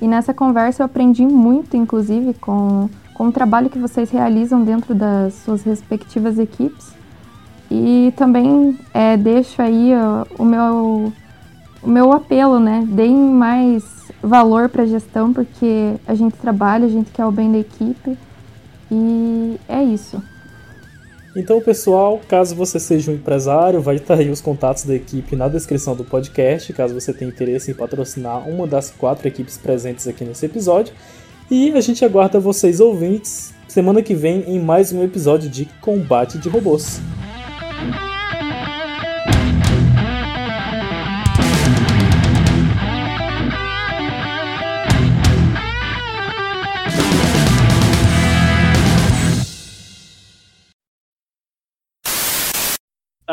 [0.00, 4.94] E nessa conversa eu aprendi muito, inclusive, com, com o trabalho que vocês realizam dentro
[4.94, 6.94] das suas respectivas equipes.
[7.70, 11.12] E também é, deixo aí ó, o, meu,
[11.82, 12.86] o meu apelo, né?
[12.88, 13.84] Deem mais
[14.22, 18.16] valor para a gestão, porque a gente trabalha, a gente quer o bem da equipe.
[18.90, 20.22] E é isso.
[21.38, 25.48] Então, pessoal, caso você seja um empresário, vai estar aí os contatos da equipe na
[25.48, 30.24] descrição do podcast, caso você tenha interesse em patrocinar uma das quatro equipes presentes aqui
[30.24, 30.94] nesse episódio.
[31.50, 36.38] E a gente aguarda vocês ouvintes semana que vem em mais um episódio de Combate
[36.38, 37.02] de Robôs.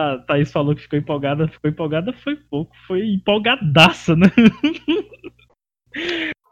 [0.03, 4.27] A Thaís falou que ficou empolgada, ficou empolgada foi pouco, foi empolgadaça, né?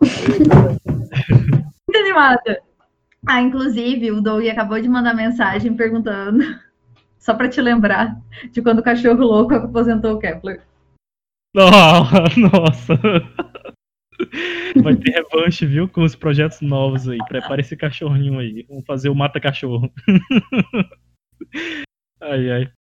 [0.02, 2.62] Muito animada.
[3.28, 6.44] Ah, inclusive, o Doug acabou de mandar mensagem perguntando,
[7.20, 8.18] só para te lembrar,
[8.52, 10.64] de quando o cachorro louco aposentou o Kepler.
[11.54, 12.96] nossa.
[14.82, 15.88] Vai ter revanche, viu?
[15.88, 17.18] Com os projetos novos aí.
[17.28, 18.66] Prepare esse cachorrinho aí.
[18.70, 19.92] Vamos fazer o mata-cachorro.
[22.22, 22.72] ai, ai.